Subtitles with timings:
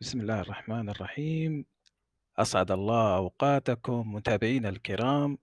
[0.00, 1.64] بسم الله الرحمن الرحيم.
[2.38, 5.38] أسعد الله أوقاتكم متابعينا الكرام.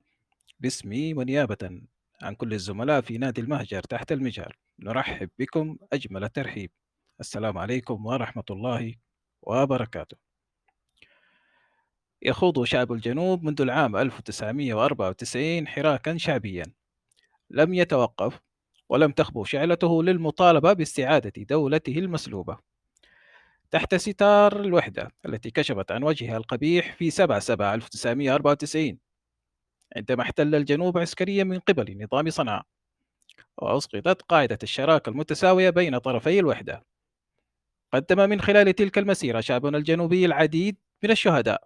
[0.59, 1.81] باسمي ونيابة
[2.21, 4.57] عن كل الزملاء في نادي المهجر تحت المجهر.
[4.79, 6.71] نرحب بكم أجمل الترحيب.
[7.19, 8.95] السلام عليكم ورحمة الله
[9.41, 10.17] وبركاته.
[12.21, 16.65] يخوض شعب الجنوب منذ العام 1994 حراكا شعبيا.
[17.49, 18.39] لم يتوقف
[18.89, 22.72] ولم تخبو شعلته للمطالبة باستعادة دولته المسلوبة.
[23.73, 28.99] تحت ستار الوحدة التي كشفت عن وجهها القبيح في 7 7 1994
[29.95, 32.63] عندما احتل الجنوب عسكريا من قبل نظام صنعاء
[33.57, 36.85] وأسقطت قاعدة الشراكة المتساوية بين طرفي الوحدة.
[37.93, 41.63] قدم من خلال تلك المسيرة شعبنا الجنوبي العديد من الشهداء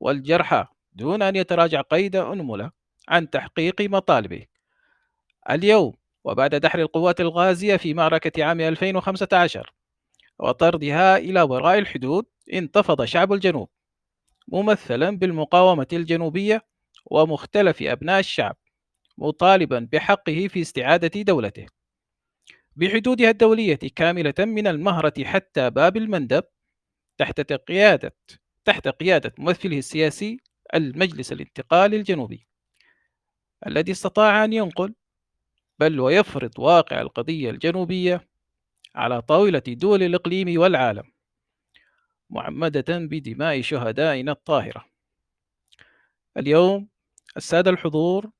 [0.00, 2.70] والجرحى دون أن يتراجع قيد أنملة
[3.08, 4.46] عن تحقيق مطالبه.
[5.50, 9.75] اليوم وبعد دحر القوات الغازية في معركة عام 2015
[10.38, 13.68] وطردها إلى وراء الحدود انتفض شعب الجنوب
[14.48, 16.66] ممثلا بالمقاومة الجنوبية
[17.04, 18.56] ومختلف أبناء الشعب
[19.18, 21.66] مطالبا بحقه في استعادة دولته.
[22.76, 26.44] بحدودها الدولية كاملة من المهرة حتى باب المندب
[27.18, 28.16] تحت قيادة
[28.64, 30.40] تحت قيادة ممثله السياسي
[30.74, 32.46] المجلس الانتقالي الجنوبي
[33.66, 34.94] الذي استطاع أن ينقل
[35.78, 38.28] بل ويفرض واقع القضية الجنوبية
[38.96, 41.12] على طاولة دول الإقليم والعالم
[42.30, 44.84] معمدة بدماء شهدائنا الطاهرة.
[46.36, 46.88] اليوم
[47.36, 48.30] السادة الحضور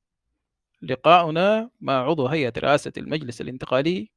[0.82, 4.10] لقاؤنا مع عضو هيئة رئاسة المجلس الانتقالي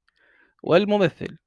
[0.64, 1.38] والممثل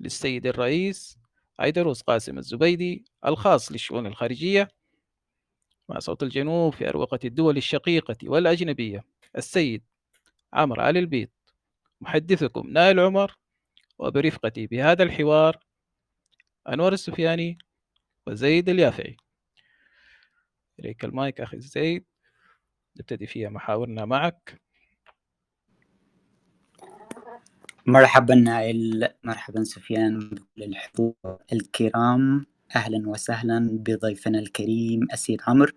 [0.00, 1.18] للسيد الرئيس
[1.58, 4.68] عيدروس قاسم الزبيدي الخاص للشؤون الخارجية
[5.88, 9.04] مع صوت الجنوب في أروقة الدول الشقيقة والأجنبية
[9.36, 9.82] السيد
[10.52, 11.28] عمرو علي البيض.
[12.00, 13.36] محدثكم نائل عمر
[13.98, 15.58] وبرفقتي بهذا الحوار
[16.68, 17.58] أنور السفياني
[18.26, 19.16] وزيد اليافعي.
[20.80, 22.04] إليك المايك أخي زيد.
[22.96, 24.60] نبتدي فيها محاورنا معك.
[27.86, 29.08] مرحبا نائل.
[29.24, 31.14] مرحبا سفيان بكل الحضور
[31.52, 32.46] الكرام.
[32.76, 35.72] أهلا وسهلا بضيفنا الكريم السيد عمرو.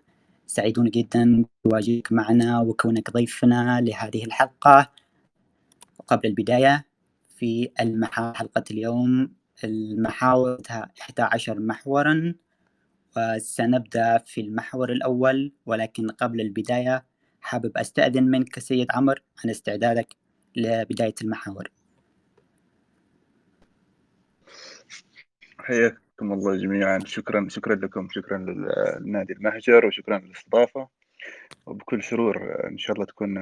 [0.46, 4.92] سعيدون جدا بتواجدك معنا وكونك ضيفنا لهذه الحلقة.
[6.06, 6.89] قبل البداية
[7.40, 9.32] في المحاور حلقة اليوم
[9.64, 10.58] المحاور
[11.00, 12.34] 11 محورا
[13.16, 15.52] وسنبدأ في المحور الأول.
[15.66, 17.04] ولكن قبل البداية
[17.40, 20.16] حابب أستأذن منك سيد عمر عن استعدادك
[20.56, 21.68] لبداية المحاور.
[25.58, 26.98] حياكم الله جميعا.
[27.04, 28.08] شكرا شكرا لكم.
[28.10, 30.88] شكرا للنادي المهجر وشكرا للاستضافة.
[31.66, 33.38] وبكل سرور إن شاء الله تكون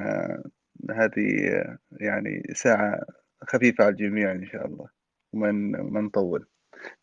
[0.90, 1.28] هذه
[2.00, 3.00] يعني ساعة
[3.46, 4.88] خفيفة على الجميع إن شاء الله
[5.32, 6.46] وما ما نطول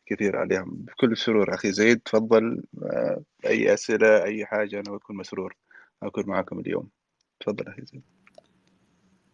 [0.05, 0.71] كثير عليهم.
[0.71, 2.63] بكل سرور أخي زيد تفضل.
[2.83, 5.55] آه، أي أسئلة أي حاجة أنا بكون مسرور
[6.03, 6.89] أكون معكم اليوم.
[7.39, 8.03] تفضل أخي زيد.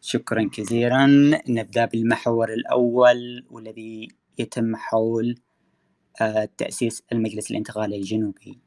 [0.01, 1.05] شكرا كثيرا.
[1.49, 4.07] نبدأ بالمحور الأول والذي
[4.39, 5.35] يتم حول
[6.21, 8.59] آه، تأسيس المجلس الانتقالي الجنوبي.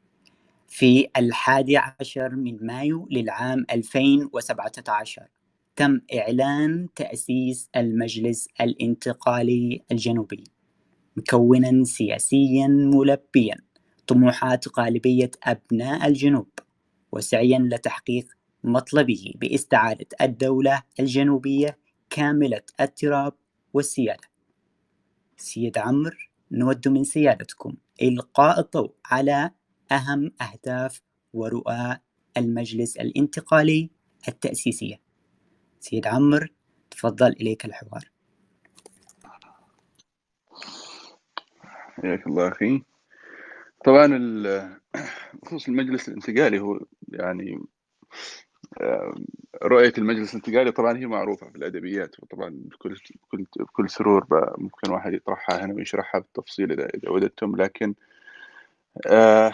[0.67, 5.27] في الحادي عشر من مايو للعام 2017
[5.75, 10.43] تم إعلان تأسيس المجلس الانتقالي الجنوبي
[11.17, 13.55] مكونا سياسيا ملبيا
[14.07, 16.49] طموحات غالبية أبناء الجنوب
[17.11, 18.27] وسعيا لتحقيق
[18.63, 21.77] مطلبه باستعادة الدولة الجنوبية
[22.09, 23.33] كاملة التراب
[23.73, 24.27] والسيادة.
[25.37, 29.51] سيد عمر نود من سيادتكم إلقاء الضوء على
[29.91, 31.01] أهم أهداف
[31.33, 31.97] ورؤى
[32.37, 33.89] المجلس الانتقالي
[34.27, 35.04] التأسيسية.
[35.79, 36.47] سيد عمر
[36.91, 38.09] تفضل إليك الحوار.
[42.01, 42.83] حياك الله أخي.
[43.85, 44.07] طبعا
[45.43, 47.59] بخصوص المجلس الانتقالي هو يعني
[48.81, 49.13] آه،
[49.63, 54.25] رؤية المجلس الانتقالي طبعا هي معروفة في الأدبيات وطبعا بكل بكل بكل سرور
[54.57, 57.95] ممكن واحد يطرحها هنا ويشرحها بالتفصيل إذا إذا وددتم لكن
[59.07, 59.53] آه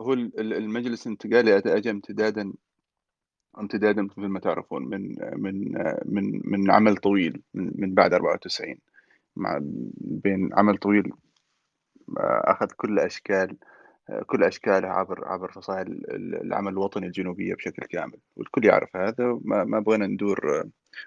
[0.00, 2.52] هو المجلس الانتقالي أتى امتدادا
[3.58, 5.72] امتدادا مثل ما تعرفون من من
[6.04, 8.74] من من عمل طويل من, من بعد 94
[9.36, 9.58] مع
[10.00, 11.12] بين عمل طويل
[12.18, 13.56] آه، أخذ كل أشكال
[14.26, 16.02] كل اشكاله عبر عبر فصائل
[16.42, 20.64] العمل الوطني الجنوبية بشكل كامل والكل يعرف هذا ما, ما بغينا ندور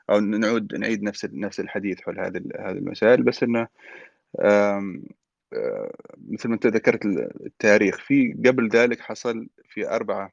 [0.10, 3.68] أو نعود نعيد نفس نفس الحديث حول هذه هذه المسائل بس إنه
[4.40, 5.92] آه،
[6.30, 10.32] مثل ما أنت ذكرت التاريخ في قبل ذلك حصل في أربعة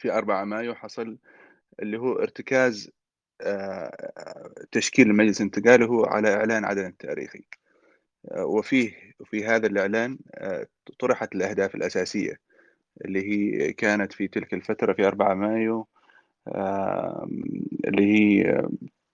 [0.00, 1.18] في 4 مايو حصل
[1.82, 2.90] اللي هو ارتكاز
[3.40, 7.44] آه، تشكيل المجلس الانتقالي هو على إعلان عدن التاريخي
[8.36, 10.18] وفيه وفي هذا الإعلان
[10.98, 12.40] طرحت الأهداف الأساسية
[13.04, 15.86] اللي هي كانت في تلك الفترة في 4 مايو
[17.88, 18.62] اللي هي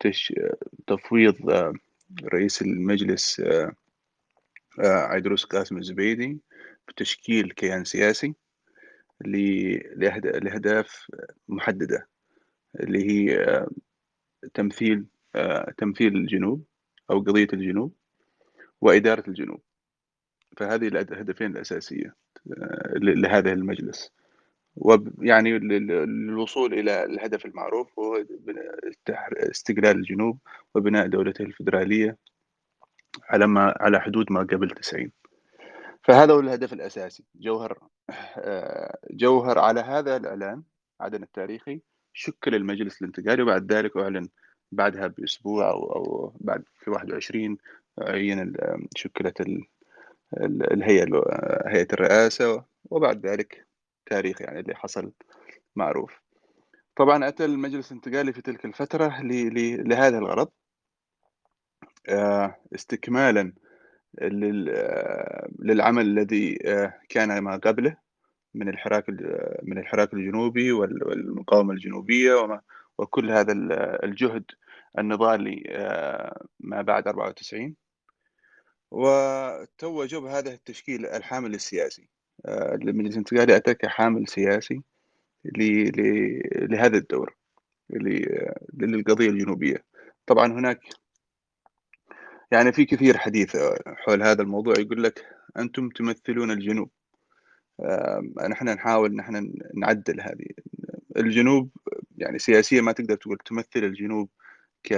[0.00, 0.34] تش
[0.86, 1.50] تفويض
[2.24, 3.42] رئيس المجلس
[4.80, 6.38] عيدروس قاسم الزبيدي
[6.88, 8.34] بتشكيل كيان سياسي.
[9.20, 11.06] لأهداف
[11.48, 12.08] محددة
[12.80, 13.66] اللي هي
[14.54, 15.06] تمثيل
[15.78, 16.64] تمثيل الجنوب
[17.10, 17.94] أو قضية الجنوب
[18.80, 19.60] وإدارة الجنوب.
[20.56, 22.14] فهذه الهدفين الأساسية
[22.96, 24.12] لهذا المجلس.
[24.76, 28.24] ويعني للوصول إلى الهدف المعروف هو
[29.32, 30.38] استقلال الجنوب
[30.74, 32.16] وبناء دولته الفدرالية
[33.28, 35.10] على ما على حدود ما قبل 90
[36.06, 37.24] فهذا هو الهدف الأساسي.
[37.34, 37.78] جوهر
[39.10, 40.62] جوهر على هذا الإعلان
[41.00, 41.82] عدن التاريخي
[42.12, 44.28] شكل المجلس الانتقالي وبعد ذلك أعلن
[44.72, 47.58] بعدها بأسبوع أو, أو بعد في 21
[47.98, 48.54] عين
[48.96, 49.40] شكلت
[50.72, 51.06] الهيئة
[51.66, 53.66] هيئة الرئاسة وبعد ذلك
[54.06, 55.12] تاريخ يعني اللي حصل
[55.76, 56.20] معروف.
[56.96, 60.48] طبعا أتى المجلس الانتقالي في تلك الفترة لهذا الغرض
[62.74, 63.52] استكمالا
[65.58, 66.58] للعمل الذي
[67.08, 67.96] كان ما قبله
[68.54, 69.04] من الحراك
[69.62, 72.60] من الحراك الجنوبي والمقاومة الجنوبية وما
[72.98, 73.52] وكل هذا
[74.04, 74.44] الجهد
[74.98, 75.62] النضالي
[76.60, 77.74] ما بعد 94
[78.90, 82.08] وتوجوا بهذا التشكيل الحامل السياسي.
[82.48, 84.82] المجلس الانتقالي أتى كحامل سياسي
[85.44, 87.36] لهذا الدور
[88.74, 89.84] للقضية الجنوبية.
[90.26, 90.80] طبعا هناك
[92.50, 93.56] يعني في كثير حديث
[93.86, 95.24] حول هذا الموضوع يقول لك
[95.58, 96.90] أنتم تمثلون الجنوب.
[98.50, 100.46] نحن نحاول نحن نعدل هذه.
[101.16, 101.70] الجنوب
[102.18, 104.28] يعني سياسيا ما تقدر تقول تمثل الجنوب
[104.84, 104.94] ك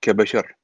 [0.00, 0.54] كبشر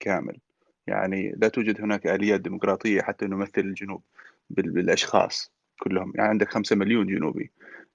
[0.00, 0.38] كامل.
[0.86, 4.02] يعني لا توجد هناك آليات ديمقراطية حتى نمثل الجنوب
[4.50, 6.12] بالأشخاص كلهم.
[6.14, 7.50] يعني عندك خمسة مليون جنوبي.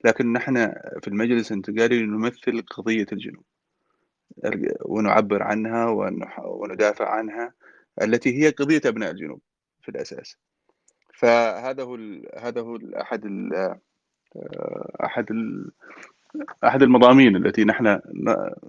[0.06, 3.44] لكن نحن في المجلس الانتقالي نمثل قضية الجنوب.
[4.86, 5.86] ونعبر عنها
[6.46, 7.54] وندافع عنها
[8.02, 9.42] التي هي قضية أبناء الجنوب
[9.82, 10.38] في الأساس.
[11.14, 11.98] فهذا هو
[12.38, 13.76] هذا هو أحد ال
[15.04, 15.72] أحد ال
[16.64, 18.00] أحد المضامين التي نحن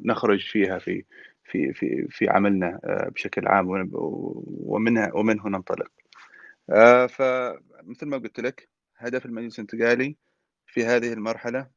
[0.05, 1.05] نخرج فيها في
[1.45, 2.81] في في في عملنا
[3.15, 5.91] بشكل عام ومنها ومنه ننطلق.
[7.09, 10.17] فمثل ما قلت لك هدف المجلس الانتقالي
[10.67, 11.71] في هذه المرحلة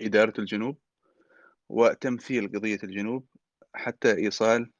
[0.00, 0.78] إدارة الجنوب
[1.70, 3.26] وتمثيل قضية الجنوب
[3.74, 4.70] حتى إيصال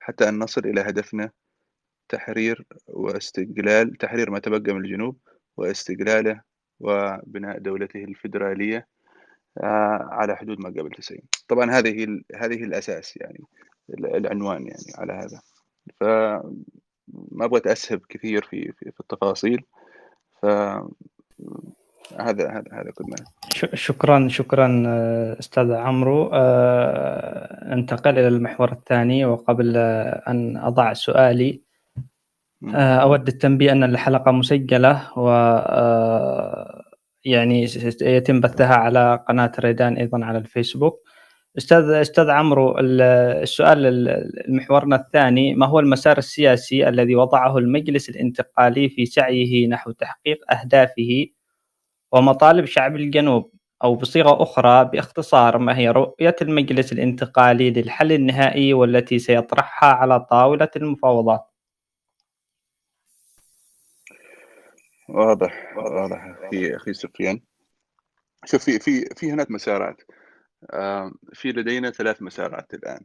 [0.00, 1.30] حتى أن نصل إلى هدفنا
[2.08, 5.18] تحرير واستقلال تحرير ما تبقى من الجنوب
[5.56, 6.42] واستقلاله
[6.80, 8.86] وبناء دولته الفيدرالية
[10.10, 13.40] على حدود ما قبل 90 طبعا هذه هذه الأساس يعني
[13.90, 15.40] العنوان يعني على هذا.
[16.00, 19.64] فما أبغى أتأسهب كثير في في, في التفاصيل
[20.42, 20.46] ف
[22.20, 23.16] هذا هذا هذا كل ما
[23.74, 24.84] شكرا شكرا
[25.38, 26.30] أستاذ عمرو.
[27.72, 29.76] انتقل إلى المحور الثاني وقبل
[30.28, 31.62] أن أضع سؤالي.
[32.74, 35.28] أود التنبيه أن الحلقة مسجلة و
[37.24, 37.66] يعني
[38.02, 41.06] يتم بثها على قناة ريدان أيضا على الفيسبوك.
[41.58, 43.86] أستاذ أستاذ عمرو السؤال
[44.48, 51.26] المحورنا الثاني ما هو المسار السياسي الذي وضعه المجلس الانتقالي في سعيه نحو تحقيق أهدافه
[52.12, 53.52] ومطالب شعب الجنوب
[53.84, 60.68] أو بصيغة أخرى باختصار ما هي رؤية المجلس الانتقالي للحل النهائي والتي سيطرحها على طاولة
[60.76, 61.46] المفاوضات.
[65.08, 66.38] واضح واضح.
[66.44, 67.40] أخي أخي سفيان.
[68.44, 70.02] شوف في في في هناك مسارات.
[71.32, 73.00] في لدينا ثلاث مسارات الآن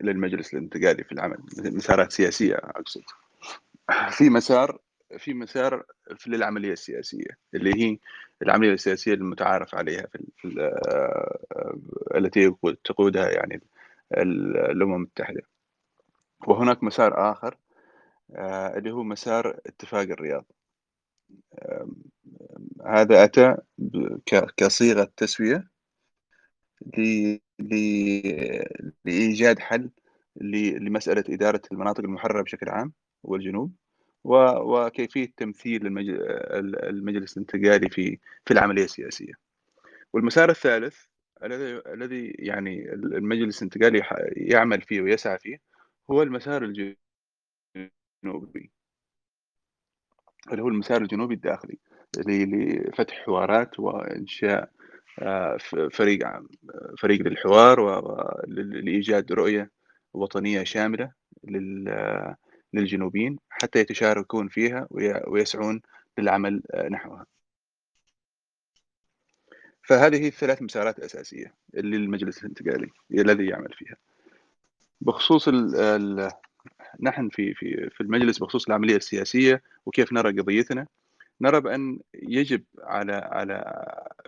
[0.00, 3.02] للمجلس الانتقالي في العمل مسارات سياسية أقصد.
[4.10, 4.78] في مسار
[5.18, 5.84] في مسار
[6.16, 7.98] في للعملية السياسية اللي هي
[8.42, 11.78] العملية السياسية المتعارف عليها في, في آه،
[12.14, 12.54] التي
[12.84, 13.62] تقودها يعني
[14.16, 15.42] الأمم المتحدة.
[16.46, 17.56] وهناك مسار آخر
[18.36, 20.44] آه، اللي هو مسار اتفاق الرياض.
[22.86, 23.56] هذا أتى
[24.56, 25.70] كصيغة تسوية
[29.04, 29.90] لإيجاد حل
[30.36, 32.92] لمسألة إدارة المناطق المحررة بشكل عام
[33.22, 33.74] والجنوب.
[34.24, 39.32] وكيفية تمثيل المجلس الانتقالي في في العملية السياسية.
[40.12, 40.96] والمسار الثالث
[41.42, 44.02] الذي يعني المجلس الانتقالي
[44.36, 45.60] يعمل فيه ويسعى فيه
[46.10, 46.96] هو المسار الجنوبي
[50.52, 51.78] اللي هو المسار الجنوبي الداخلي
[52.18, 54.70] لفتح حوارات وإنشاء
[55.18, 55.56] آه،
[55.92, 56.28] فريق
[56.98, 59.70] فريق للحوار ولايجاد رؤية
[60.12, 61.12] وطنية شاملة
[62.74, 64.86] للجنوبيين حتى يتشاركون فيها
[65.26, 65.82] ويسعون
[66.18, 67.26] للعمل نحوها.
[69.82, 73.96] فهذه الثلاث مسارات أساسية اللي المجلس الانتقالي الذي يعمل فيها.
[75.00, 76.30] بخصوص ال ال
[77.00, 80.86] نحن في في في المجلس بخصوص العملية السياسية وكيف نرى قضيتنا
[81.40, 83.64] نرى بأن يجب على على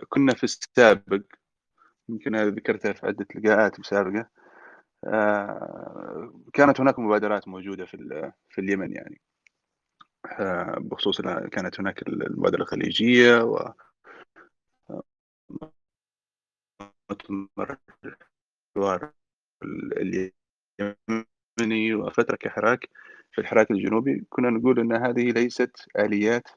[0.09, 1.21] كنا في السابق
[2.09, 4.27] يمكن ذكرتها في عدة لقاءات سابقة آه،
[6.53, 9.21] كانت هناك مبادرات موجودة في في اليمن يعني.
[10.39, 13.73] آه، بخصوص كانت هناك المبادرة الخليجية و
[18.75, 19.11] الحوار
[19.97, 22.89] اليمني وفترة كحراك
[23.31, 24.25] في الحراك الجنوبي.
[24.29, 26.47] كنا نقول أن هذه ليست آليات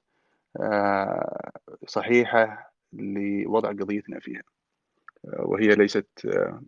[0.61, 1.53] آه،
[1.87, 4.43] صحيحة لوضع قضيتنا فيها.
[4.43, 4.60] آه،
[5.25, 6.63] وهي ليست آه،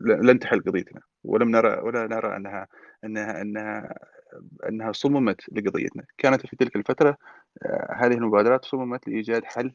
[0.00, 1.00] لن تحل قضيتنا.
[1.24, 2.66] ولم نرى ولا نرى أنها
[3.04, 3.94] أنها أنها
[4.68, 6.04] أنها صممت لقضيتنا.
[6.18, 7.16] كانت في تلك الفترة
[7.90, 9.72] هذه المبادرات صممت لإيجاد حل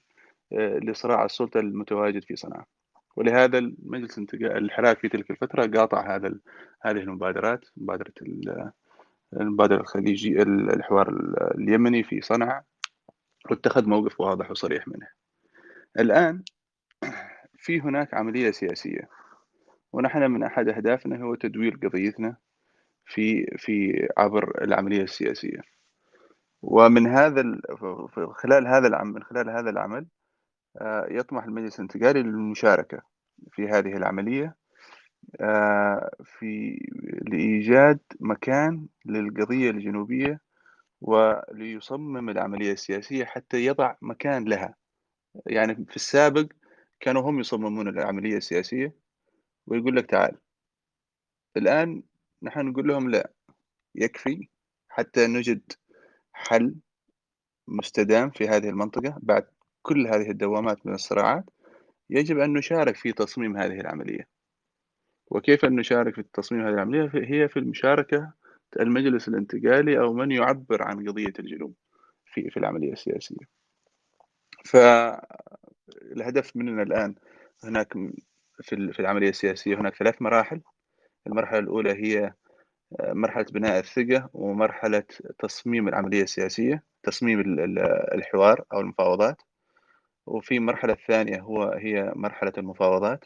[0.82, 2.66] لصراع السلطة المتواجد في صنعاء.
[3.16, 6.34] ولهذا المجلس الحراك في تلك الفترة قاطع هذا
[6.82, 8.14] هذه المبادرات مبادرة
[9.34, 11.10] المبادرة الخليجية الحوار
[11.58, 12.64] اليمني في صنعاء
[13.52, 15.08] واتخذ موقف واضح وصريح منه.
[16.00, 16.44] الآن
[17.62, 19.10] في هناك عملية سياسية.
[19.94, 22.36] ونحن من أحد أهدافنا هو تدوير قضيتنا
[23.06, 25.62] في في عبر العملية السياسية.
[26.62, 27.44] ومن هذا
[28.32, 30.06] خلال هذا العمل من خلال هذا العمل
[30.78, 33.02] آه، يطمح المجلس الانتقالي للمشاركة
[33.52, 34.56] في هذه العملية
[35.42, 36.80] آه، في
[37.28, 40.42] لإيجاد مكان للقضية الجنوبية
[41.02, 44.76] وليصمم العملية السياسية حتى يضع مكان لها.
[45.46, 46.46] يعني في السابق
[47.00, 48.96] كانوا هم يصممون العملية السياسية
[49.68, 50.38] ويقول لك تعال
[51.58, 52.04] الآن
[52.44, 53.32] نحن نقول لهم لا
[53.96, 54.48] يكفي
[54.90, 55.72] حتى نجد
[56.34, 56.76] حل
[57.68, 59.48] مستدام في هذه المنطقة بعد
[59.82, 61.46] كل هذه الدوامات من الصراعات
[62.10, 64.28] يجب أن نشارك في تصميم هذه العملية.
[65.28, 68.34] وكيف أن نشارك في تصميم هذه العملية؟ هي في المشاركة
[68.80, 71.76] المجلس الانتقالي أو من يعبر عن قضية الجنوب
[72.26, 73.46] في في العملية السياسية.
[75.90, 77.16] فالهدف مننا الآن
[77.64, 77.94] هناك
[78.62, 80.62] في في العملية السياسية هناك ثلاث مراحل.
[81.28, 82.34] المرحلة الأولى هي
[83.02, 85.04] مرحلة بناء الثقة ومرحلة
[85.40, 87.40] تصميم العملية السياسية تصميم
[88.14, 89.42] الحوار أو المفاوضات.
[90.26, 93.26] وفي المرحلة الثانية هو هي مرحلة المفاوضات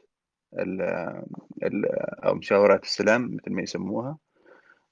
[2.23, 4.17] أو مشاورات السلام مثل ما يسموها.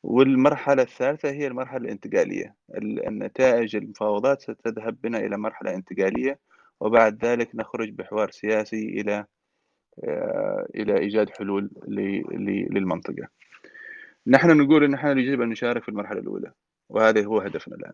[0.03, 2.55] والمرحلة الثالثة هي المرحلة الانتقالية
[3.07, 6.39] النتائج المفاوضات ستذهب بنا إلى مرحلة انتقالية
[6.81, 9.25] وبعد ذلك نخرج بحوار سياسي إلى
[10.07, 11.69] آه، إلى إيجاد حلول
[12.71, 13.27] للمنطقة.
[14.27, 16.51] نحن نقول أن نحن يجب أن نشارك في المرحلة الأولى
[16.89, 17.93] وهذا هو هدفنا الآن.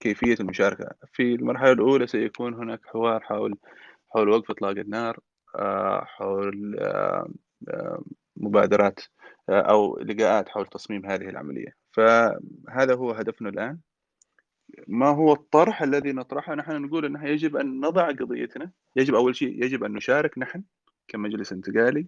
[0.00, 3.58] كيفية المشاركة؟ في المرحلة الأولى سيكون هناك حوار حول
[4.10, 5.18] حول وقف إطلاق النار
[5.56, 8.02] آه، حول آه،
[8.36, 9.00] مبادرات
[9.50, 11.72] أو لقاءات حول تصميم هذه العملية.
[11.92, 13.78] فهذا هو هدفنا الآن.
[14.86, 19.64] ما هو الطرح الذي نطرحه؟ نحن نقول أنه يجب أن نضع قضيتنا يجب أول شيء
[19.64, 20.62] يجب أن نشارك نحن
[21.08, 22.06] كمجلس انتقالي.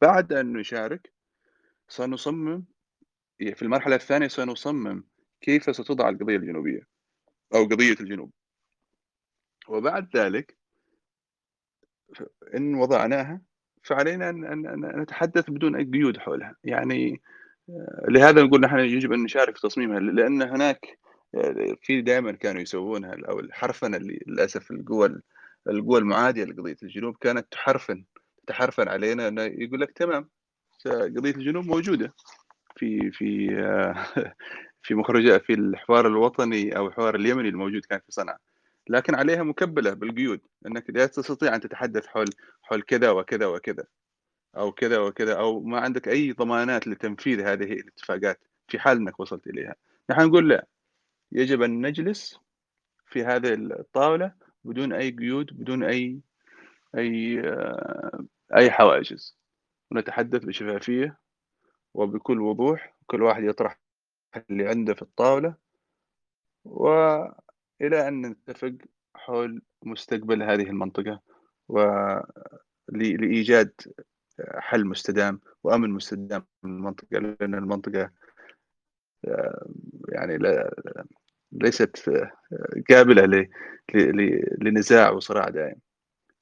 [0.00, 1.12] بعد أن نشارك
[1.88, 2.64] سنصمم
[3.38, 5.04] في المرحلة الثانية سنصمم
[5.40, 6.88] كيف ستوضع القضية الجنوبية
[7.54, 8.32] أو قضية الجنوب.
[9.68, 10.56] وبعد ذلك
[12.54, 13.42] إن وضعناها
[13.82, 16.56] فعلينا أن نتحدث بدون أي قيود حولها.
[16.64, 17.22] يعني
[18.08, 20.98] لهذا نقول نحن يجب أن نشارك في تصميمها لأن هناك
[21.82, 25.20] في دائما كانوا يسوونها أو الحرفنة اللي للأسف القوى
[25.68, 28.04] القوى المعادية لقضية الجنوب كانت تحرفن
[28.46, 30.28] تحرفن علينا أنه يقول لك تمام
[30.86, 32.14] قضية الجنوب موجودة
[32.76, 33.48] في في
[34.82, 38.38] في مخرجات في الحوار الوطني أو الحوار اليمني الموجود كان في صنعاء
[38.88, 42.26] لكن عليها مكبلة بالقيود إنك لا تستطيع أن تتحدث حول
[42.62, 43.84] حول كذا وكذا وكذا.
[44.56, 49.46] أو كذا وكذا أو ما عندك أي ضمانات لتنفيذ هذه الاتفاقات في حال إنك وصلت
[49.46, 49.74] إليها.
[50.10, 50.66] نحن نقول لا
[51.32, 52.38] يجب أن نجلس
[53.06, 54.32] في هذه الطاولة
[54.64, 56.20] بدون أي قيود بدون أي
[56.94, 58.24] أي آه،
[58.56, 59.36] أي حواجز.
[59.90, 61.18] ونتحدث بشفافية
[61.94, 63.78] وبكل وضوح كل واحد يطرح
[64.50, 65.54] اللي عنده في الطاولة
[66.64, 68.74] وإلى أن نتفق
[69.14, 71.20] حول مستقبل هذه المنطقة
[72.88, 73.72] ولإيجاد
[74.40, 78.10] حل مستدام وأمن مستدام المنطقة لأن المنطقة
[80.08, 80.38] يعني
[81.52, 82.10] ليست
[82.90, 83.48] قابلة
[84.60, 85.76] لنزاع وصراع دائم.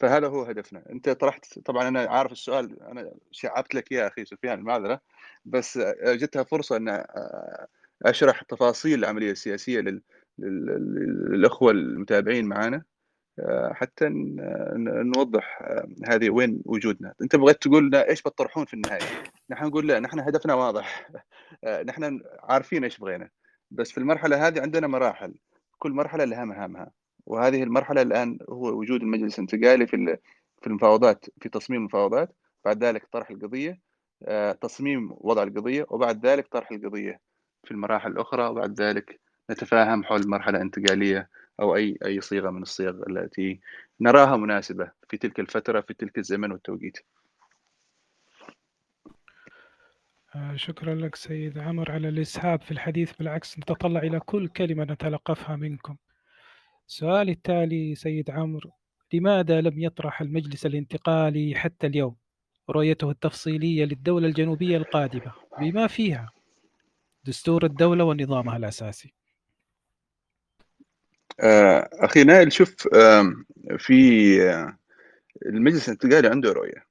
[0.00, 0.90] فهذا هو هدفنا.
[0.90, 5.00] أنت طرحت طبعا أنا عارف السؤال أنا شعبت لك يا أخي سفيان المعذرة
[5.44, 7.04] بس جتها فرصة أن
[8.02, 10.02] أشرح تفاصيل العملية السياسية لل...
[10.38, 12.82] للأخوة المتابعين معنا
[13.72, 14.08] حتى
[15.16, 15.62] نوضح
[16.08, 17.14] هذه وين وجودنا.
[17.22, 21.10] انت بغيت تقول لنا إيش بتطرحون في النهاية؟ نحن نقول لا نحن هدفنا واضح.
[21.88, 23.30] نحن عارفين إيش بغينا.
[23.70, 25.34] بس في المرحلة هذه عندنا مراحل.
[25.78, 26.90] كل مرحلة لها مهامها.
[27.26, 30.18] وهذه المرحلة الآن هو وجود المجلس الانتقالي في
[30.62, 32.36] في المفاوضات في تصميم المفاوضات.
[32.64, 33.80] بعد ذلك طرح القضية
[34.60, 35.86] تصميم وضع القضية.
[35.88, 37.20] وبعد ذلك طرح القضية
[37.64, 38.48] في المراحل الأخرى.
[38.48, 39.20] وبعد ذلك
[39.50, 41.28] نتفاهم حول مرحلة انتقالية.
[41.60, 43.60] أو أي أي صيغة من الصيغ التي
[44.00, 46.98] نراها مناسبة في تلك الفترة في تلك الزمن والتوقيت.
[50.34, 53.12] آه، شكرا لك سيد عمر على الإسهاب في الحديث.
[53.12, 55.96] بالعكس نتطلع إلى كل كلمة نتلقفها منكم.
[56.86, 58.70] سؤالي التالي سيد عمرو
[59.12, 62.16] لماذا لم يطرح المجلس الانتقالي حتى اليوم؟
[62.70, 65.32] رؤيته التفصيلية للدولة الجنوبية القادمة.
[65.60, 66.30] بما فيها
[67.24, 69.14] دستور الدولة ونظامها الأساسي.
[71.40, 72.88] آه، أخي نائل شوف
[73.78, 74.78] في آه،
[75.46, 76.86] المجلس الانتقالي عنده رؤية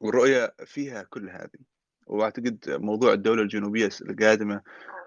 [0.00, 1.58] والرؤية فيها كل هذه.
[2.06, 4.62] وأعتقد موضوع الدولة الجنوبية القادمة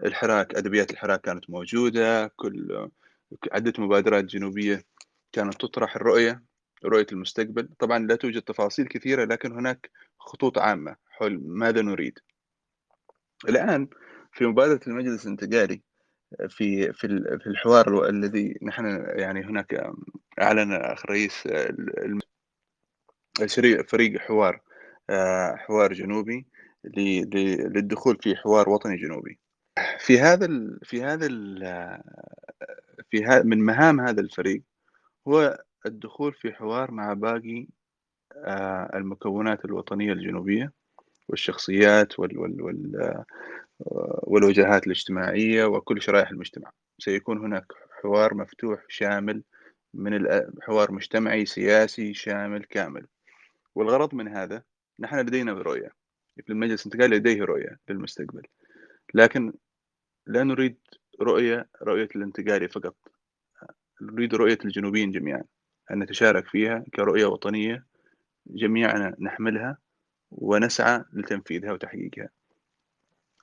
[0.05, 2.89] الحراك أدبيات الحراك كانت موجودة كل
[3.51, 4.83] عدة مبادرات جنوبية
[5.31, 6.43] كانت تطرح الرؤية
[6.85, 7.69] رؤية المستقبل.
[7.79, 12.19] طبعا لا توجد تفاصيل كثيرة لكن هناك خطوط عامة حول ماذا نريد.
[13.49, 13.87] الآن
[14.33, 15.81] في مبادرة المجلس الانتقالي
[16.49, 17.07] في في
[17.43, 19.91] في الحوار الذي نحن يعني هناك
[20.41, 21.47] أعلن أخ رئيس
[23.87, 24.61] فريق حوار
[25.09, 26.45] آه، حوار جنوبي
[26.83, 29.39] للدخول في حوار وطني جنوبي.
[29.99, 30.47] في هذا
[30.83, 31.27] في هذا
[33.09, 34.63] في من مهام هذا الفريق
[35.27, 37.67] هو الدخول في حوار مع باقي
[38.35, 40.71] آه، المكونات الوطنية الجنوبية
[41.29, 43.23] والشخصيات وال وال وال
[44.23, 46.71] والوجهات الاجتماعية وكل شرائح المجتمع.
[46.99, 47.65] سيكون هناك
[48.01, 49.43] حوار مفتوح شامل
[49.93, 50.27] من
[50.61, 53.07] حوار مجتمعي سياسي شامل كامل.
[53.75, 54.63] والغرض من هذا
[54.99, 55.91] نحن لدينا رؤية.
[56.49, 58.41] المجلس الانتقالي لديه رؤية للمستقبل.
[59.13, 59.53] لكن
[60.27, 60.77] لا نريد
[61.21, 62.95] رؤية رؤية الانتقالي فقط.
[64.01, 65.43] نريد رؤية الجنوبيين جميعا.
[65.91, 67.85] أن نتشارك فيها كرؤية وطنية
[68.47, 69.77] جميعنا نحملها
[70.31, 72.29] ونسعى لتنفيذها وتحقيقها.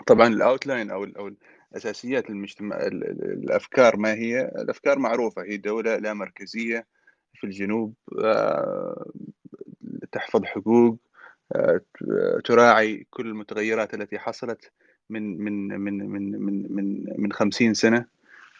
[0.07, 1.31] طبعا الاوتلاين أو أو
[1.73, 6.87] الأساسيات المجتمع الأفكار ما هي؟ الأفكار معروفة هي دولة لا مركزية
[7.35, 9.13] في الجنوب آه،
[10.13, 10.99] تحفظ حقوق
[11.57, 11.81] آه،
[12.45, 14.73] تراعي كل المتغيرات التي حصلت
[15.11, 18.07] من من من من من من من 50 سنة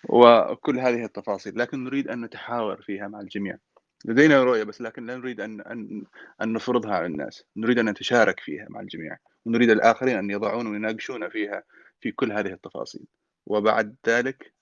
[0.09, 1.59] وكل هذه التفاصيل.
[1.59, 3.59] لكن نريد أن نتحاور فيها مع الجميع.
[4.05, 6.05] لدينا رؤية بس لكن لا نريد أن أن
[6.43, 7.45] أن نفرضها على الناس.
[7.57, 9.17] نريد أن نتشارك فيها مع الجميع.
[9.47, 11.63] ونريد الآخرين أن يضعون ويناقشون فيها
[12.01, 13.07] في كل هذه التفاصيل.
[13.47, 14.55] وبعد ذلك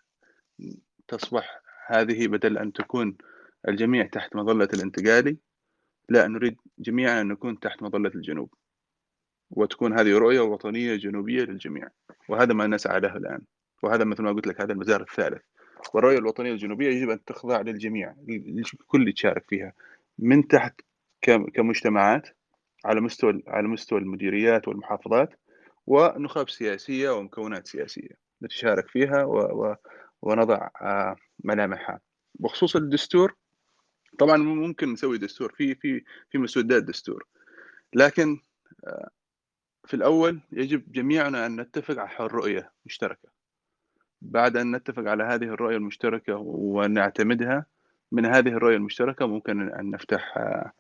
[1.09, 3.17] تصبح هذه بدل أن تكون
[3.69, 5.37] الجميع تحت مظلة الانتقالي
[6.09, 8.55] لا نريد جميعا أن نكون تحت مظلة الجنوب.
[9.51, 11.89] وتكون هذه رؤية وطنية جنوبية للجميع.
[12.29, 13.41] وهذا ما نسعى له الآن.
[13.83, 15.43] وهذا مثل ما قلت لك هذا المزار الثالث.
[15.95, 19.73] والرؤية الوطنية الجنوبية يجب أن تخضع للجميع الكل يتشارك فيها.
[20.19, 20.81] من تحت
[21.55, 22.29] كمجتمعات
[22.85, 25.35] على مستوى على مستوى المديريات والمحافظات
[25.87, 28.11] ونخب سياسية ومكونات سياسية
[28.43, 29.75] نتشارك فيها و و
[30.23, 32.01] ونضع آه، ملامحها.
[32.35, 33.35] بخصوص الدستور
[34.19, 37.27] طبعا ممكن نسوي دستور في في في مسودات دستور.
[37.95, 38.41] لكن
[38.87, 39.11] آه،
[39.87, 43.29] في الأول يجب جميعنا أن نتفق على رؤيه مشتركه
[44.23, 47.67] بعد أن نتفق على هذه الرؤية المشتركة ونعتمدها
[48.13, 50.73] من هذه الرؤية المشتركة ممكن أن نفتح آه،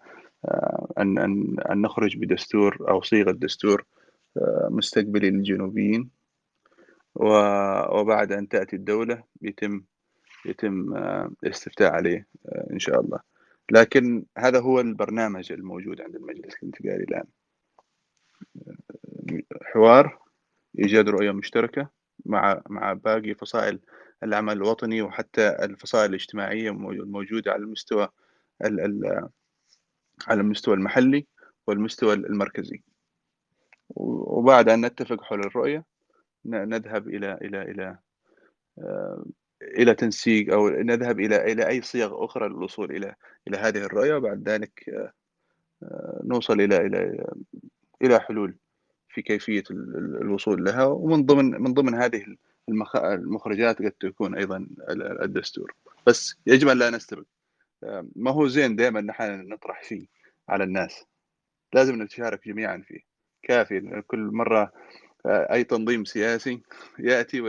[0.99, 3.85] أن أن أن نخرج بدستور أو صيغة دستور
[4.37, 6.11] آه، مستقبلي للجنوبيين.
[7.15, 9.85] وبعد أن تأتي الدولة يتم
[10.47, 12.27] يتم آه، الاستفتاء عليه
[12.73, 13.21] إن شاء الله.
[13.71, 17.25] لكن هذا هو البرنامج الموجود عند المجلس الانتقالي الآن.
[19.63, 20.19] حوار
[20.79, 21.89] إيجاد رؤية مشتركة
[22.27, 23.81] مع مع باقي فصائل
[24.23, 28.09] العمل الوطني وحتى الفصائل الاجتماعية الموجودة على المستوى
[30.29, 31.27] على المستوى المحلي
[31.67, 32.83] والمستوى المركزي.
[33.91, 35.85] وبعد أن نتفق حول الرؤية
[36.45, 37.99] نذهب إلى إلى إلى
[38.79, 39.25] آه،
[39.63, 43.15] إلى تنسيق أو نذهب إلى إلى أي صيغ أخرى للوصول إلى
[43.49, 45.13] إلى هذه الرؤية وبعد ذلك آه،
[45.83, 47.25] آه، نوصل إلى إلى
[48.03, 48.57] إلى حلول
[49.09, 50.85] في كيفية الوصول لها.
[50.85, 52.25] ومن ضمن من ضمن هذه
[52.95, 54.69] المخرجات قد تكون أيضا
[55.23, 55.75] الدستور.
[56.07, 57.25] بس يجب أن لا نستبق
[58.17, 60.07] ما هو زين دائما نحن نطرح فيه
[60.49, 61.05] على الناس.
[61.73, 63.01] لازم نتشارك جميعا فيه.
[63.43, 64.03] كافي.
[64.07, 64.73] كل مرة
[65.27, 66.63] آه، أي تنظيم سياسي
[66.99, 67.41] يأتي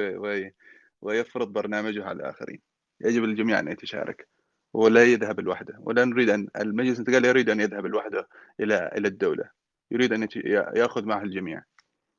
[1.02, 2.62] ويفرض برنامجه على الآخرين.
[3.02, 4.28] يجب الجميع أن يتشارك.
[4.74, 5.78] ولا يذهب لوحده.
[5.80, 8.28] ولا نريد أن المجلس الانتقالي يريد أن يذهب لوحده
[8.60, 9.50] إلى إلى الدولة.
[9.92, 10.28] يريد أن
[10.76, 11.64] يأخذ معه الجميع.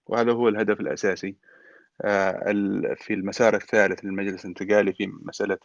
[0.07, 1.37] وهذا هو الهدف الأساسي.
[2.05, 2.55] آه،
[2.97, 5.59] في المسار الثالث للمجلس الانتقالي في مسألة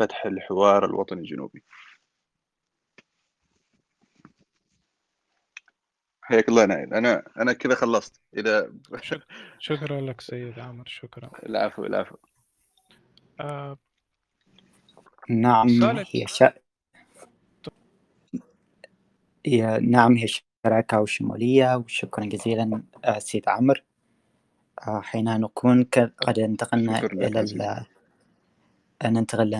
[0.00, 1.64] فتح الحوار الوطني الجنوبي.
[6.22, 8.20] حياك الله نايل أنا أنا كذا خلصت.
[8.36, 8.72] إذا
[9.58, 11.30] شكرا لك سيد عمر شكرا.
[11.46, 12.16] العفو العفو.
[13.40, 13.78] آه...
[15.30, 15.68] نعم
[16.14, 16.52] هي شا...
[19.46, 20.26] هي نعم هي
[20.66, 23.84] شراكة وشمولية وشكرا جزيلا آه، سيد عمر
[24.88, 25.84] آه، حين نكون
[26.18, 27.86] قد انتقلنا إلى
[29.04, 29.54] ننتقل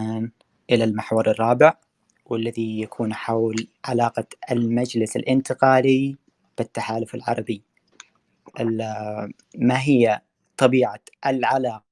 [0.70, 1.74] إلى المحور الرابع
[2.24, 6.16] والذي يكون حول علاقة المجلس الانتقالي
[6.59, 7.62] بالتحالف العربي.
[9.59, 10.20] ما هي
[10.57, 11.85] طبيعة العلاقة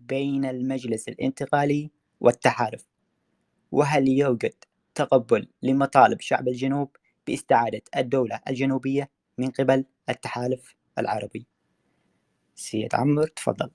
[0.00, 1.90] بين المجلس الانتقالي
[2.20, 2.84] والتحالف؟
[3.72, 4.54] وهل يوجد
[4.94, 11.46] تقبل لمطالب شعب الجنوب باستعادة الدولة الجنوبية من قبل التحالف العربي؟
[12.54, 13.70] سيد عمر تفضل.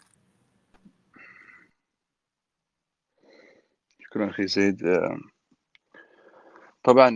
[4.17, 4.99] شكرا أخي زيد
[6.83, 7.09] طبعا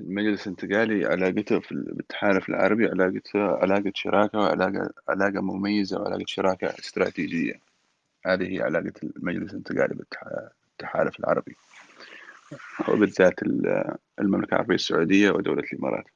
[0.00, 7.60] المجلس الانتقالي علاقته في التحالف العربي علاقته علاقة شراكة وعلاقة علاقة مميزة وعلاقة شراكة استراتيجية.
[8.26, 11.56] هذه هي علاقة المجلس الانتقالي بالتحالف العربي
[12.88, 13.34] وبالذات
[14.20, 16.06] المملكة العربية السعودية ودولة الإمارات.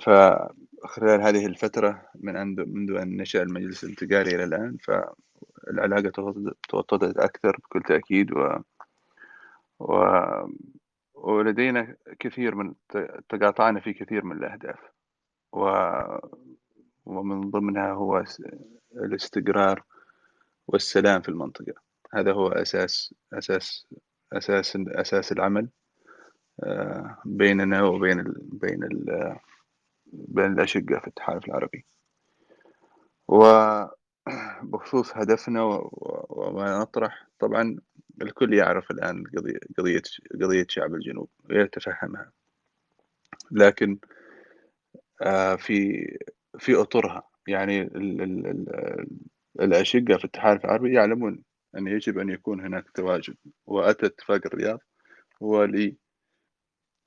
[0.00, 0.14] ف
[0.82, 6.10] فخلال هذه الفترة من منذ أن نشأ المجلس الانتقالي إلى الآن فالعلاقة
[6.68, 8.58] توطدت أكثر بكل تأكيد و
[9.80, 10.04] و...
[11.14, 12.74] ولدينا كثير من
[13.28, 14.78] تقاطعنا في كثير من الأهداف
[15.52, 15.70] و...
[17.04, 18.24] ومن ضمنها هو
[18.96, 19.82] الاستقرار
[20.68, 21.74] والسلام في المنطقة
[22.14, 23.86] هذا هو أساس أساس
[24.32, 25.68] أساس أساس العمل
[26.62, 28.24] آه، بيننا وبين.
[28.52, 28.80] بين.
[30.12, 31.86] بين الأشقة في التحالف العربي.
[33.28, 35.62] وبخصوص هدفنا
[36.30, 37.76] وما نطرح طبعا
[38.22, 39.24] الكل يعرف الآن
[39.78, 40.02] قضية
[40.34, 42.32] قضية شعب الجنوب ويتفهمها
[43.50, 43.98] لكن
[45.22, 46.06] آه، في
[46.58, 47.22] في أطرها.
[47.46, 47.82] يعني
[49.60, 51.42] الأشقة في التحالف العربي يعلمون
[51.76, 53.36] أن يجب أن يكون هناك تواجد.
[53.66, 54.78] وأتى اتفاق الرياض
[55.42, 55.64] هو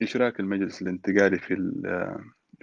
[0.00, 1.54] لإشراك المجلس الانتقالي في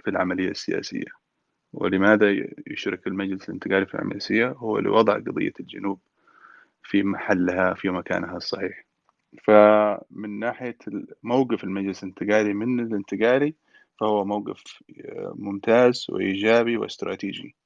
[0.04, 1.24] في العملية السياسية.
[1.72, 2.30] ولماذا
[2.66, 6.00] يشرك المجلس الانتقالي في العملية السياسية؟ هو لوضع قضية الجنوب
[6.82, 8.84] في محلها في مكانها الصحيح.
[9.44, 10.76] فمن ناحية
[11.22, 13.54] موقف المجلس الانتقالي من الانتقالي
[14.00, 17.56] فهو موقف آه، ممتاز وإيجابي واستراتيجي.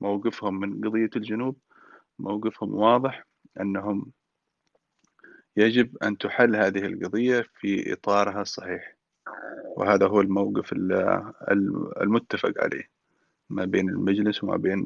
[0.00, 1.56] موقفهم من قضية الجنوب
[2.18, 3.26] موقفهم واضح
[3.60, 4.12] أنهم
[5.56, 8.95] يجب أن تحل هذه القضية في إطارها الصحيح.
[9.76, 10.72] وهذا هو الموقف
[12.02, 12.90] المتفق عليه
[13.50, 14.78] ما بين المجلس وما بين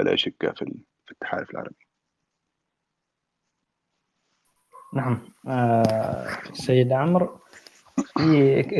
[0.00, 0.74] الأشقاء في
[1.10, 1.86] التحالف العربي.
[4.94, 5.18] نعم.
[5.48, 7.38] آه سيد عمرو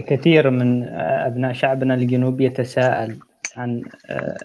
[0.09, 3.18] كثير من أبناء شعبنا الجنوبي يتساءل
[3.57, 4.37] عن آه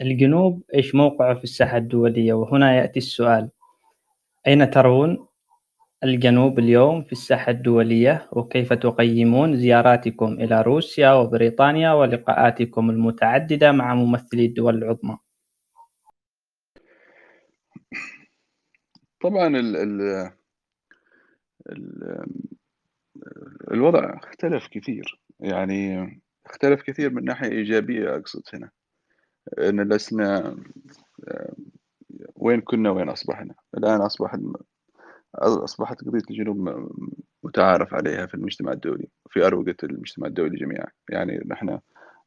[0.00, 3.48] الجنوب إيش موقعه في الساحة الدولية؟ وهنا يأتي السؤال
[4.46, 5.26] أين ترون؟
[6.04, 14.46] الجنوب اليوم في الساحة الدولية وكيف تقيمون زياراتكم إلى روسيا وبريطانيا ولقاءاتكم المتعددة مع ممثلي
[14.46, 15.18] الدول العظمى؟
[19.20, 20.32] طبعا ال ال
[23.70, 25.20] الوضع اختلف كثير.
[25.40, 26.06] يعني
[26.46, 28.70] اختلف كثير من ناحية إيجابية أقصد هنا.
[29.58, 30.56] إن لسنا
[32.36, 33.54] وين كنا وين أصبحنا.
[33.78, 34.40] الآن أصبحت
[35.34, 36.88] أصبحت قضية الجنوب
[37.42, 40.86] متعارف عليها في المجتمع الدولي في أروقة المجتمع الدولي جميعا.
[41.10, 41.80] يعني نحن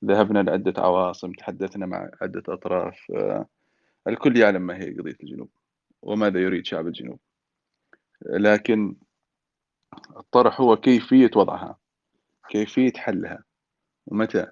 [0.05, 3.11] ذهبنا لعدة عواصم تحدثنا مع عدة أطراف
[4.07, 5.49] الكل يعلم ما هي قضية الجنوب
[6.01, 7.19] وماذا يريد شعب الجنوب.
[8.21, 8.95] لكن
[10.17, 11.77] الطرح هو كيفية وضعها
[12.49, 13.43] كيفية حلها
[14.05, 14.47] ومتى؟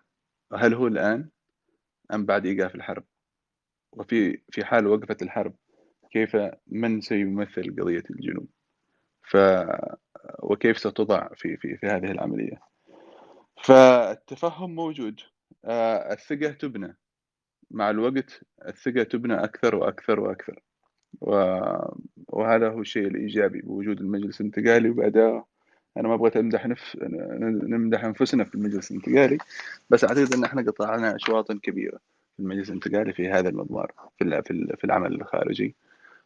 [0.54, 1.30] هل هو الآن
[2.14, 3.04] أم بعد إيقاف الحرب؟
[3.92, 5.56] وفي في حال وقفت الحرب
[6.14, 8.48] كيف من سيمثل قضية الجنوب.
[9.22, 9.38] ف
[10.40, 12.62] وكيف ستضع في في في هذه العملية.
[13.64, 15.20] فالتفهم موجود.
[15.66, 16.98] آه، الثقة تبنى.
[17.72, 20.60] مع الوقت الثقة تبنى أكثر وأكثر وأكثر.
[22.28, 24.90] وهذا هو الشيء الإيجابي بوجود المجلس الانتقالي.
[24.90, 25.46] وبأدائه
[25.98, 26.98] أنا ما بغيت امدح نف...
[27.64, 29.38] نمدح أنفسنا في المجلس الانتقالي.
[29.90, 32.00] بس أعتقد أن إحنا قطعنا اشواطا كبيرة
[32.34, 35.76] في المجلس الانتقالي في هذا المضمار في العمل الخارجي.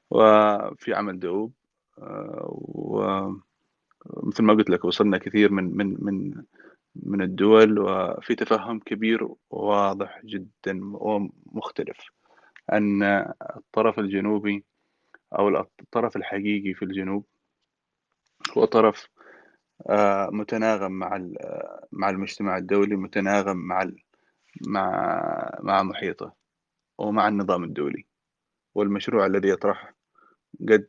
[0.10, 1.54] وفي عمل دؤوب
[2.00, 2.54] آه،
[4.16, 6.44] ومثل ما قلت لك وصلنا كثير من من من
[6.96, 11.98] من الدول وفي تفهم كبير وواضح جدا ومختلف
[12.74, 13.04] أن
[13.58, 14.66] الطرف الجنوبي
[15.40, 15.50] أو
[15.82, 17.26] الطرف الحقيقي في الجنوب
[18.58, 19.08] هو طرف
[19.90, 21.28] آه، متناغم مع
[21.92, 23.92] مع المجتمع الدولي متناغم مع
[24.68, 24.90] مع
[25.64, 26.34] مع محيطه
[26.98, 28.06] ومع النظام الدولي
[28.76, 29.94] والمشروع الذي يطرح
[30.70, 30.88] قد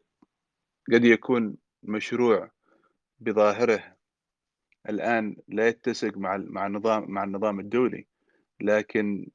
[0.93, 2.51] قد يكون مشروع
[3.21, 3.97] بظاهره
[4.89, 8.07] الآن لا يتسق مع مع النظام مع النظام الدولي
[8.61, 9.31] لكن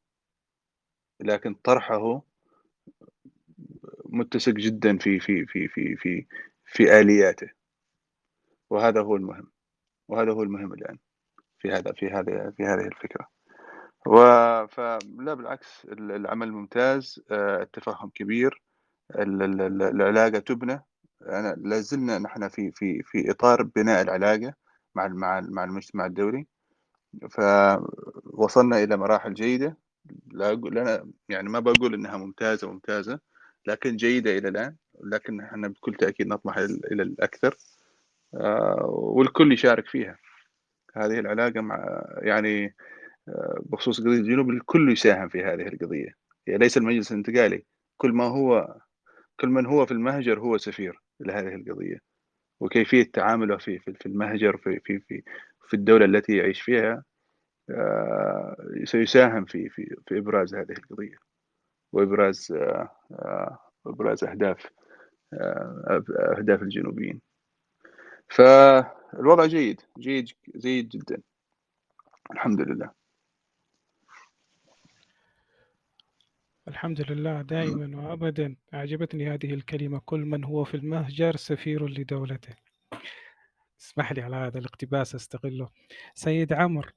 [1.20, 2.24] لكن طرحه
[4.06, 6.28] متسق جدا في في في في في
[6.66, 7.50] في آلياته.
[8.70, 9.52] وهذا هو المهم.
[10.08, 11.00] وهذا هو المهم الآن
[11.60, 13.30] في هذا في هذه في هذه الفكرة.
[14.72, 18.63] فلا بالعكس العمل ممتاز آه، التفهم كبير
[19.16, 20.84] العلاقة تبنى.
[21.22, 24.54] أنا لازلنا نحن في في في إطار بناء العلاقة
[24.96, 26.48] مع مع مع المجتمع الدولي.
[27.30, 29.78] فوصلنا إلى مراحل جيدة.
[30.32, 33.20] لا أقول أنا يعني ما بقول إنها ممتازة ممتازة
[33.68, 34.76] لكن جيدة إلى الآن.
[35.04, 37.58] لكن إحنا بكل تأكيد نطمح إلى الأكثر.
[38.36, 40.18] آه، والكل يشارك فيها.
[40.96, 42.76] هذه العلاقة مع يعني
[43.28, 46.16] آه، بخصوص قضية الجنوب الكل يساهم في هذه القضية.
[46.48, 47.66] يعني ليس المجلس الانتقالي.
[47.98, 48.78] كل ما هو
[49.40, 52.00] كل من هو في المهجر هو سفير لهذه القضية.
[52.60, 55.24] وكيفية تعامله في في المهجر في في في
[55.68, 57.04] في الدولة التي يعيش فيها
[57.70, 61.18] آه، سيساهم في في في إبراز هذه القضية.
[61.94, 62.54] وإبراز
[63.86, 64.68] وإبراز أهداف
[66.38, 67.22] أهداف الجنوبيين.
[68.30, 71.22] فالوضع جيد جيد جيد جدا.
[72.32, 73.03] الحمد لله.
[76.68, 82.56] الحمد لله دائما وابدا أعجبتني هذه الكلمة كل من هو في المهجر سفير لدولته.
[83.82, 85.70] اسمح لي على هذا الاقتباس أستغله.
[86.14, 86.90] سيد عمرو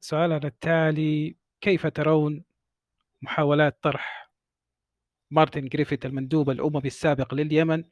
[0.00, 2.44] سؤالنا التالي كيف ترون
[3.22, 4.30] محاولات طرح
[5.30, 7.84] مارتن جريفيث المندوب الأممي السابق لليمن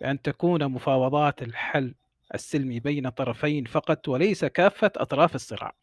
[0.00, 1.94] بأن تكون مفاوضات الحل
[2.34, 5.76] السلمي بين طرفين فقط وليس كافة أطراف الصراع؟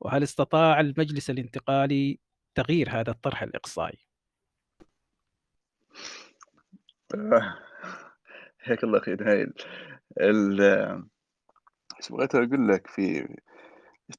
[0.00, 2.25] وهل استطاع المجلس الانتقالي
[2.56, 3.98] تغيير هذا الطرح الإقصائي؟
[8.58, 9.52] حياك الله أخي نايل
[10.20, 10.56] ال
[12.10, 13.36] بغيت أقول لك في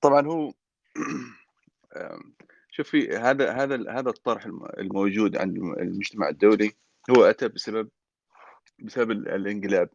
[0.01, 0.53] طبعا هو
[2.71, 4.45] شوف في هذا هذا هذا الطرح
[4.77, 6.71] الموجود عند المجتمع الدولي
[7.09, 7.89] هو أتى بسبب
[8.79, 9.89] بسبب الانقلاب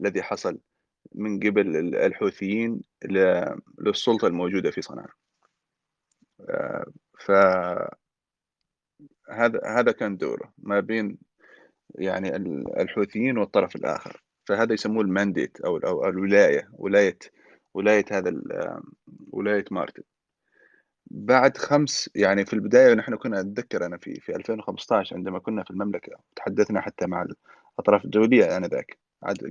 [0.00, 0.60] الذي حصل
[1.14, 2.80] من قبل الحوثيين
[3.78, 5.10] للسلطة الموجودة في صنعاء
[6.40, 6.86] آه،
[7.18, 7.30] ف
[9.30, 11.18] هذا هذا كان دوره ما بين
[11.94, 12.36] يعني
[12.82, 14.22] الحوثيين والطرف الآخر.
[14.46, 17.18] فهذا يسموه المانديت أو أو الولاية ولاية
[17.74, 18.42] ولاية هذا
[19.32, 20.02] ولاية مارتن.
[21.10, 25.70] بعد خمس يعني في البداية نحن كنا أتذكر أنا في في 2015 عندما كنا في
[25.70, 27.26] المملكة تحدثنا حتى مع
[27.78, 28.98] الأطراف الدولية آنذاك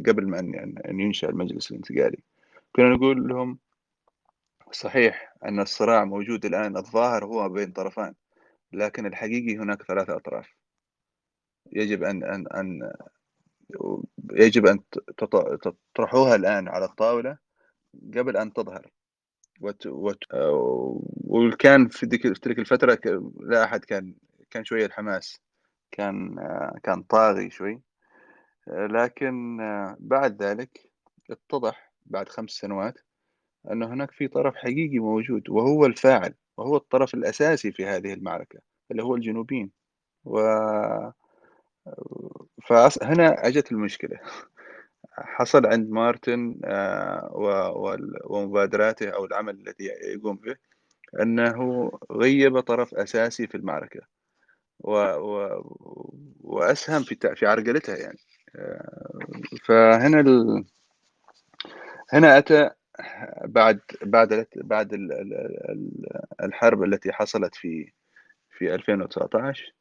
[0.08, 2.24] قبل ما أن أن ينشأ المجلس الانتقالي.
[2.76, 3.60] كنا نقول لهم
[4.72, 8.14] صحيح أن الصراع موجود الآن الظاهر هو بين طرفان
[8.74, 10.50] لكن الحقيقي هناك ثلاثة أطراف.
[11.72, 12.92] يجب أن أن أن
[14.32, 14.80] يجب أن
[15.94, 17.38] تطرحوها الآن على الطاولة
[18.16, 18.92] قبل أن تظهر.
[19.62, 19.88] وت...
[19.88, 20.24] وت...
[21.24, 22.06] وكان في
[22.42, 23.00] تلك الفترة
[23.40, 24.16] لا أحد كان
[24.50, 25.42] كان شوية الحماس
[25.92, 26.36] كان
[26.84, 27.82] كان طاغي شوي.
[28.68, 29.58] لكن
[30.00, 30.92] بعد ذلك
[31.32, 33.00] اتضح بعد خمس سنوات
[33.72, 38.60] أن هناك في طرف حقيقي موجود وهو الفاعل وهو الطرف الأساسي في هذه المعركة
[38.92, 39.72] اللي هو الجنوبيين
[40.26, 40.40] و
[42.68, 44.20] فهنا أجت المشكلة.
[45.12, 47.32] حصل عند مارتن آه،
[48.26, 50.56] ومبادراته أو العمل الذي يقوم به
[51.22, 54.02] أنه غيب طرف أساسي في المعركة.
[54.80, 54.92] و...
[54.92, 55.64] و...
[56.42, 58.20] وأسهم في في عرقلتها يعني.
[58.56, 59.20] آه،
[59.66, 60.66] فهنا ال...
[62.14, 62.70] هنا أتى
[63.46, 64.94] بعد بعد بعد
[66.44, 67.92] الحرب التي حصلت في
[68.58, 69.74] في 2019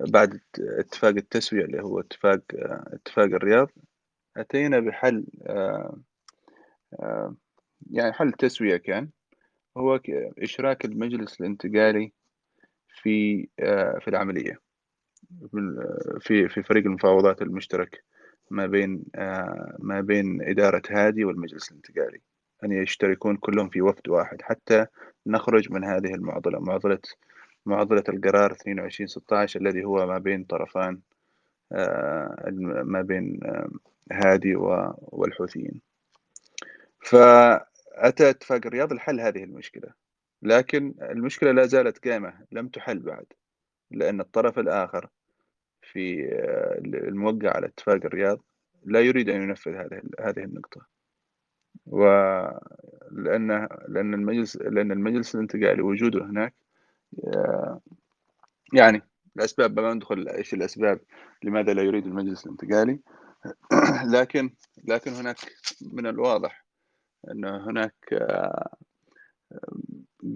[0.00, 2.40] بعد اتفاق التسوية اللي هو اتفاق
[2.92, 3.68] اتفاق الرياض
[4.36, 5.26] أتينا بحل
[7.90, 9.10] يعني حل تسوية كان
[9.76, 10.00] هو
[10.38, 12.12] إشراك المجلس الانتقالي
[13.02, 13.48] في
[14.00, 14.60] في العملية
[16.20, 18.04] في في فريق المفاوضات المشترك
[18.50, 22.20] ما بين آه، ما بين إدارة هادي والمجلس الانتقالي.
[22.64, 24.86] أن يشتركون كلهم في وفد واحد حتى
[25.26, 26.98] نخرج من هذه المعضلة معضلة
[27.66, 31.00] معضلة القرار 2216 الذي هو ما بين طرفان
[31.72, 32.50] آه،
[32.84, 33.40] ما بين
[34.12, 35.80] هادي والحوثيين.
[37.00, 39.88] فأتى اتفاق الرياض لحل هذه المشكلة
[40.42, 43.26] لكن المشكلة لا زالت قائمة لم تحل بعد
[43.90, 45.08] لأن الطرف الآخر
[45.82, 48.40] في آه، الموقع على اتفاق الرياض
[48.84, 50.86] لا يريد أن ينفذ هذه هذه النقطة.
[51.86, 56.54] ولأن لأن المجلس لأن المجلس الانتقالي وجوده هناك
[57.26, 57.80] آه،
[58.74, 59.02] يعني
[59.36, 61.00] الأسباب ما ندخل إيش الأسباب
[61.42, 63.00] لماذا لا يريد المجلس الانتقالي
[64.14, 64.50] لكن
[64.84, 65.36] لكن هناك
[65.92, 66.66] من الواضح
[67.30, 68.76] أن هناك آه،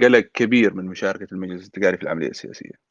[0.01, 2.87] قلق كبير من مشاركة المجلس الانتقالي في العملية السياسية.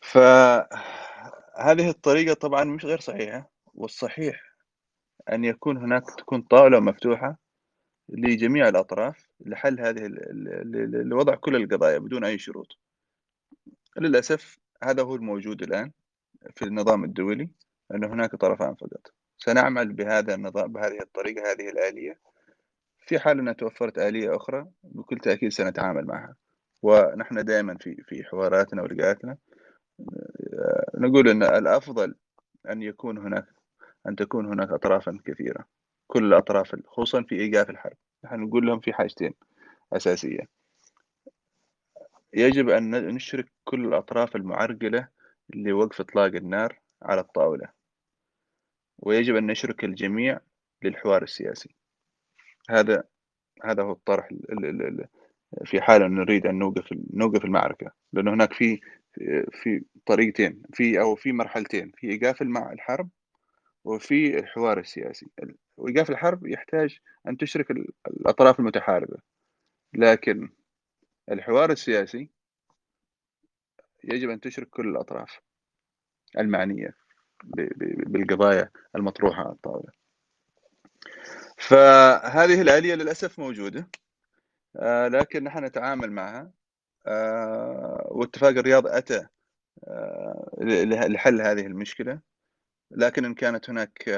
[0.00, 4.55] فهذه الطريقة طبعا مش غير صحيحة والصحيح
[5.32, 7.38] أن يكون هناك تكون طاولة مفتوحة
[8.08, 10.10] لجميع الأطراف لحل هذه
[11.02, 12.66] لوضع كل القضايا بدون أي شروط.
[13.96, 15.92] للأسف هذا هو الموجود الآن
[16.56, 17.50] في النظام الدولي
[17.94, 19.12] أن هناك طرفان فقط.
[19.38, 22.18] سنعمل بهذا النظام بهذه الطريقة هذه الآلية.
[23.06, 26.36] في حال أنها توفرت آلية أخرى بكل تأكيد سنتعامل معها.
[26.82, 29.36] ونحن دائما في في حواراتنا ولقاءاتنا
[30.00, 32.14] آه، نقول أن الأفضل
[32.70, 33.55] أن يكون هناك
[34.08, 35.64] أن تكون هناك أطرافا كثيرة.
[36.06, 37.96] كل الأطراف خصوصا في إيقاف الحرب.
[38.24, 39.34] نحن نقول لهم في حاجتين
[39.92, 40.48] أساسية.
[42.34, 45.08] يجب أن نشرك كل الأطراف المعرقلة
[45.54, 47.68] لوقف إطلاق النار على الطاولة.
[48.98, 50.40] ويجب أن نشرك الجميع
[50.82, 51.74] للحوار السياسي.
[52.70, 53.04] هذا
[53.64, 54.28] هذا هو الطرح
[55.64, 57.90] في حال نريد أن نوقف نوقف المعركة.
[58.12, 58.80] لأنه هناك في
[59.62, 61.92] في طريقتين في أو في مرحلتين.
[61.96, 63.08] في إيقاف الحرب
[63.86, 65.26] وفي الحوار السياسي.
[65.76, 67.70] وإيقاف الحرب يحتاج أن تشرك
[68.06, 69.16] الأطراف المتحاربة.
[69.94, 70.50] لكن
[71.30, 72.30] الحوار السياسي
[74.04, 75.40] يجب أن تشرك كل الأطراف
[76.38, 76.94] المعنية
[78.06, 79.92] بالقضايا المطروحة على الطاولة.
[81.58, 83.88] فهذه الآلية للأسف موجودة
[84.76, 86.50] آه، لكن نحن نتعامل معها
[87.06, 89.26] آه، واتفاق الرياض أتى
[89.88, 90.50] آه،
[91.08, 92.20] لحل هذه المشكلة.
[92.90, 94.08] لكن إن كانت هناك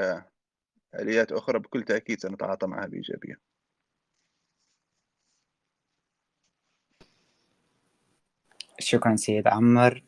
[0.95, 3.39] آليات أخرى بكل تأكيد سنتعاطى معها بإيجابية.
[8.79, 10.03] شكرا سيد عمر.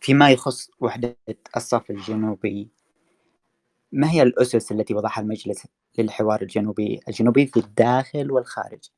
[0.00, 1.16] فيما يخص وحدة
[1.56, 2.68] الصف الجنوبي
[3.92, 5.66] ما هي الأسس التي وضعها المجلس
[5.98, 8.90] للحوار الجنوبي؟ الجنوبي في الداخل والخارج.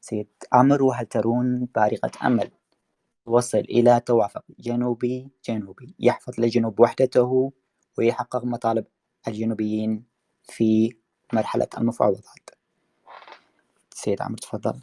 [0.00, 2.50] سيد عمرو وهل ترون بارقة أمل
[3.26, 7.52] توصل إلى توافق جنوبي جنوبي يحفظ للجنوب وحدته؟
[7.98, 8.86] ويحقق مطالب
[9.28, 10.04] الجنوبيين
[10.44, 10.96] في
[11.32, 12.50] مرحلة المفاوضات.
[13.94, 14.80] سيد عمرو تفضل.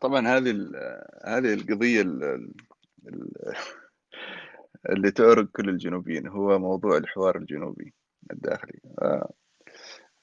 [0.00, 0.50] طبعا هذه
[1.24, 2.02] هذه القضية
[4.88, 7.94] اللي تؤرق كل الجنوبيين هو موضوع الحوار الجنوبي
[8.30, 8.80] الداخلي.
[8.98, 9.32] آه،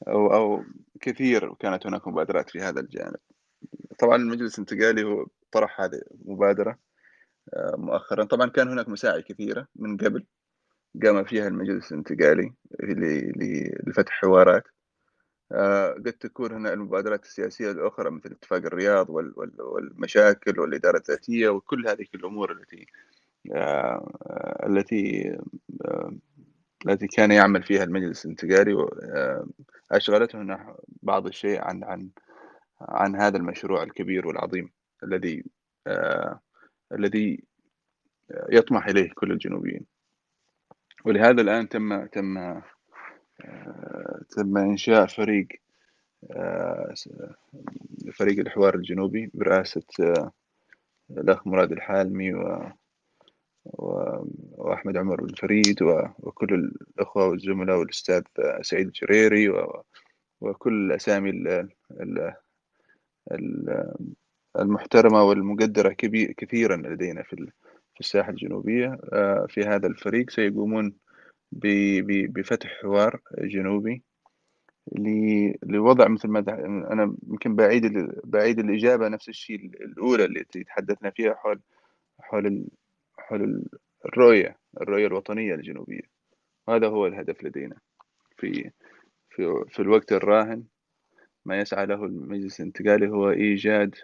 [0.07, 0.63] أو أو
[1.01, 3.19] كثير كانت هناك مبادرات في هذا الجانب.
[3.99, 6.77] طبعا المجلس الانتقالي هو طرح هذه المبادرة
[7.77, 8.23] مؤخرا.
[8.23, 10.25] طبعا كان هناك مساعي كثيرة من قبل.
[11.03, 12.53] قام فيها المجلس الانتقالي
[13.87, 14.63] لفتح حوارات.
[15.51, 19.09] آه، قد تكون هنا المبادرات السياسية الأخرى مثل اتفاق الرياض
[19.59, 22.85] والمشاكل والإدارة الذاتية وكل هذه الأمور التي
[24.67, 25.37] التي
[26.87, 28.87] التي كان يعمل فيها المجلس الانتقالي.
[29.91, 32.09] أشغلته بعض الشيء عن عن
[32.81, 34.71] عن هذا المشروع الكبير والعظيم
[35.03, 35.43] الذي
[36.93, 37.43] الذي
[38.49, 39.85] يطمح إليه كل الجنوبيين.
[41.05, 42.61] ولهذا الآن تم تم
[44.29, 45.47] تم إنشاء فريق
[48.13, 49.83] فريق الحوار الجنوبي برئاسة
[51.11, 52.71] الأخ مراد الحالمي و
[53.65, 55.81] وأحمد عمر بن فريد
[56.19, 58.21] وكل الأخوة والزملاء والأستاذ
[58.61, 59.49] سعيد الجريري
[60.41, 61.29] وكل الأسامي
[64.59, 65.89] المحترمة والمقدرة
[66.37, 67.51] كثيرا لدينا في
[67.99, 68.97] الساحة الجنوبية.
[69.13, 70.93] آه، في هذا الفريق سيقومون
[71.51, 74.03] بفتح حوار جنوبي
[75.63, 76.39] لوضع مثل ما
[76.93, 77.83] أنا يمكن بعيد
[78.23, 81.61] بعيد الإجابة نفس الشيء الأولى اللي تحدثنا فيها حول
[82.19, 82.67] حول
[83.17, 83.65] حول
[84.05, 86.01] الرؤية الرؤية الوطنية الجنوبية.
[86.69, 87.75] هذا هو الهدف لدينا
[88.37, 88.71] في
[89.29, 90.63] في في الوقت الراهن.
[91.45, 93.95] ما يسعى له المجلس الانتقالي هو إيجاد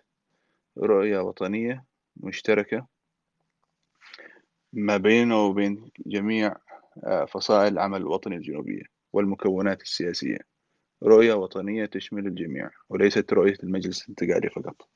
[0.77, 1.85] رؤية وطنية
[2.17, 2.87] مشتركة
[4.73, 6.55] ما بينه وبين جميع
[7.03, 10.39] آه، فصائل العمل الوطني الجنوبية والمكونات السياسية.
[11.03, 14.89] رؤية وطنية تشمل الجميع وليست رؤية المجلس الانتقالي فقط.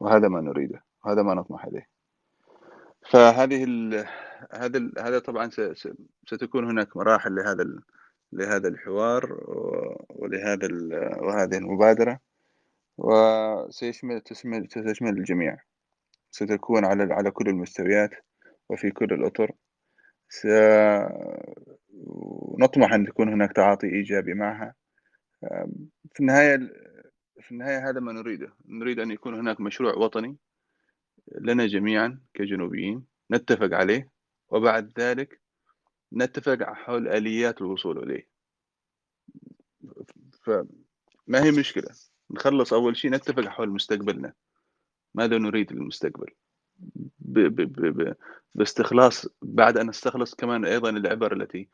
[0.00, 1.88] وهذا ما نريده وهذا ما نطمح إليه
[3.10, 4.06] فهذه ال
[4.52, 5.50] هذا ال هذا طبعا
[6.26, 7.64] ستكون هناك مراحل لهذا
[8.32, 9.44] لهذا الحوار
[10.08, 10.68] ولهذا
[11.18, 12.20] وهذه المبادرة.
[12.96, 15.58] وسيشمل تشمل الجميع.
[16.30, 18.10] ستكون على على كل المستويات
[18.68, 19.52] وفي كل الأطر.
[22.58, 24.74] نطمح أن تكون هناك تعاطي إيجابي معها.
[26.12, 26.56] في النهاية
[27.40, 28.54] في النهاية هذا ما نريده.
[28.66, 30.36] نريد أن يكون هناك مشروع وطني
[31.40, 34.10] لنا جميعا كجنوبيين نتفق عليه
[34.48, 35.40] وبعد ذلك
[36.12, 38.28] نتفق حول آليات الوصول إليه.
[40.42, 41.88] فما هي مشكلة
[42.34, 44.32] نخلص أول شيء نتفق حول مستقبلنا.
[45.14, 46.30] ماذا نريد للمستقبل
[47.18, 48.14] ب ب ب
[48.54, 51.68] باستخلاص بعد أن نستخلص كمان أيضا العبر التي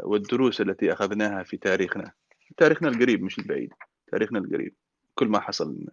[0.00, 2.12] والدروس التي أخذناها في تاريخنا.
[2.56, 3.72] تاريخنا القريب مش البعيد.
[4.06, 4.74] تاريخنا القريب.
[5.14, 5.92] كل ما حصل لنا.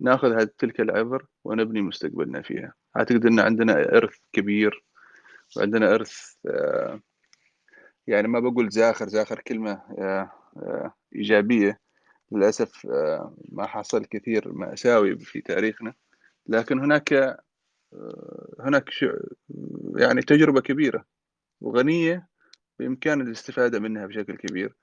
[0.00, 2.74] نأخذ تلك العبر ونبني مستقبلنا فيها.
[2.96, 4.84] أعتقد أن عندنا إرث كبير
[5.56, 7.00] وعندنا إرث آه،
[8.06, 11.80] يعني ما بقول زاخر زاخر كلمة آه، آه، إيجابية.
[12.32, 12.86] للأسف
[13.48, 15.94] ما حصل كثير مأساوي في تاريخنا.
[16.46, 17.38] لكن هناك
[18.60, 18.90] هناك
[19.96, 21.04] يعني تجربة كبيرة
[21.60, 22.28] وغنية
[22.78, 24.76] بإمكان الاستفادة منها بشكل كبير.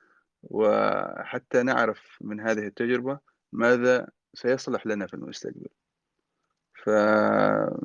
[0.44, 3.20] وحتى نعرف من هذه التجربة
[3.54, 5.70] ماذا سيصلح لنا في المستقبل.
[6.84, 7.80] فهذه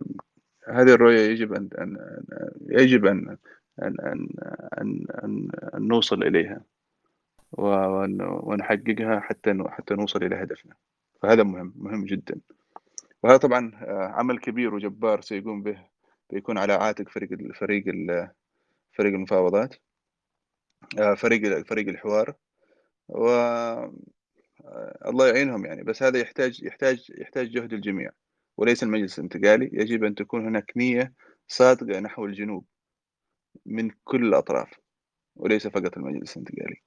[0.69, 1.69] الرؤية يجب أن
[2.69, 3.37] يجب أن
[3.83, 4.29] أن أن
[4.79, 6.65] أن, أن, أن نوصل إليها.
[7.53, 10.75] ونحققها حتى حتى نوصل إلى هدفنا.
[11.23, 12.41] فهذا مهم مهم جدا.
[13.23, 13.73] وهذا طبعا
[14.15, 15.87] عمل كبير وجبار سيقوم به
[16.31, 17.85] بيكون على عاتق فريق الفريق
[18.93, 19.75] فريق المفاوضات
[21.17, 22.35] فريق فريق الحوار.
[23.09, 23.29] و
[25.07, 25.83] الله يعينهم يعني.
[25.83, 28.11] بس هذا يحتاج يحتاج يحتاج جهد الجميع
[28.57, 29.71] وليس المجلس الانتقالي.
[29.73, 31.13] يجب أن تكون هناك نية
[31.49, 32.65] صادقة نحو الجنوب
[33.67, 34.71] من كل الأطراف
[35.37, 36.83] وليس فقط المجلس الانتقالي.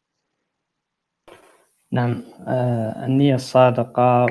[1.93, 2.23] نعم.
[2.47, 4.25] آه النية الصادقة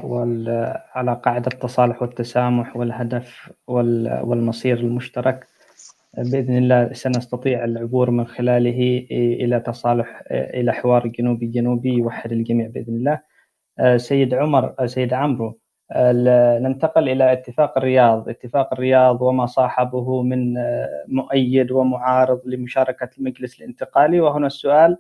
[0.95, 5.47] على قاعدة التصالح والتسامح والهدف والمصير المشترك
[6.19, 12.95] بإذن الله سنستطيع العبور من خلاله إلى تصالح إلى حوار جنوبي جنوبي يوحد الجميع بإذن
[12.95, 13.21] الله.
[13.79, 15.59] آه، سيد عمر آه، سيد عمرو
[16.61, 20.55] ننتقل إلى اتفاق الرياض، اتفاق الرياض وما صاحبه من
[21.09, 24.21] مؤيد ومعارض لمشاركة المجلس الانتقالي.
[24.21, 24.97] وهنا السؤال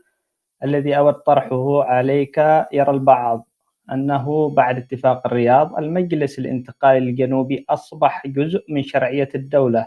[0.64, 2.38] الذي اود طرحه عليك
[2.72, 3.48] يرى البعض
[3.92, 9.86] أنه بعد اتفاق الرياض المجلس الانتقالي الجنوبي أصبح جزء من شرعية الدولة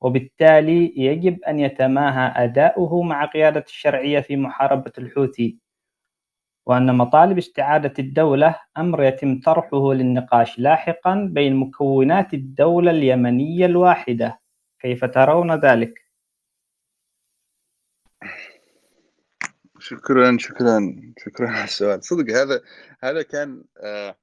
[0.00, 5.58] وبالتالي يجب أن يتماهى أداؤه مع قيادة الشرعية في محاربة الحوثي
[6.66, 14.40] وأن مطالب استعادة الدولة أمر يتم طرحه للنقاش لاحقا بين مكونات الدولة اليمنية الواحدة
[14.80, 16.03] كيف ترون ذلك؟
[19.84, 22.04] شكرا شكرا شكرا على السؤال.
[22.04, 22.62] صدق هذا
[23.00, 24.16] هذا كان آه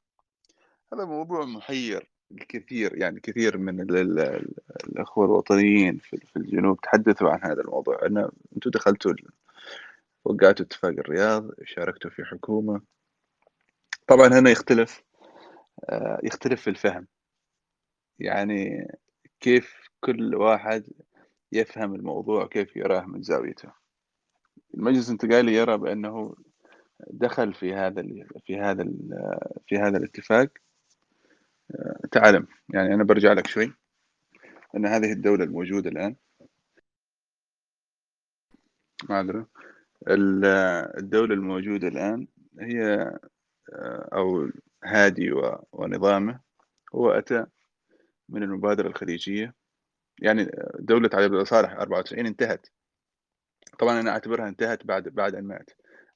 [0.94, 8.06] هذا موضوع محير الكثير يعني كثير من الأخوة الوطنيين في الجنوب تحدثوا عن هذا الموضوع.
[8.06, 9.14] أنا أنتم دخلتوا
[10.26, 12.82] وقعت اتفاق الرياض شاركت في حكومة.
[14.08, 15.04] طبعا هنا يختلف
[15.90, 17.08] آه، يختلف في الفهم.
[18.20, 18.88] يعني
[19.40, 20.88] كيف كل واحد
[21.52, 23.81] يفهم الموضوع كيف يراه من زاويته.
[24.74, 26.36] المجلس الانتقالي يرى بأنه
[27.10, 28.04] دخل في هذا
[28.46, 28.86] في هذا
[29.68, 30.50] في هذا الاتفاق.
[31.76, 33.74] آه، تعلم يعني أنا برجع لك شوي.
[34.76, 36.16] أن هذه الدولة الموجودة الآن.
[39.10, 39.48] معذرة
[40.08, 42.28] الدولة الموجودة الآن
[42.60, 43.12] هي
[43.74, 44.50] آه، أو
[44.84, 45.32] هادي
[45.72, 46.40] ونظامه
[46.96, 47.46] هو أتى
[48.30, 49.56] من المبادرة الخليجية.
[50.20, 52.68] يعني دولة علي بن صالح 94 انتهت.
[53.82, 55.70] طبعا أنا أعتبرها انتهت بعد بعد أن مات.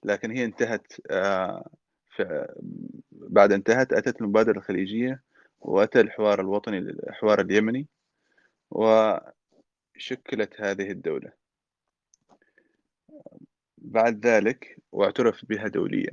[0.03, 1.69] لكن هي انتهت آه،
[3.11, 5.23] بعد انتهت أتت المبادرة الخليجية
[5.59, 7.87] وأتى الحوار الوطني الحوار اليمني
[8.71, 11.31] وشكلت هذه الدولة.
[13.77, 16.11] بعد ذلك واعترف بها دوليا.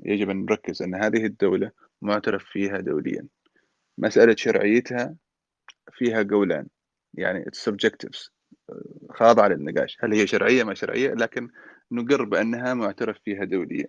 [0.00, 1.70] يجب أن نركز أن هذه الدولة
[2.02, 3.26] معترف فيها دوليا.
[3.98, 5.16] مسألة شرعيتها
[5.92, 6.66] فيها قولان
[7.14, 8.41] يعني subjectives.
[9.10, 9.98] خاضعة للنقاش.
[10.00, 11.48] هل هي شرعية؟ ما شرعية لكن
[11.92, 13.86] نقر بأنها معترف فيها دوليا.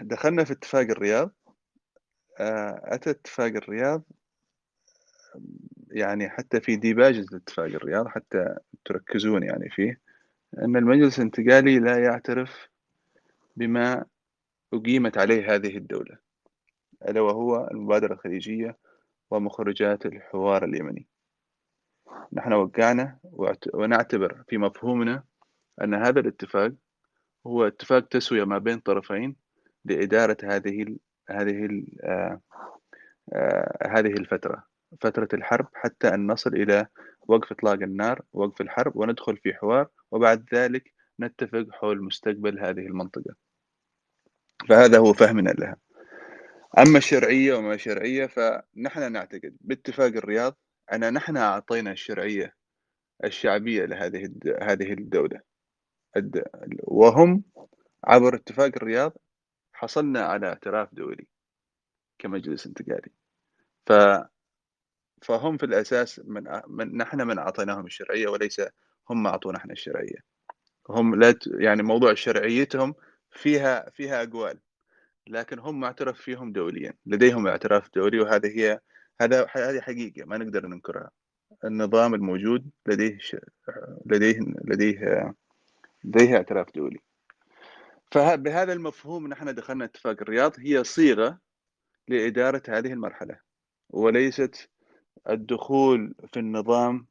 [0.00, 1.30] دخلنا في اتفاق الرياض.
[2.40, 4.02] آه، أتى اتفاق الرياض
[5.90, 10.00] يعني حتى في ديباج اتفاق الرياض حتى تركزون يعني فيه
[10.58, 12.68] أن المجلس الانتقالي لا يعترف
[13.56, 14.04] بما
[14.72, 16.18] أقيمت عليه هذه الدولة
[17.08, 18.76] ألا وهو المبادرة الخليجية
[19.30, 21.06] ومخرجات الحوار اليمني.
[22.32, 23.18] نحن وقعنا
[23.74, 25.24] ونعتبر في مفهومنا
[25.82, 26.72] أن هذا الاتفاق
[27.46, 29.36] هو اتفاق تسوية ما بين طرفين
[29.84, 30.96] لإدارة هذه
[31.30, 32.40] هذه آه،
[33.32, 34.64] آه، هذه الفترة
[35.00, 36.86] فترة الحرب حتى أن نصل إلى
[37.28, 43.34] وقف إطلاق النار وقف الحرب وندخل في حوار وبعد ذلك نتفق حول مستقبل هذه المنطقة.
[44.68, 45.76] فهذا هو فهمنا لها.
[46.78, 50.58] أما الشرعية وما شرعية فنحن نعتقد باتفاق الرياض
[50.92, 52.54] أن نحن أعطينا الشرعية
[53.24, 54.32] الشعبية لهذه
[54.62, 55.40] هذه الدولة.
[56.84, 57.44] وهم
[58.04, 59.12] عبر اتفاق الرياض
[59.72, 61.26] حصلنا على اعتراف دولي
[62.18, 63.12] كمجلس انتقالي.
[63.86, 63.92] ف
[65.22, 68.60] فهم في الأساس من, من نحن من أعطيناهم الشرعية وليس
[69.10, 70.16] هم أعطونا إحنا الشرعية.
[70.90, 72.94] هم لا يعني موضوع شرعيتهم
[73.30, 74.60] فيها فيها أقوال
[75.28, 76.94] لكن هم معترف فيهم دوليا.
[77.06, 78.80] لديهم اعتراف دولي وهذه هي
[79.20, 81.10] هذا هذه حقيقة ما نقدر ننكرها.
[81.64, 83.36] النظام الموجود لديه ش...
[84.06, 85.34] لديه لديه
[86.04, 86.98] لديه اعتراف دولي.
[88.12, 90.52] فبهذا المفهوم نحن دخلنا اتفاق الرياض.
[90.58, 91.38] هي صيغة
[92.08, 93.38] لإدارة هذه المرحلة
[93.90, 94.68] وليست
[95.28, 97.06] الدخول في النظام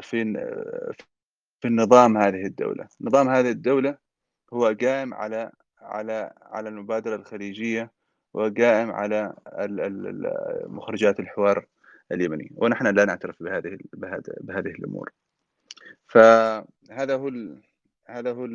[0.00, 0.34] في
[1.60, 2.88] في النظام هذه الدولة.
[3.00, 3.98] نظام هذه الدولة
[4.52, 7.97] هو قائم على على على المبادرة الخليجية
[8.38, 9.34] وقائم على
[10.66, 11.66] مخرجات الحوار
[12.12, 12.52] اليمني.
[12.56, 13.78] ونحن لا نعترف بهذه
[14.40, 15.12] بهذه الأمور.
[16.06, 17.32] فهذا هو
[18.06, 18.46] هذا هو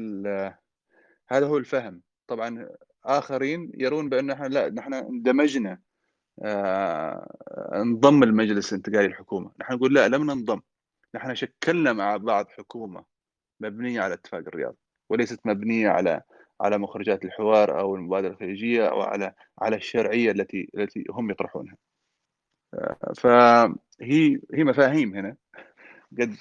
[1.27, 2.01] هذا هو الفهم.
[2.27, 2.69] طبعا
[3.05, 5.79] آخرين يرون بأن إحنا لا نحن اندمجنا
[6.43, 7.37] آه،
[7.73, 9.51] انضم المجلس الانتقالي للحكومة.
[9.61, 10.61] نحن نقول لا لم ننضم.
[11.15, 13.05] نحن شكلنا مع بعض حكومة
[13.59, 14.75] مبنية على اتفاق الرياض
[15.09, 16.21] وليست مبنية على
[16.61, 21.75] على مخرجات الحوار أو المبادرة الخليجية أو على على الشرعية التي التي هم يطرحونها.
[22.73, 25.35] آه، فهي هي مفاهيم هنا.
[26.19, 26.35] قد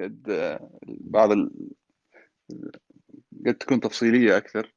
[0.00, 1.50] قد بعض ال...
[3.46, 4.72] قد تكون تفصيلية أكثر.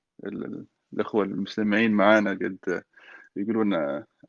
[0.93, 2.84] الأخوة المستمعين معنا قد
[3.36, 3.74] يقولون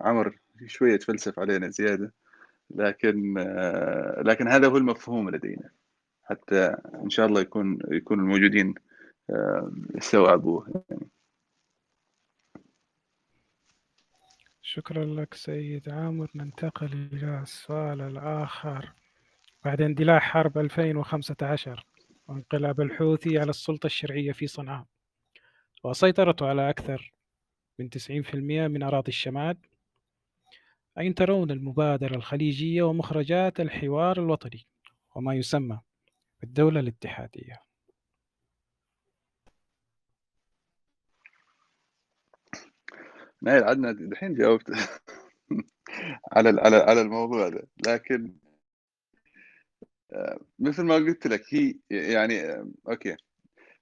[0.01, 2.13] عمر شوية تفلسف علينا زيادة.
[2.71, 3.35] لكن
[4.25, 5.71] لكن هذا هو المفهوم لدينا.
[6.23, 8.75] حتى إن شاء الله يكون يكون الموجودين
[9.99, 11.11] استوعبوه يعني.
[14.63, 16.31] شكرا لك سيد عامر.
[16.35, 18.93] ننتقل إلى السؤال الآخر.
[19.65, 21.87] بعد اندلاع حرب 2015
[22.29, 24.87] وانقلاب الحوثي على السلطة الشرعية في صنعاء
[25.85, 27.13] وسيطرته على أكثر
[27.79, 29.57] من 90% من أراضي الشمال.
[30.99, 34.67] أين ترون المبادرة الخليجية ومخرجات الحوار الوطني
[35.15, 35.81] وما يسمى
[36.41, 37.70] بالدولة الاتحادية؟
[43.43, 44.71] نايل عدنا الحين جاوبت.
[46.33, 47.69] على على على الموضوع ده.
[47.87, 48.37] لكن
[50.13, 53.17] آه، مثل ما قلت لك هي يعني آه، أوكي.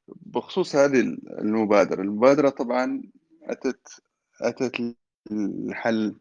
[0.08, 1.00] بخصوص هذه
[1.40, 2.02] المبادرة.
[2.02, 3.02] المبادرة طبعا
[3.42, 3.88] أتت
[4.42, 4.96] أتت
[5.30, 6.20] لحل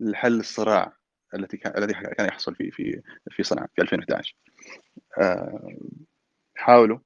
[0.00, 0.92] لحل الصراع
[1.34, 4.36] التي كان الذي كان يحصل في في في صنعاء في 2011
[5.18, 5.78] آه،
[6.56, 6.98] حاولوا.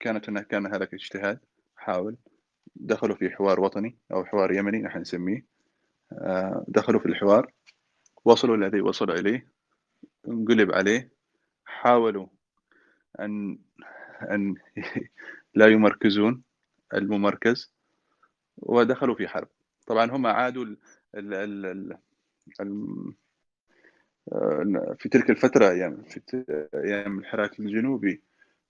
[0.00, 1.40] كانت هناك كان هذا اجتهاد
[1.76, 2.16] حاول.
[2.76, 5.44] دخلوا في حوار وطني أو حوار يمني نحن نسميه.
[6.12, 7.52] آه، دخلوا في الحوار
[8.24, 9.48] وصلوا الذي وصلوا إليه
[10.28, 11.10] انقلب عليه
[11.64, 12.26] حاولوا
[13.20, 13.58] أن
[14.30, 14.54] أن
[15.54, 16.42] لا يمركزون
[16.94, 17.72] الممركز
[18.56, 19.48] ودخلوا في حرب.
[19.86, 20.76] طبعا هم عادوا ال
[21.14, 21.98] ال ال
[22.60, 23.14] ال
[24.98, 26.44] في تلك الفترة أيام في
[26.74, 28.22] أيام الحراك الجنوبي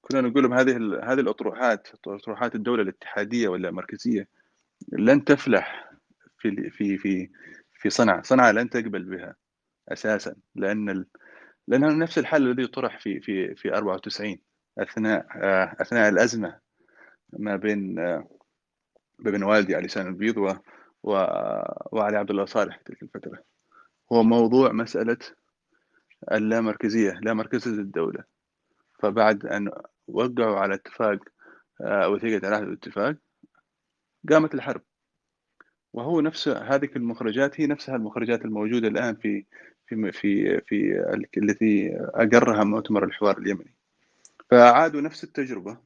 [0.04, 4.28] كنا نقول لهم هذه هذه الأطروحات أطروحات الدولة الاتحادية ولا المركزية
[4.92, 5.92] لن تفلح
[6.38, 7.30] في في في
[7.74, 9.34] في صنعاء، صنعاء لن تقبل بها
[9.88, 11.06] أساسا لأن ال...
[11.68, 14.38] لأنه نفس الحل الذي طرح في في في 94
[14.78, 15.26] أثناء
[15.82, 16.58] أثناء الأزمة
[17.32, 17.94] ما بين
[19.18, 20.48] بين والدي علي لسان البيض و...
[21.02, 21.10] و...
[21.92, 23.38] وعلي عبد الله صالح تلك الفترة.
[24.12, 25.18] هو موضوع مسألة
[26.32, 28.24] اللامركزية لا مركزية الدولة.
[28.98, 29.70] فبعد أن
[30.06, 31.18] وقعوا على اتفاق
[31.80, 33.16] آه، وثيقة العهد الاتفاق
[34.30, 34.82] قامت الحرب.
[35.92, 39.44] وهو نفس هذه المخرجات هي نفسها المخرجات الموجودة الآن في
[39.86, 41.04] في في في
[41.36, 43.74] التي أقرها مؤتمر الحوار اليمني.
[44.50, 45.78] فعادوا نفس التجربة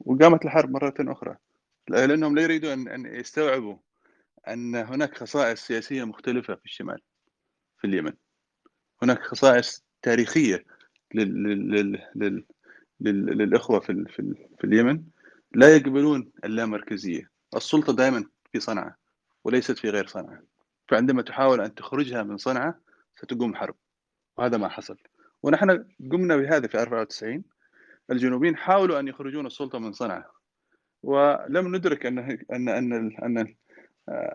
[0.00, 1.36] وقامت الحرب مرة أخرى.
[1.88, 3.76] لأنهم لا يريدون أن يستوعبوا
[4.48, 7.00] أن هناك خصائص سياسية مختلفة في الشمال
[7.78, 8.12] في اليمن.
[9.02, 10.64] هناك خصائص تاريخية
[11.14, 11.42] لل...
[11.42, 11.98] لل...
[12.14, 12.44] لل...
[13.00, 13.26] لل...
[13.26, 15.02] للإخوة في في, في اليمن
[15.54, 17.30] لا يقبلون اللامركزية.
[17.56, 18.94] السلطة دائما في صنعاء
[19.44, 20.42] وليست في غير صنعاء.
[20.88, 22.74] فعندما تحاول أن تخرجها من صنعاء
[23.16, 23.74] ستقوم حرب
[24.36, 24.96] وهذا ما حصل.
[25.42, 27.44] ونحن قمنا بهذا في 94
[28.10, 30.30] الجنوبيين حاولوا أن يخرجون السلطة من صنعاء.
[31.02, 32.18] ولم ندرك ان
[32.52, 32.92] ان ان
[33.22, 33.54] ان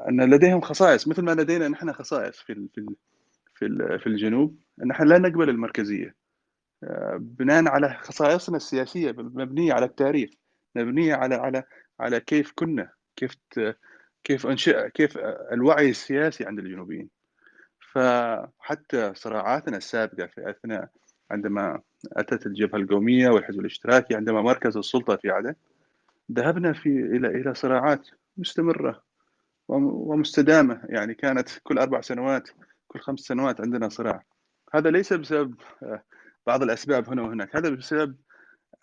[0.09, 2.95] أن لديهم خصائص مثل ما لدينا نحن خصائص في في
[3.55, 4.59] في في الجنوب.
[4.81, 6.15] ان نحن لا نقبل المركزية.
[7.17, 10.29] بناء على خصائصنا السياسية مبنية على التاريخ
[10.75, 11.63] مبنية على على
[11.99, 13.35] على كيف كنا كيف
[14.23, 15.17] كيف انشئ كيف
[15.51, 17.09] الوعي السياسي عند الجنوبيين.
[17.91, 20.89] فحتى صراعاتنا السابقة في أثناء
[21.31, 21.81] عندما
[22.13, 25.55] أتت الجبهة القومية والحزب الاشتراكي عندما مركز السلطة في عدن
[26.31, 28.07] ذهبنا في إلى إلى صراعات
[28.37, 29.03] مستمرة
[29.67, 30.81] ومستدامة.
[30.89, 32.49] يعني كانت كل أربع سنوات
[32.87, 34.23] كل خمس سنوات عندنا صراع.
[34.73, 35.55] هذا ليس بسبب
[36.47, 37.55] بعض الأسباب هنا وهناك.
[37.55, 38.15] هذا بسبب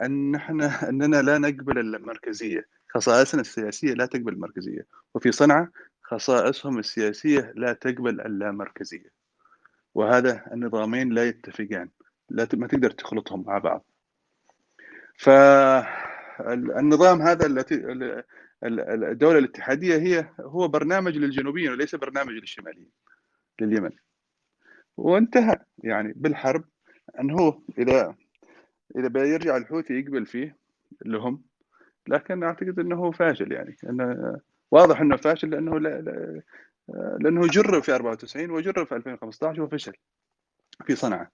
[0.03, 0.61] أن نحن
[0.91, 2.69] أننا لا نقبل المركزية.
[2.89, 4.87] خصائصنا السياسية لا تقبل المركزية.
[5.15, 5.69] وفي صنعاء
[6.03, 9.11] خصائصهم السياسية لا تقبل اللامركزية.
[9.95, 11.89] وهذا النظامين لا يتفقان.
[12.31, 13.85] لا ما تقدر تخلطهم مع بعض.
[15.19, 16.03] فالنظام
[17.23, 17.75] هذا التي
[18.65, 22.91] الدولة الاتحادية هي هو برنامج للجنوبيين وليس برنامج للشماليين
[23.61, 23.91] لليمن.
[24.97, 25.59] وانتهى.
[25.79, 26.65] يعني بالحرب
[27.21, 28.15] أنه إذا
[28.97, 30.57] إذا بيرجع الحوثي يقبل فيه
[31.05, 31.43] لهم
[32.09, 34.37] لكن أعتقد إنه فاشل يعني انه
[34.71, 36.43] واضح إنه فاشل لأنه لا لا
[37.21, 39.93] لأنه جرب في 94 وجرب في 2015 وفشل
[40.87, 41.29] في صنعاء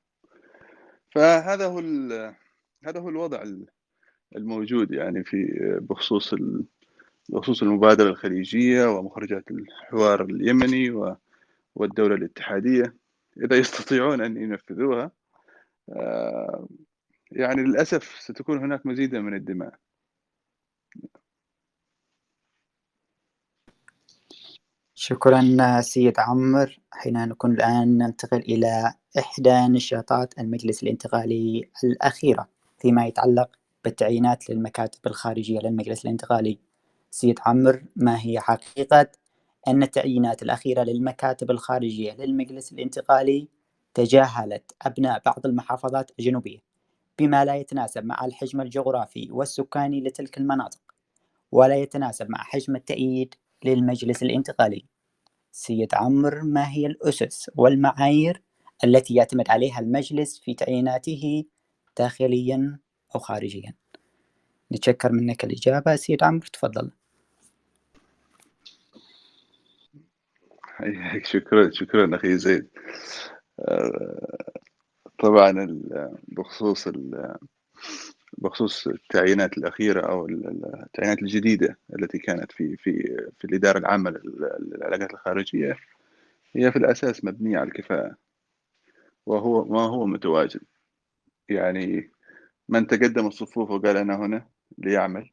[1.10, 1.78] فهذا هو
[2.84, 3.44] هذا هو الوضع
[4.36, 5.46] الموجود يعني في
[5.80, 6.34] بخصوص
[7.28, 11.14] بخصوص المبادرة الخليجية ومخرجات الحوار اليمني
[11.74, 12.94] والدولة الاتحادية.
[13.44, 15.10] إذا يستطيعون أن ينفذوها
[17.32, 19.74] يعني للأسف ستكون هناك مزيدا من الدماء.
[24.94, 26.80] شكرا سيد عمر.
[26.92, 33.50] حين نكون الآن ننتقل إلى إحدى نشاطات المجلس الانتقالي الأخيرة فيما يتعلق
[33.84, 36.58] بالتعيينات للمكاتب الخارجية للمجلس الانتقالي.
[37.10, 39.06] سيد عمر ما هي حقيقة
[39.68, 43.48] أن التعيينات الأخيرة للمكاتب الخارجية للمجلس الانتقالي
[43.98, 46.58] تجاهلت أبناء بعض المحافظات الجنوبية
[47.18, 50.80] بما لا يتناسب مع الحجم الجغرافي والسكاني لتلك المناطق
[51.52, 53.34] ولا يتناسب مع حجم التأييد
[53.64, 54.84] للمجلس الانتقالي.
[55.52, 58.42] سيد عمر ما هي الأسس والمعايير
[58.84, 61.44] التي يعتمد عليها المجلس في تعييناته
[61.98, 62.78] داخليا
[63.14, 63.74] أو خارجيا؟
[64.72, 66.90] نتشكر منك الإجابة سيد عمرو تفضل.
[71.32, 72.68] شكرا شكرا أخي زيد.
[75.18, 75.82] طبعا
[76.28, 76.88] بخصوص
[78.38, 82.92] بخصوص التعيينات الأخيرة أو التعيينات الجديدة التي كانت في في
[83.38, 84.10] في الإدارة العامة
[84.60, 85.76] للعلاقات الخارجية
[86.56, 88.16] هي في الأساس مبنية على الكفاءة
[89.26, 90.60] وهو ما هو متواجد.
[91.48, 92.10] يعني
[92.68, 94.46] من تقدم الصفوف وقال أنا هنا
[94.78, 95.30] ليعمل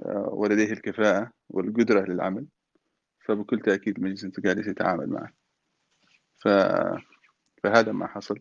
[0.00, 2.46] آه، ولديه الكفاءة والقدرة للعمل
[3.20, 5.32] فبكل تأكيد المجلس الانتقالي سيتعامل معه.
[6.38, 6.48] ف...
[7.62, 8.40] فهذا ما حصل.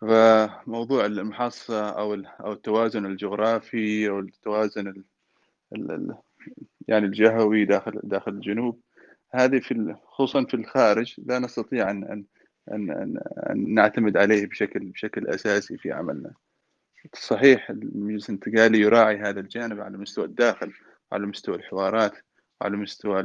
[0.00, 5.04] فموضوع المحاصة أو أو التوازن الجغرافي أو التوازن ال...
[5.72, 6.14] ال...
[6.88, 8.80] يعني الجهوي داخل داخل الجنوب
[9.30, 12.24] هذه في خصوصا في الخارج لا نستطيع أن أن
[12.72, 12.90] أن,
[13.50, 16.32] أن نعتمد عليه بشكل بشكل أساسي في عملنا.
[17.14, 20.72] صحيح المجلس الانتقالي يراعي هذا الجانب على مستوى الداخل
[21.12, 22.12] على مستوى الحوارات
[22.62, 23.24] على مستوى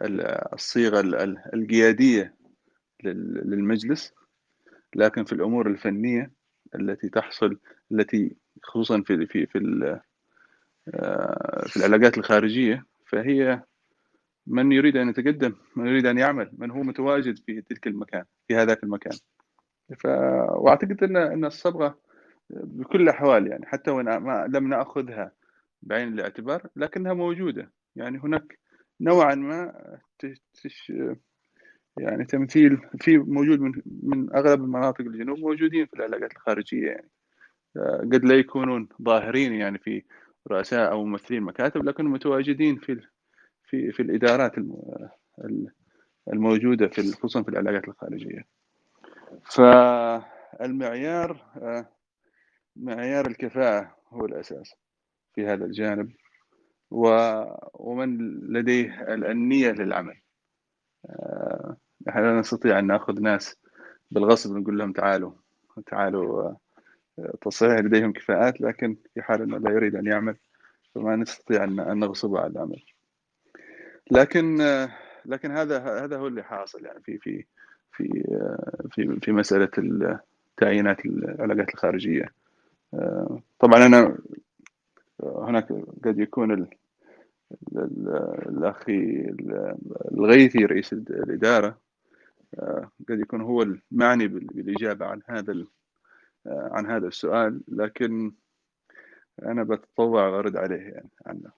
[0.00, 1.00] الصيغة
[1.54, 2.34] القيادية.
[3.04, 4.14] للمجلس
[4.96, 6.30] لكن في الأمور الفنية
[6.74, 7.58] التي تحصل
[7.92, 9.58] التي خصوصا في في في
[10.94, 13.62] آه، في العلاقات الخارجية فهي
[14.46, 18.56] من يريد أن يتقدم من يريد أن يعمل من هو متواجد في تلك المكان في
[18.56, 19.18] هذاك المكان.
[19.98, 20.06] ف...
[20.56, 21.98] وأعتقد أن أن الصبغة
[22.50, 25.32] بكل الأحوال يعني حتى وإن ما لم نأخذها
[25.82, 27.72] بعين الاعتبار لكنها موجودة.
[27.96, 28.58] يعني هناك
[29.00, 29.72] نوعا ما
[30.54, 30.92] تش
[31.98, 37.10] يعني تمثيل في موجود من من أغلب المناطق الجنوب موجودين في العلاقات الخارجية يعني.
[38.12, 40.02] قد لا يكونون ظاهرين يعني في
[40.50, 43.00] رؤساء أو ممثلين مكاتب لكن متواجدين في
[43.64, 44.52] في في الإدارات
[46.32, 48.46] الموجودة في خصوصا في العلاقات الخارجية.
[49.44, 51.46] فالمعيار
[52.76, 54.74] معيار الكفاءة هو الأساس
[55.34, 56.12] في هذا الجانب
[56.90, 58.18] ومن
[58.52, 60.16] لديه النية للعمل.
[62.06, 63.56] نحن لا نستطيع أن نأخذ ناس
[64.10, 65.32] بالغصب نقول لهم تعالوا
[65.86, 66.52] تعالوا
[67.40, 70.36] تصحيح لديهم كفاءات لكن في حال إنه لا يريد أن يعمل
[70.94, 72.82] فما نستطيع أن نغصبه على العمل
[74.10, 74.58] لكن
[75.26, 77.44] لكن هذا هذا هو اللي حاصل يعني في في
[77.92, 78.24] في
[78.90, 79.68] في في مسألة
[80.56, 82.32] تعيينات العلاقات الخارجية.
[83.58, 84.18] طبعا أنا
[85.22, 85.72] هناك
[86.04, 86.68] قد يكون
[88.48, 89.26] الأخي
[90.12, 91.78] الغيثي رئيس الإدارة.
[93.08, 95.64] قد يكون هو المعني بالإجابة عن هذا
[96.46, 98.32] عن هذا السؤال لكن
[99.42, 101.50] أنا بتطوع وأرد عليه يعني عنه.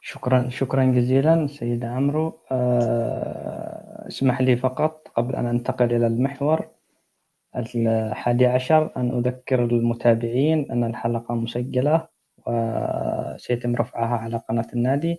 [0.00, 2.38] شكرا شكرا جزيلا سيد عمرو.
[2.52, 6.68] أه اسمح لي فقط قبل أن أنتقل إلى المحور
[7.56, 12.08] الحادي عشر أن أذكر المتابعين أن الحلقة مسجلة
[12.46, 15.18] وسيتم رفعها على قناة النادي.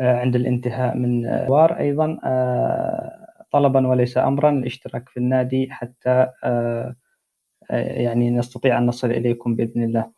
[0.00, 6.28] عند الانتهاء من الحوار أيضا أه طلبا وليس أمرا الاشتراك في النادي حتى
[7.70, 10.10] يعني نستطيع أن نصل إليكم بإذن الله.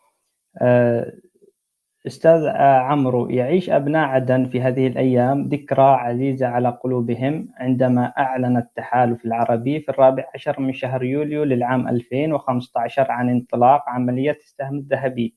[2.07, 9.25] أستاذ عمرو يعيش أبناء عدن في هذه الأيام ذكرى عزيزة على قلوبهم عندما أعلن التحالف
[9.25, 15.37] العربي في الرابع عشر من شهر يوليو للعام 2015 عن انطلاق عملية السهم الذهبي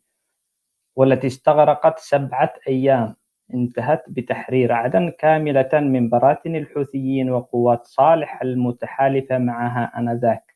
[0.96, 3.16] والتي استغرقت سبعة أيام.
[3.54, 10.56] انتهت بتحرير عدن كاملة من براثن الحوثيين وقوات صالح المتحالفة معها آنذاك.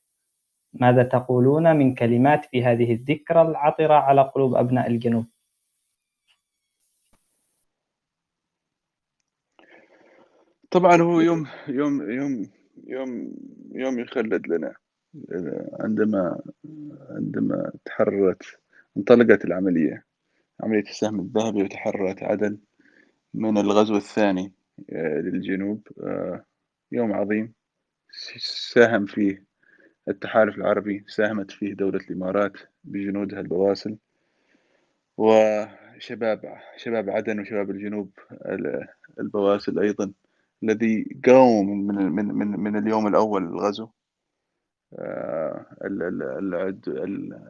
[0.73, 5.25] ماذا تقولون من كلمات في هذه الذكرى العطرة على قلوب أبناء الجنوب؟
[10.71, 12.49] طبعا هو يوم يوم يوم
[12.87, 13.33] يوم
[13.71, 14.75] يوم يخلد لنا.
[15.79, 16.41] عندما
[17.09, 18.43] عندما تحررت
[18.97, 20.05] انطلقت العملية.
[20.61, 22.57] عملية السهم الذهبي وتحررت عدن.
[23.33, 24.51] من الغزو الثاني
[24.89, 25.87] للجنوب
[26.91, 27.53] يوم عظيم.
[28.73, 29.43] ساهم فيه
[30.07, 32.53] التحالف العربي ساهمت فيه دولة الإمارات
[32.83, 33.97] بجنودها البواسل
[35.17, 38.11] وشباب شباب عدن وشباب الجنوب
[39.19, 40.13] البواسل أيضا
[40.63, 43.89] الذي قاوم من من من من اليوم الأول للغزو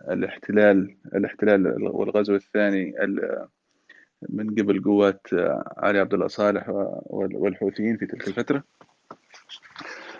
[0.09, 2.93] الاحتلال الاحتلال والغزو الثاني
[4.29, 5.27] من قبل قوات
[5.77, 6.69] علي عبد الله صالح
[7.09, 8.63] والحوثيين في تلك الفترة.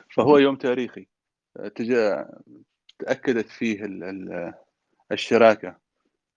[0.10, 1.08] فهو يوم تاريخي.
[3.00, 3.86] تأكدت فيه
[5.12, 5.76] الشراكة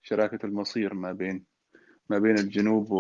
[0.03, 1.45] شراكة المصير ما بين
[2.11, 2.91] ما بين الجنوب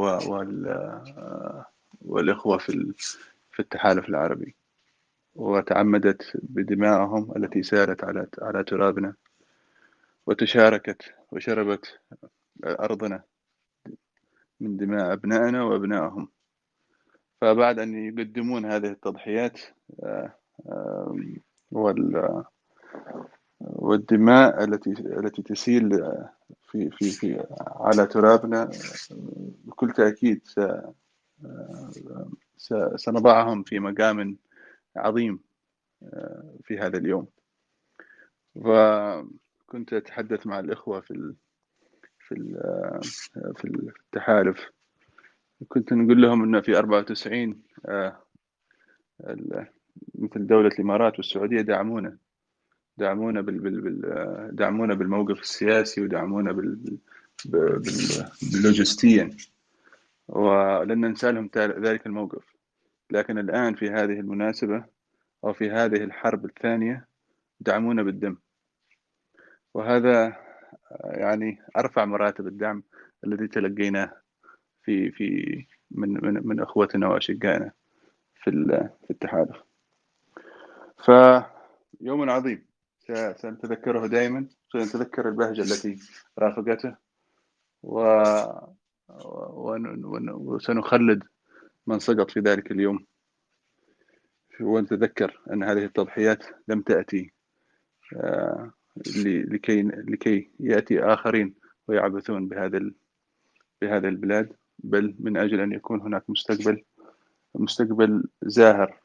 [2.01, 2.93] والإخوة في
[3.51, 4.55] في التحالف العربي.
[5.35, 9.15] وتعمدت بدمائهم التي سالت على على ترابنا
[10.27, 12.01] وتشاركت وشربت
[12.65, 13.23] أرضنا.
[14.61, 16.29] من دماء أبنائنا وأبنائهم.
[17.41, 19.61] فبعد أن يقدمون هذه التضحيات
[23.61, 25.91] والدماء التي التي تسيل
[26.63, 28.71] في في في على ترابنا
[29.65, 30.43] بكل تأكيد
[32.97, 34.39] سنضعهم في مقام
[34.97, 35.41] عظيم
[36.03, 37.27] آه، في هذا اليوم.
[38.55, 41.35] وكنت أتحدث مع الإخوة في
[42.29, 42.35] في
[43.57, 44.71] في التحالف.
[45.69, 48.23] كنت نقول لهم أن في 94 آه،
[50.15, 52.19] مثل دولة الإمارات والسعودية دعمونا
[52.97, 56.99] دعمونا بال بال دعمونا بالموقف السياسي ودعمونا بال
[57.45, 59.31] باللوجستيا.
[60.29, 62.57] ولن ننسى لهم ذلك الموقف.
[63.11, 64.85] لكن الآن في هذه المناسبة
[65.45, 67.09] أو في هذه الحرب الثانية
[67.61, 68.37] دعمونا بالدم.
[69.75, 70.46] وهذا
[71.05, 72.83] يعني أرفع مراتب الدعم
[73.25, 74.13] الذي تلقيناه
[74.83, 77.73] في في من من من أخوتنا وأشقائنا
[78.35, 78.51] في
[79.05, 79.57] في التحالف.
[81.05, 82.67] فيوم عظيم.
[83.37, 85.99] سنتذكره دائما سنتذكر البهجة التي
[86.39, 86.97] رافقته
[87.83, 88.23] و
[90.29, 91.25] وسنخلد
[91.87, 93.07] من سقط في ذلك اليوم.
[94.61, 97.33] ونتذكر أن هذه التضحيات لم تأتي
[98.17, 98.73] آه،
[99.27, 101.55] لكي لكي يأتي آخرين
[101.89, 102.81] ويعبثون بهذا
[103.83, 106.85] بهذه البلاد بل من أجل أن يكون هناك مستقبل
[107.55, 109.01] مستقبل زاهر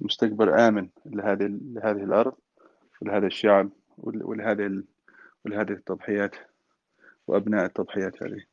[0.00, 2.34] مستقبل آمن لهذه لهذه الأرض
[3.02, 4.82] ولهذا الشعب ولهذه
[5.44, 6.36] ولهذه التضحيات
[7.26, 8.44] وأبناء التضحيات هذه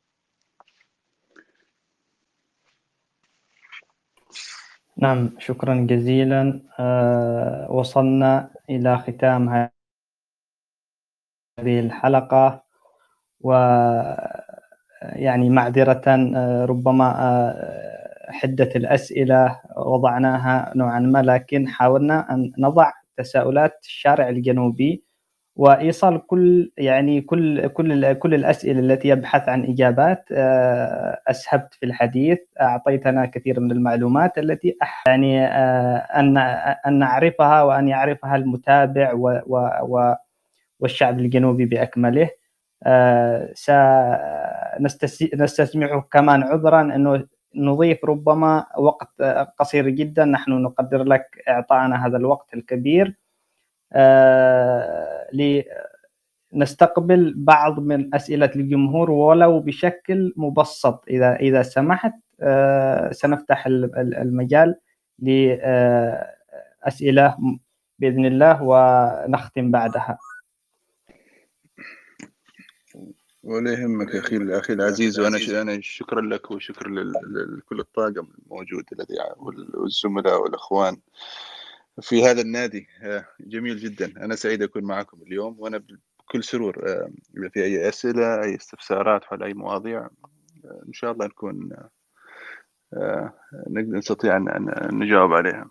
[4.97, 6.61] نعم شكرا جزيلا.
[6.79, 9.69] آه، وصلنا إلى ختام
[11.59, 12.63] هذه الحلقة
[13.41, 13.53] و
[15.01, 23.79] يعني معذرة آه، ربما آه، حدة الأسئلة وضعناها نوعا ما لكن حاولنا أن نضع تساؤلات
[23.83, 25.03] الشارع الجنوبي
[25.55, 32.39] وإيصال كل يعني كل كل كل الأسئلة التي يبحث عن إجابات آه، أسهبت في الحديث
[32.61, 34.77] أعطيتنا كثير من المعلومات التي
[35.07, 36.37] يعني أن
[36.87, 39.13] أن نعرفها وأن يعرفها المتابع
[40.79, 42.29] والشعب الجنوبي بأكمله.
[42.83, 43.53] آه،
[44.79, 49.21] سنستسمح كمان عذرا أنه نضيف ربما وقت
[49.59, 50.25] قصير جدا.
[50.25, 53.15] نحن نقدر لك اعطائنا هذا الوقت الكبير.
[53.93, 55.27] آه،
[56.53, 61.03] لنستقبل بعض من أسئلة الجمهور ولو بشكل مبسط.
[61.09, 64.75] إذا إذا سمحت آه، سنفتح المجال
[65.19, 66.17] لأسئلة
[67.99, 70.17] بإذن الله ونختم بعدها.
[73.45, 76.89] ولا يهمك أخي أخي العزيز وأنا أنا شكرا لك وشكرا
[77.57, 79.15] لكل الطاقم الموجود الذي
[79.73, 80.97] والزملاء والأخوان
[82.01, 82.87] في هذا النادي.
[83.01, 84.25] آه، جميل جدا.
[84.25, 89.23] أنا سعيد أكون معكم اليوم وأنا بكل سرور آه، اذا في أي أسئلة أي استفسارات
[89.23, 91.69] حول أي مواضيع آه، إن شاء الله نكون
[93.67, 95.69] نستطيع أن نجاوب عليها.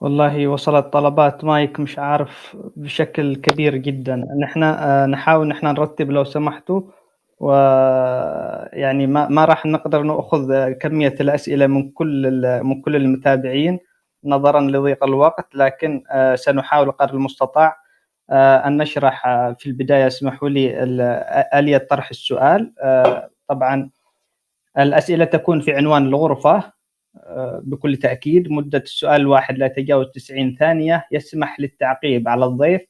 [0.00, 4.16] والله وصلت طلبات مايك مش عارف بشكل كبير جدا.
[4.40, 4.60] نحن
[5.10, 6.82] نحاول نحن نرتب لو سمحتوا
[7.40, 12.30] ويعني ما ما راح نقدر نأخذ كمية الأسئلة من كل
[12.64, 13.78] من كل المتابعين
[14.24, 17.76] نظرا لضيق الوقت لكن آه، سنحاول قدر المستطاع
[18.30, 20.82] آه، أن نشرح آه، في البداية اسمحوا لي
[21.54, 22.72] آلية طرح السؤال.
[23.48, 23.90] طبعا
[24.78, 26.77] الأسئلة تكون في عنوان الغرفة.
[27.62, 32.82] بكل تأكيد مدة السؤال الواحد لا يتجاوز 90 ثانية يسمح للتعقيب على الضيف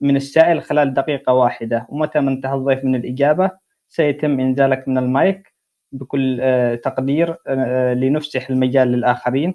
[0.00, 1.86] من السائل خلال دقيقة واحدة.
[1.88, 3.50] ومتى ما انتهى الضيف من الإجابة
[3.88, 5.54] سيتم إنزالك من المايك
[5.92, 9.54] بكل آه، تقدير آه، لنفسح المجال للآخرين.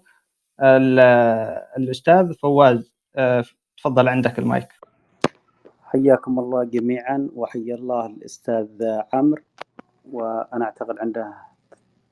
[1.78, 3.44] الأستاذ فواز آه،
[3.78, 4.68] تفضل عندك المايك.
[5.84, 8.68] حياكم الله جميعا وحيا الله الأستاذ
[9.14, 9.44] عمرو.
[10.12, 11.34] وأنا أعتقد عنده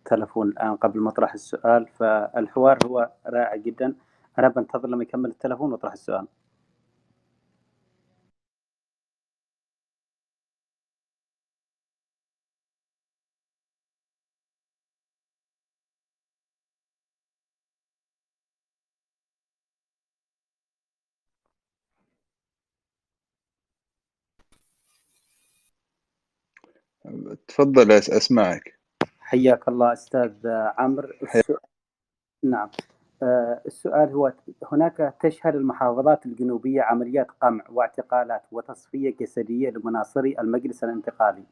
[0.08, 3.96] تلفون الآن قبل ما أطرح السؤال فالحوار هو رائع جدا.
[4.40, 6.28] أنا بنتظر لما يكمل التلفون وأطرح السؤال.
[27.48, 28.77] تفضل أسمعك.
[29.28, 30.48] حياك الله أستاذ
[30.78, 31.60] عمرو السؤال...
[32.44, 32.70] نعم
[33.24, 34.34] آه، السؤال هو
[34.72, 41.44] هناك تشهد المحافظات الجنوبية عمليات قمع واعتقالات وتصفية جسدية لمناصري المجلس الانتقالي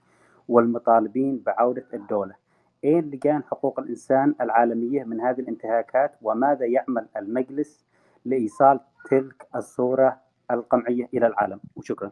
[0.48, 2.36] والمطالبين بعودة الدولة.
[2.84, 7.86] اين لجان حقوق الإنسان العالمية من هذه الانتهاكات وماذا يعمل المجلس
[8.26, 10.22] لإيصال تلك الصورة
[10.52, 12.12] القمعية إلى العالم؟ وشكرا.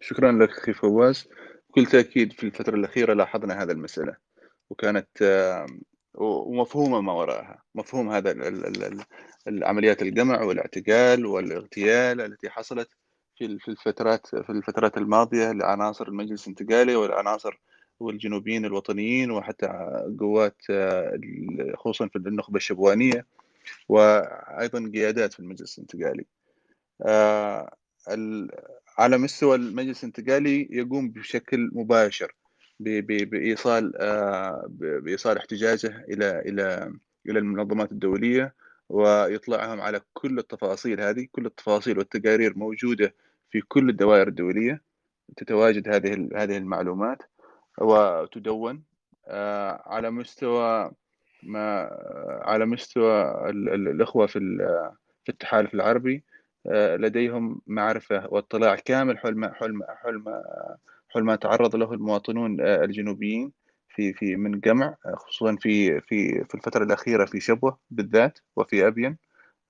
[0.00, 1.28] شكرا لك أخي فواز
[1.76, 4.16] بكل تأكيد في الفترة الأخيرة لاحظنا هذا المسألة
[4.70, 5.08] وكانت
[6.14, 8.32] ومفهومة ما وراءها مفهوم هذا
[9.48, 12.88] العمليات الجمع والاعتقال والاغتيال التي حصلت
[13.38, 17.60] في في الفترات في الفترات الماضية لعناصر المجلس الانتقالي والعناصر
[18.00, 19.68] والجنوبيين الوطنيين وحتى
[20.20, 20.56] قوات
[21.74, 23.26] خصوصا في النخبة الشبوانية
[23.88, 26.26] وأيضا قيادات في المجلس الانتقالي.
[27.06, 27.76] آه،
[28.98, 32.34] على مستوى المجلس الانتقالي يقوم بشكل مباشر
[32.80, 36.92] بإيصال آه، بإيصال احتجاجه إلى إلى
[37.28, 38.54] إلى المنظمات الدولية
[38.88, 41.26] ويطلعهم على كل التفاصيل هذه.
[41.32, 43.14] كل التفاصيل والتقارير موجودة
[43.50, 44.82] في كل الدوائر الدولية.
[45.36, 47.22] تتواجد هذه هذه المعلومات
[47.80, 48.82] وتدون
[49.28, 50.90] آه، على مستوى
[51.42, 51.90] ما
[52.42, 54.38] على مستوى الإخوة في
[55.24, 56.14] في التحالف العربي.
[56.16, 56.35] آه،
[56.74, 60.42] لديهم معرفة واطلاع كامل حول ما حول ما حول ما
[61.08, 63.52] حول ما تعرض له المواطنون آه، الجنوبيين
[63.88, 69.18] في في من جمع خصوصا في في في الفترة الأخيرة في شبوة بالذات وفي أبين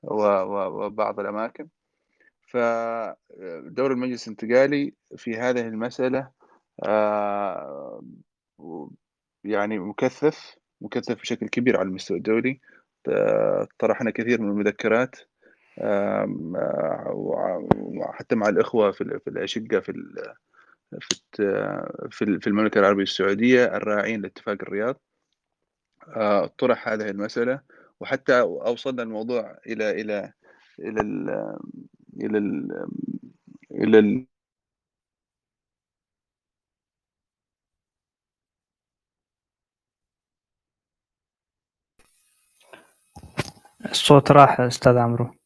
[0.03, 1.68] وبعض الأماكن.
[2.49, 6.30] فدور المجلس الانتقالي في هذه المسألة
[6.86, 8.03] آه،
[9.44, 12.61] يعني مكثف مكثف بشكل كبير على المستوى الدولي.
[13.78, 15.16] طرحنا كثير من المذكرات
[15.79, 16.27] آه،
[17.97, 19.93] وحتى آه، مع الإخوة في في الأشقة في
[22.11, 25.01] في في المملكة العربية السعودية الراعين لاتفاق الرياض.
[26.16, 27.61] آه، طرح هذه المسألة
[28.01, 30.33] وحتى أوصلنا الموضوع إلى إلى
[30.79, 31.59] إلى إلى,
[32.20, 32.87] إلى إلى,
[33.70, 34.27] إلى ال
[43.91, 45.45] الصوت راح أستاذ عمرو.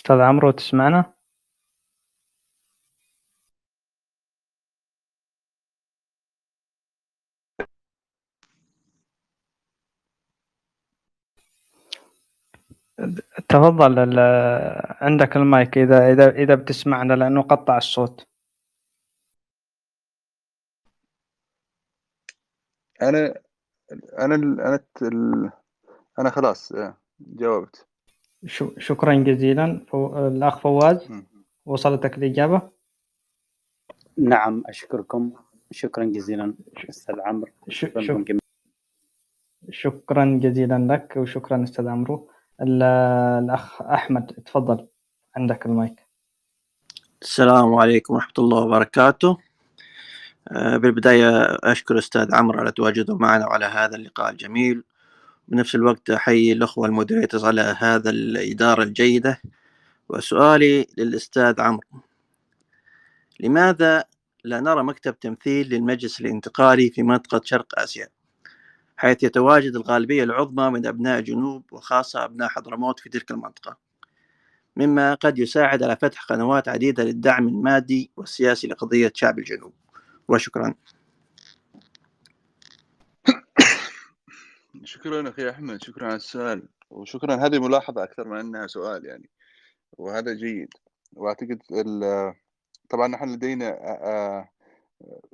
[0.00, 1.12] أستاذ عمرو تسمعنا؟
[13.48, 14.18] تفضل
[15.00, 18.26] عندك المايك إذا إذا إذا بتسمعنا لأنه قطع الصوت
[24.34, 25.50] ال أنا ال
[26.18, 27.89] أنا خلاص آه، جاوبت
[28.78, 29.86] شكرا جزيلا.
[29.94, 31.08] الأخ فواز
[31.66, 32.70] وصلتك الإجابة؟
[34.18, 35.32] نعم أشكركم.
[35.70, 36.54] شكرا جزيلا
[36.90, 37.48] أستاذ عمرو.
[39.70, 42.30] شكرا, جزيلا لك وشكرا أستاذ عمرو.
[42.60, 44.86] الأخ أحمد تفضل
[45.36, 46.06] عندك المايك.
[47.22, 49.38] السلام عليكم ورحمة الله وبركاته.
[50.48, 51.30] آه، بالبداية
[51.64, 54.84] أشكر أستاذ عمرو على تواجده معنا وعلى هذا اللقاء الجميل.
[55.50, 59.40] بنفس الوقت أحيي الأخوة المودريترز على هذا الإدارة الجيدة
[60.08, 61.88] وسؤالي للأستاذ عمرو.
[63.40, 64.04] لماذا
[64.44, 68.08] لا نرى مكتب تمثيل للمجلس الانتقالي في منطقة شرق آسيا؟
[68.96, 73.76] حيث يتواجد الغالبية العظمى من أبناء جنوب وخاصة أبناء حضرموت في تلك المنطقة.
[74.76, 79.72] مما قد يساعد على فتح قنوات عديدة للدعم المادي والسياسي لقضية شعب الجنوب.
[80.28, 80.74] وشكرا.
[84.90, 87.34] شكرا أخي أحمد شكرا على السؤال وشكرا.
[87.34, 89.30] هذه ملاحظة أكثر من أنها سؤال يعني
[89.92, 90.68] وهذا جيد.
[91.12, 91.62] وأعتقد
[92.88, 93.70] طبعا نحن لدينا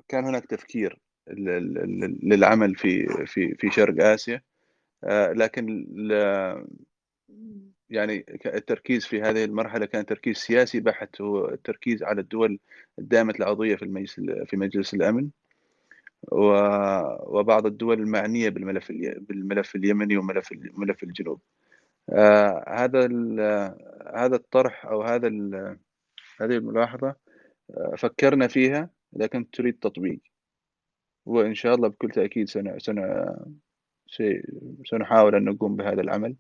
[0.08, 0.98] كان هناك تفكير
[2.22, 4.42] للعمل في في في شرق آسيا
[5.12, 5.86] لكن
[7.90, 12.58] يعني التركيز في هذه المرحلة كان تركيز سياسي بحت هو التركيز على الدول
[12.98, 14.14] الدائمه العضوية في المجلس
[14.46, 15.30] في مجلس الأمن.
[16.32, 21.40] وبعض الدول المعنية بالملف بالملف اليمني وملف ملف الجنوب.
[22.10, 23.08] آه، هذا
[24.14, 25.28] هذا الطرح أو هذا
[26.40, 27.14] هذه الملاحظة
[27.70, 30.20] آه، فكرنا فيها لكن تريد تطبيق.
[31.26, 33.26] وإن شاء الله بكل تأكيد سن سن
[34.84, 36.36] سنحاول أن نقوم بهذا العمل.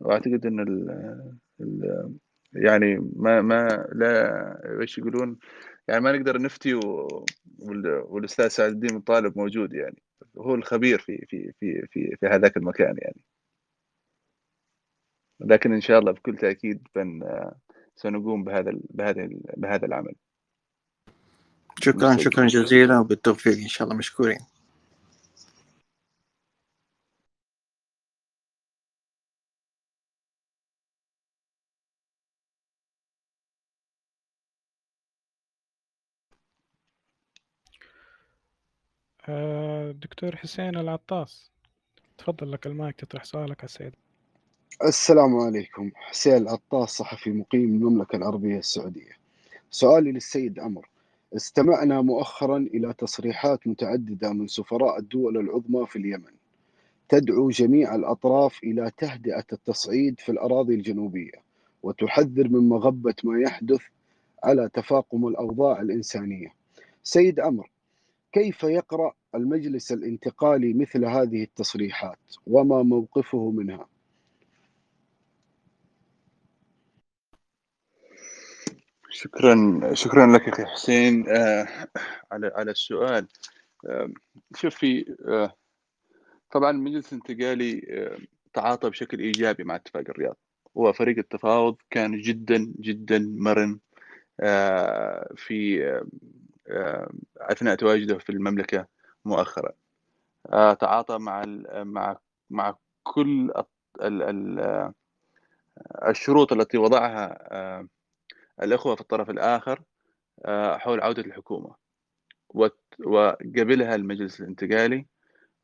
[0.00, 0.90] وأعتقد أن ال
[1.60, 2.14] ال
[2.52, 5.38] يعني ما ما لا إيش يقولون؟
[5.88, 6.74] يعني ما نقدر نفتي
[8.08, 10.02] والأستاذ سعد الدين الطالب موجود يعني.
[10.38, 13.20] هو الخبير في في في في في هذاك المكان يعني.
[15.40, 16.88] لكن إن شاء الله بكل تأكيد
[17.96, 20.14] سنقوم بهذا بهذا بهذا العمل.
[21.80, 24.38] شكرا شكرا جزيلا وبالتوفيق إن شاء الله مشكورين.
[39.92, 41.50] دكتور حسين العطاس.
[42.18, 43.92] تفضل لك المايك تطرح سؤالك يا سيد.
[44.82, 45.90] السلام عليكم.
[45.94, 49.16] حسين العطاس صحفي مقيم المملكة العربية السعودية.
[49.70, 50.88] سؤالي للسيد أمر.
[51.36, 56.32] استمعنا مؤخرا إلى تصريحات متعددة من سفراء الدول العظمى في اليمن.
[57.08, 61.42] تدعو جميع الأطراف إلى تهدئة التصعيد في الأراضي الجنوبية
[61.82, 63.82] وتحذر من مغبة ما يحدث
[64.44, 66.54] على تفاقم الأوضاع الإنسانية.
[67.02, 67.70] سيد أمر
[68.36, 73.88] كيف يقرأ المجلس الانتقالي مثل هذه التصريحات؟ وما موقفه منها؟
[79.10, 81.28] شكرا شكرا لك أخي حسين.
[81.28, 81.88] آه
[82.32, 83.28] على على السؤال.
[83.86, 84.10] آه
[84.56, 85.56] شوف في آه
[86.50, 87.80] طبعا المجلس الانتقالي
[88.52, 90.36] تعاطى بشكل إيجابي مع اتفاق الرياض.
[90.74, 93.78] وفريق التفاوض كان جدا جدا مرن
[94.40, 95.82] آه في
[97.36, 98.86] أثناء تواجده في المملكة
[99.24, 99.72] مؤخرا.
[100.52, 101.44] آه تعاطى مع
[101.74, 102.18] مع
[102.50, 103.52] مع كل
[106.08, 107.88] الشروط التي وضعها آه
[108.62, 109.82] الإخوة في الطرف الآخر
[110.44, 111.74] آه، حول عودة الحكومة.
[113.04, 115.06] وقبلها المجلس الانتقالي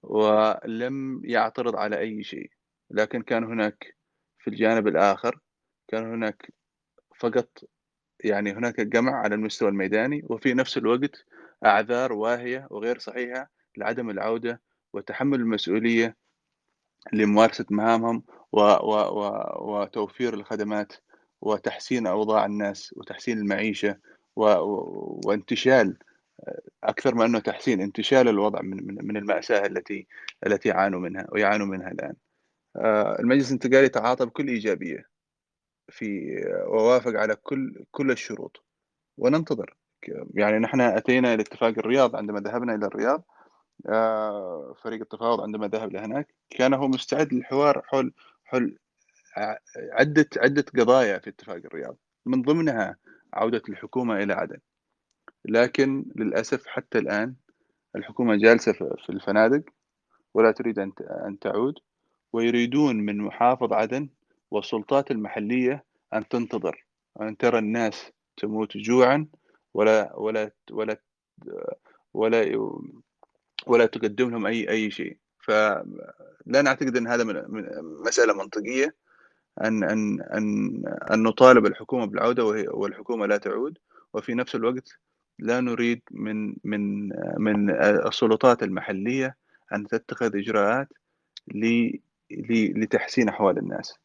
[0.03, 2.51] ولم يعترض على أي شيء.
[2.91, 3.97] لكن كان هناك
[4.39, 5.39] في الجانب الآخر
[5.89, 6.53] كان هناك
[7.19, 7.49] فقط
[8.25, 11.25] يعني هناك جمع على المستوى الميداني وفي نفس الوقت
[11.65, 14.61] أعذار واهية وغير صحيحة لعدم العودة
[14.93, 16.17] وتحمل المسؤولية
[17.13, 20.93] لممارسة مهامهم و و و وتوفير الخدمات
[21.41, 23.99] وتحسين أوضاع الناس وتحسين المعيشة
[24.37, 24.45] و...
[25.27, 25.99] وانتشال
[26.85, 30.07] أكثر من أنه تحسين انتشال الوضع من من, من المأساة التي
[30.47, 32.15] التي يعانوا منها ويعانوا منها الآن.
[32.77, 35.12] آه، المجلس الانتقالي تعاطى بكل إيجابية
[35.93, 36.37] في
[36.67, 38.65] ووافق على كل كل الشروط.
[39.19, 39.77] وننتظر.
[40.35, 43.25] يعني نحن أتينا إلى اتفاق الرياض عندما ذهبنا إلى الرياض.
[43.89, 48.13] آه، فريق التفاوض عندما ذهب لهناك كان هو مستعد للحوار حول
[48.45, 48.79] حول
[49.93, 51.97] عدة عدة قضايا في اتفاق الرياض.
[52.27, 52.97] من ضمنها
[53.35, 54.59] عودة الحكومة إلى عدن.
[55.45, 57.35] لكن للأسف حتى الآن
[57.97, 59.63] الحكومة جالسة في الفنادق
[60.35, 60.79] ولا تريد
[61.29, 61.75] أن تعود
[62.33, 64.09] ويريدون من محافظ عدن
[64.53, 65.85] والسلطات المحلية
[66.15, 66.85] أن تنتظر
[67.21, 69.27] أن ترى الناس تموت جوعا
[69.75, 70.97] ولا ولا ولا
[72.15, 72.71] ولا
[73.67, 75.17] ولا تقدم لهم أي أي شيء.
[75.39, 77.43] فلا نعتقد أن هذا من
[78.07, 78.95] مسألة منطقية
[79.65, 80.83] أن أن أن
[81.13, 83.79] أن نطالب الحكومة بالعودة والحكومة لا تعود.
[84.15, 84.99] وفي نفس الوقت
[85.39, 87.71] لا نريد من من من
[88.09, 89.37] السلطات المحلية
[89.73, 90.89] أن تتخذ إجراءات
[92.31, 93.99] لتحسين أحوال الناس.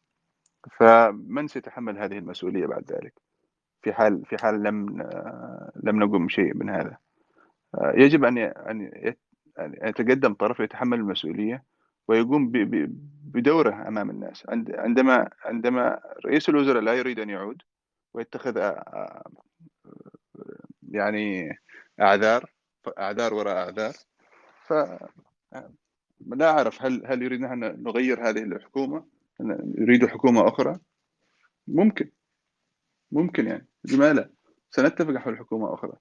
[0.76, 3.14] فمن سيتحمل هذه المسؤولية بعد ذلك؟
[3.82, 5.02] في حال في حال لم
[5.76, 6.96] لم نقم شيء من هذا.
[7.94, 8.90] يجب أن أن
[9.82, 11.64] يتقدم طرف يتحمل المسؤولية
[12.08, 12.52] ويقوم
[13.24, 14.46] بدوره أمام الناس.
[14.68, 17.62] عندما عندما رئيس الوزراء لا يريد أن يعود
[18.14, 18.72] ويتخذ
[20.82, 21.58] يعني
[22.00, 22.50] أعذار
[22.98, 23.94] أعذار وراء أعذار
[24.66, 24.72] ف
[26.26, 29.17] لا أعرف هل هل يريد أن نغير هذه الحكومة؟
[29.78, 30.78] يريد حكومة أخرى؟
[31.66, 32.10] ممكن.
[33.12, 33.68] ممكن يعني.
[33.84, 34.30] لما لا
[34.70, 35.92] سنتفق حول حكومة أخرى.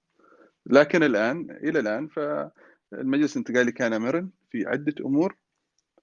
[0.66, 5.38] لكن الآن إلى الآن فالمجلس الانتقالي كان مرن في عدة أمور.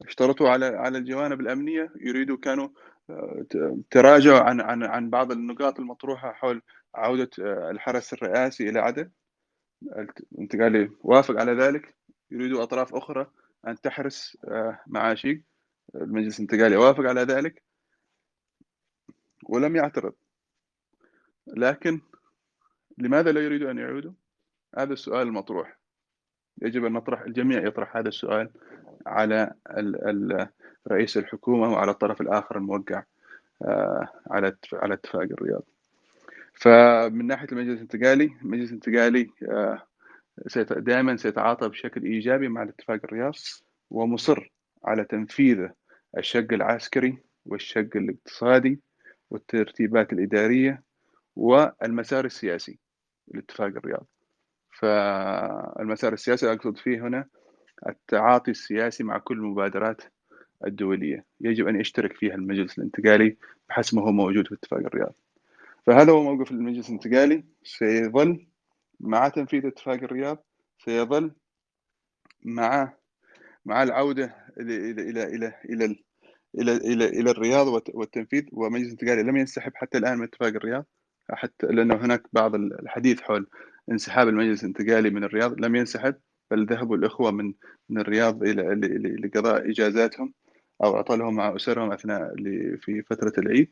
[0.07, 1.93] اشترطوا على على الجوانب الأمنية.
[2.01, 2.69] يريدوا كانوا
[3.11, 3.45] آه،
[3.91, 6.63] تراجعوا عن عن عن بعض النقاط المطروحة حول
[6.95, 9.11] عودة آه، الحرس الرئاسي إلى عدن
[10.33, 11.95] الانتقالي وافق على ذلك.
[12.31, 13.31] يريدوا أطراف أخرى
[13.69, 15.43] أن تحرس آه، معاشيق
[15.95, 17.63] المجلس الانتقالي وافق على ذلك
[19.43, 20.13] ولم يعترض
[21.47, 22.01] لكن
[22.99, 24.13] لماذا لا يريدوا أن يعودوا؟
[24.79, 25.79] هذا السؤال المطروح
[26.63, 28.51] يجب أن نطرح الجميع يطرح هذا السؤال
[29.07, 29.55] على
[30.89, 33.03] رئيس الحكومة وعلى الطرف الآخر الموقع
[33.63, 35.63] آه، على على اتفاق الرياض.
[36.55, 39.83] فمن ناحية المجلس الانتقالي، المجلس الانتقالي آه،
[40.71, 43.35] دائما سيتعاطى بشكل إيجابي مع الاتفاق الرياض
[43.91, 44.53] ومصر
[44.85, 45.69] على تنفيذ
[46.19, 48.81] الشق العسكري والشق الاقتصادي
[49.31, 50.83] والترتيبات الإدارية
[51.37, 52.79] والمسار السياسي
[53.29, 54.07] لاتفاق الرياض.
[54.71, 57.29] فالمسار السياسي أقصد فيه هنا
[57.89, 60.03] التعاطي السياسي مع كل المبادرات
[60.67, 61.25] الدولية.
[61.41, 63.37] يجب أن يشترك فيها المجلس الانتقالي
[63.69, 65.15] بحسب ما هو موجود في اتفاق الرياض.
[65.87, 67.45] فهذا هو موقف المجلس الانتقالي.
[67.63, 68.47] سيظل
[69.01, 70.45] مع تنفيذ اتفاق الرياض
[70.85, 71.33] سيظل
[72.43, 72.93] مع
[73.65, 75.97] مع العودة إلى إلى إلى إلى إلى
[76.59, 80.85] إلى إلى, إلى الرياض والتنفيذ ومجلس الانتقالي لم ينسحب حتى الآن من اتفاق الرياض
[81.31, 83.47] حتى لأنه هناك بعض الحديث حول
[83.91, 86.15] انسحاب المجلس الانتقالي من الرياض لم ينسحب
[86.51, 87.55] بل ذهبوا الإخوة من
[87.89, 88.63] من الرياض إلى
[89.23, 90.33] لقضاء إجازاتهم
[90.85, 92.35] أو عطلهم مع أسرهم أثناء
[92.81, 93.71] في فترة العيد.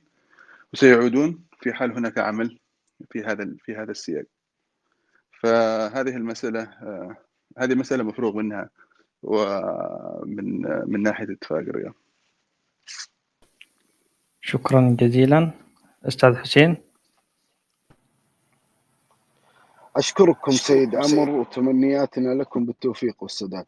[0.73, 2.59] وسيعودون في حال هناك عمل
[3.11, 4.25] في هذا في هذا السياق.
[5.41, 6.71] فهذه المسألة
[7.59, 8.71] هذه مسألة مفروغ منها.
[9.23, 11.95] ومن من ناحية اتفاق الرياض
[14.41, 15.51] شكرا جزيلا.
[16.09, 16.77] أستاذ حسين.
[19.97, 23.65] أشكركم سيد عمر وتمنياتنا لكم بالتوفيق والسداد.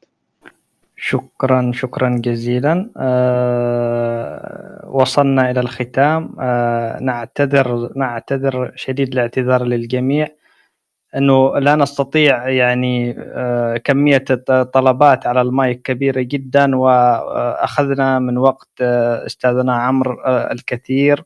[0.97, 2.91] شكرا شكرا جزيلا.
[2.97, 6.37] أه وصلنا إلى الختام.
[6.41, 10.29] أه نعتذر نعتذر شديد الاعتذار للجميع.
[11.16, 19.27] إنه لا نستطيع يعني أه كمية الطلبات على المايك كبيرة جدا وأخذنا من وقت آه،
[19.27, 21.24] أستاذنا عمرو آه، الكثير.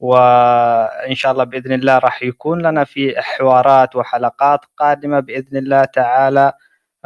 [0.00, 6.52] وإن شاء الله بإذن الله راح يكون لنا في حوارات وحلقات قادمة بإذن الله تعالى.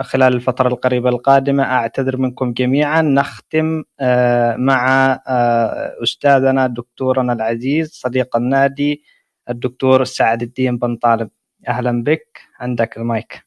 [0.00, 3.02] خلال الفترة القريبة القادمة أعتذر منكم جميعا.
[3.02, 9.02] نختم آه، مع آه، أستاذنا دكتورنا العزيز صديق النادي
[9.50, 11.30] الدكتور سعد الدين بن طالب.
[11.68, 12.40] أهلا بك.
[12.60, 13.42] عندك المايك.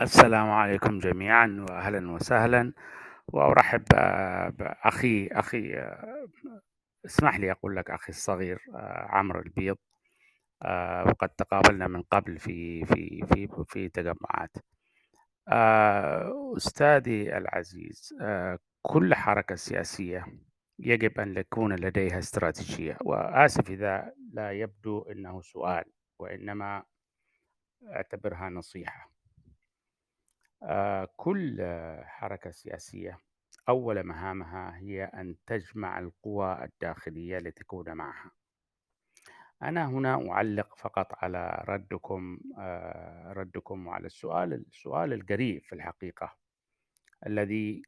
[0.00, 2.72] السلام عليكم جميعا وأهلا وسهلا.
[3.28, 3.84] وأرحب
[4.58, 5.84] بأخي أخي
[7.06, 9.76] اسمح لي أقول لك أخي الصغير آه، عمرو البيض.
[10.62, 14.56] آه، وقد تقابلنا من قبل في في في في تجمعات.
[15.48, 18.14] آه، أستاذي العزيز
[18.82, 20.26] كل حركة سياسية
[20.78, 22.98] يجب أن يكون لديها استراتيجية.
[23.04, 25.84] وآسف إذا لا يبدو أنه سؤال.
[26.18, 26.82] وإنما
[27.86, 29.10] أعتبرها نصيحة.
[31.16, 31.62] كل
[32.04, 33.18] حركة سياسية
[33.68, 38.30] أول مهامها هي أن تجمع القوى الداخلية لتكون معها.
[39.62, 42.38] أنا هنا أعلق فقط على ردكم
[43.26, 46.36] ردكم على السؤال السؤال القريب في الحقيقة
[47.26, 47.82] الذي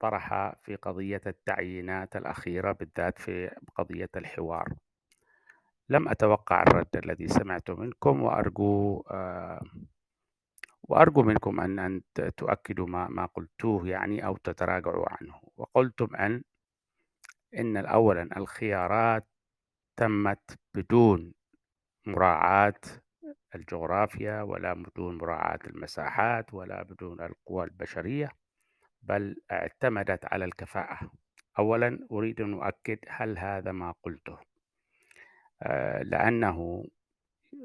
[0.00, 4.68] طرح في قضية التعيينات الأخيرة بالذات في قضية الحوار.
[5.88, 9.04] لم أتوقع الرد الذي سمعته منكم وأرجو
[10.82, 12.02] وأرجو منكم أن أن
[12.36, 15.40] تؤكدوا ما ما قلتوه يعني أو تتراجعوا عنه.
[15.56, 16.42] وقلتم أن
[17.58, 19.26] إن أولا الخيارات
[19.96, 21.34] تمت بدون
[22.06, 22.80] مراعاة
[23.54, 28.30] الجغرافيا ولا بدون مراعاة المساحات ولا بدون القوى البشرية
[29.02, 31.10] بل اعتمدت على الكفاءة.
[31.58, 34.32] أولا أريد أن أؤكد هل هذا ما قلته.
[34.32, 34.55] آه،
[36.02, 36.84] لأنه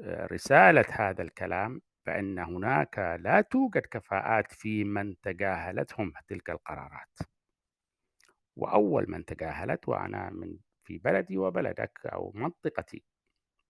[0.04, 7.18] آه، رسالة هذا الكلام بأن هناك لا توجد كفاءات في من تجاهلتهم تلك القرارات.
[8.56, 13.04] وأول من تجاهلت وأنا من في بلدي وبلدك أو منطقتي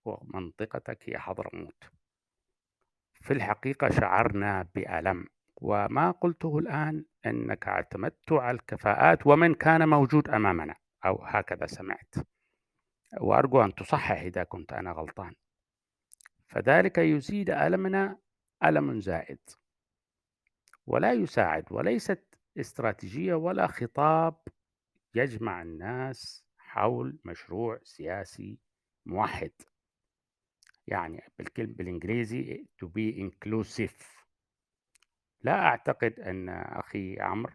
[0.05, 1.85] ومنطقتك هي حضرموت.
[3.23, 5.27] في الحقيقة شعرنا بألم
[5.57, 10.75] وما قلته الآن أنك أعتمدت على الكفاءات ومن كان موجود أمامنا
[11.07, 12.15] أو هكذا سمعت.
[13.21, 15.35] وأرجو أن تصحح إذا كنت أنا غلطان.
[16.49, 18.19] فذلك يزيد ألمنا
[18.65, 19.39] ألم زائد.
[20.87, 24.37] ولا يساعد وليست استراتيجية ولا خطاب
[25.15, 28.59] يجمع الناس حول مشروع سياسي
[29.07, 29.53] موحد.
[30.87, 34.05] يعني بالكلمة بالإنجليزي to be inclusive.
[35.41, 37.55] لا أعتقد أن أخي عمرو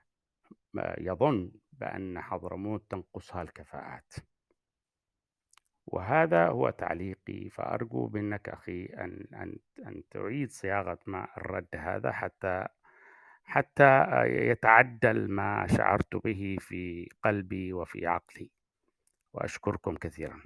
[0.98, 4.14] يظن بأن حضرموت تنقصها الكفاءات.
[5.88, 9.58] وهذا هو تعليقي فأرجو منك أخي أن أن
[9.88, 12.68] أن تعيد صياغة ما الرد هذا حتى
[13.48, 18.50] حتى يتعدل ما شعرت به في قلبي وفي عقلي.
[19.34, 20.42] وأشكركم كثيرا.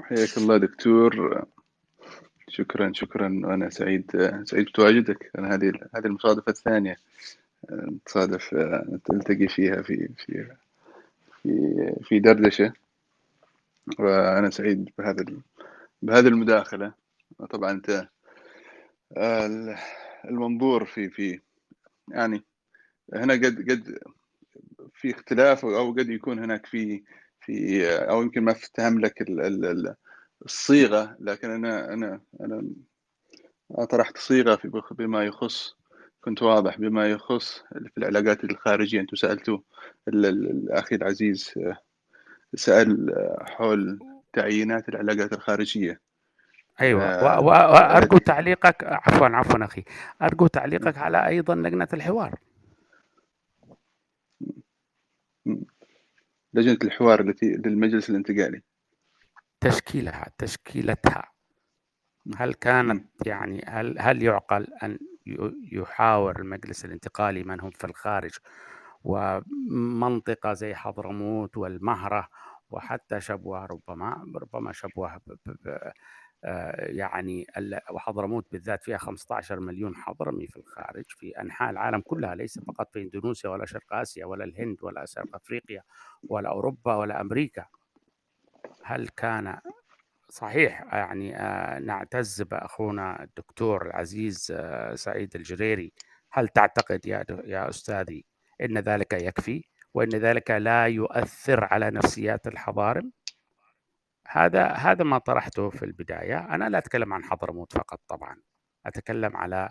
[0.00, 1.44] حياك الله دكتور.
[2.48, 3.40] شكرا شكرا.
[3.44, 4.10] وأنا سعيد
[4.44, 5.30] سعيد بتواجدك.
[5.38, 6.96] هذه هذه المصادفة الثانية.
[8.06, 8.54] تصادف
[9.10, 10.56] نلتقي فيها في في
[11.42, 11.48] في
[12.02, 12.72] في دردشة.
[13.98, 15.24] وأنا سعيد بهذا
[16.02, 16.94] بهذه المداخلة.
[17.50, 18.08] طبعا أنت
[20.24, 21.40] المنظور في في
[22.08, 22.44] يعني
[23.14, 23.98] هنا قد قد
[24.94, 27.02] في اختلاف أو قد يكون هناك في
[27.40, 29.24] في أو يمكن ما افتهم لك
[30.44, 31.16] الصيغة.
[31.20, 32.62] لكن أنا أنا أنا
[33.90, 35.76] طرحت صيغة في بما يخص
[36.24, 39.00] كنت واضح بما يخص في العلاقات الخارجية.
[39.00, 39.58] أنتم سألتوا
[40.08, 41.54] الأخي العزيز
[42.54, 43.14] سأل
[43.48, 43.98] حول
[44.32, 46.00] تعيينات العلاقات الخارجية.
[46.80, 47.04] أيوه.
[47.04, 49.84] آه وارجو تعليقك عفوا عفوا أخي.
[50.22, 52.34] أرجو تعليقك على أيضا لجنة الحوار.
[56.54, 58.62] لجنة الحوار التي للمجلس الانتقالي.
[59.60, 61.32] تشكيلها تشكيلتها.
[62.36, 64.98] هل كانت يعني هل هل يعقل أن
[65.72, 68.32] يحاور المجلس الانتقالي من هم في الخارج
[69.04, 72.28] ومنطقة زي حضرموت والمهرة
[72.70, 75.20] وحتى شبوة ربما ربما شبوة
[76.44, 77.46] آه، يعني
[77.90, 83.02] وحضرموت بالذات فيها 15 مليون حضرمي في الخارج في أنحاء العالم كلها ليس فقط في
[83.02, 85.82] إندونيسيا ولا شرق آسيا ولا الهند ولا شرق أفريقيا
[86.28, 87.66] ولا أوروبا ولا أمريكا.
[88.84, 89.58] هل كان
[90.32, 95.92] صحيح يعني آه، نعتز بأخونا الدكتور العزيز آه، سعيد الجريري.
[96.32, 98.24] هل تعتقد يا يا أستاذي
[98.60, 99.64] إن ذلك يكفي
[99.94, 103.12] وإن ذلك لا يؤثر على نفسيات الحضارم؟
[104.28, 106.38] هذا هذا ما طرحته في البداية.
[106.54, 108.36] أنا لا أتكلم عن حضرموت فقط طبعا.
[108.86, 109.70] أتكلم على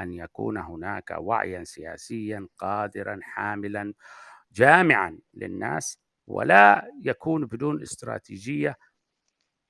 [0.00, 3.94] أن يكون هناك وعيا سياسيا قادرا حاملا
[4.52, 8.76] جامعا للناس ولا يكون بدون استراتيجية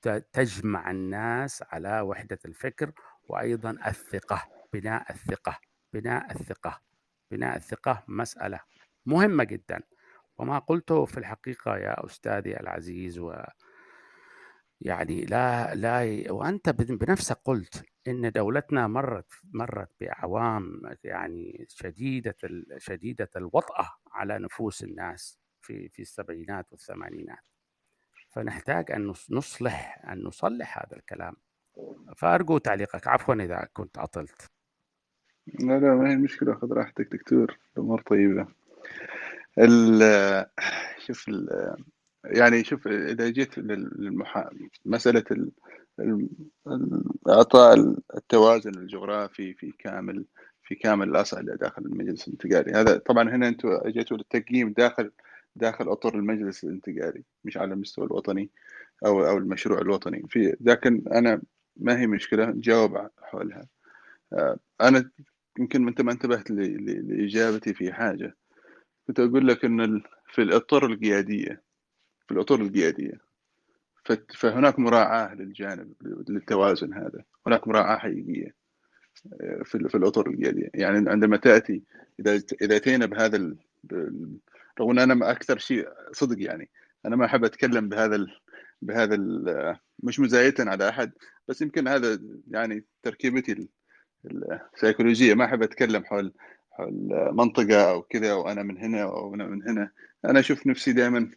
[0.07, 2.91] تجمع الناس على وحدة الفكر
[3.27, 4.41] وأيضا الثقة
[4.73, 5.59] بناء الثقة
[5.93, 6.81] بناء الثقة
[7.31, 8.59] بناء الثقة مسألة
[9.05, 9.81] مهمة جدا.
[10.37, 13.33] وما قلته في الحقيقة يا أستاذي العزيز و
[14.81, 22.35] يعني لا لا وأنت بنفسك قلت إن دولتنا مرت مرت بأعوام يعني شديدة
[22.77, 27.52] شديدة الوطأة على نفوس الناس في في السبعينات والثمانينات.
[28.35, 31.35] فنحتاج أن نصلح أن نصلح هذا الكلام.
[32.17, 33.07] فأرجو تعليقك.
[33.07, 34.51] عفوا إذا كنت اطلت
[35.59, 36.53] لا لا ما هي مشكلة.
[36.53, 37.57] خذ راحتك دكتور.
[37.77, 38.47] الأمور طيبة.
[41.05, 41.31] شوف
[42.25, 45.51] يعني شوف إذا جيت ال...
[47.29, 50.25] اعطاء التوازن الجغرافي في كامل
[50.63, 52.71] في كامل الاصعده داخل المجلس الانتقالي.
[52.71, 55.11] هذا طبعا هنا أنتم أجيتوا للتقييم داخل
[55.55, 58.49] داخل أطر المجلس الانتقالي مش على المستوى الوطني
[59.05, 60.23] أو أو المشروع الوطني.
[60.29, 61.41] في لكن أنا
[61.77, 63.67] ما هي مشكلة؟ نجاوب حولها.
[64.33, 65.11] آه، أنا
[65.59, 68.35] يمكن أنت ما انتبهت لإجابتي في حاجة.
[69.07, 71.61] كنت أقول لك إن في الأطر القيادية
[72.27, 73.21] في الأطر القيادية
[74.37, 75.93] فهناك مراعاة للجانب
[76.29, 77.23] للتوازن هذا.
[77.47, 78.55] هناك مراعاة حقيقية
[79.41, 80.69] آه، في الأطر القيادية.
[80.73, 81.83] يعني عندما تأتي
[82.19, 83.55] إذا إذا أتينا بهذا
[84.79, 86.69] رغم إن أنا أكثر شيء صدق يعني.
[87.05, 88.39] أنا ما أحب أتكلم بهذا ال
[88.81, 91.11] بهذا ال مش مزايده على أحد
[91.47, 93.69] بس يمكن هذا يعني تركيبتي
[94.75, 95.33] السيكولوجية.
[95.33, 96.33] ما أحب أتكلم حول
[96.71, 99.91] حول منطقة أو كذا وأنا من هنا أو أنا من هنا.
[100.25, 101.31] أنا أشوف نفسي دائما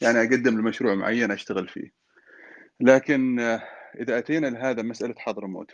[0.00, 1.92] يعني أقدم لمشروع معين أشتغل فيه.
[2.80, 3.38] لكن
[4.00, 5.70] إذا أتينا لهذا مسألة حضرموت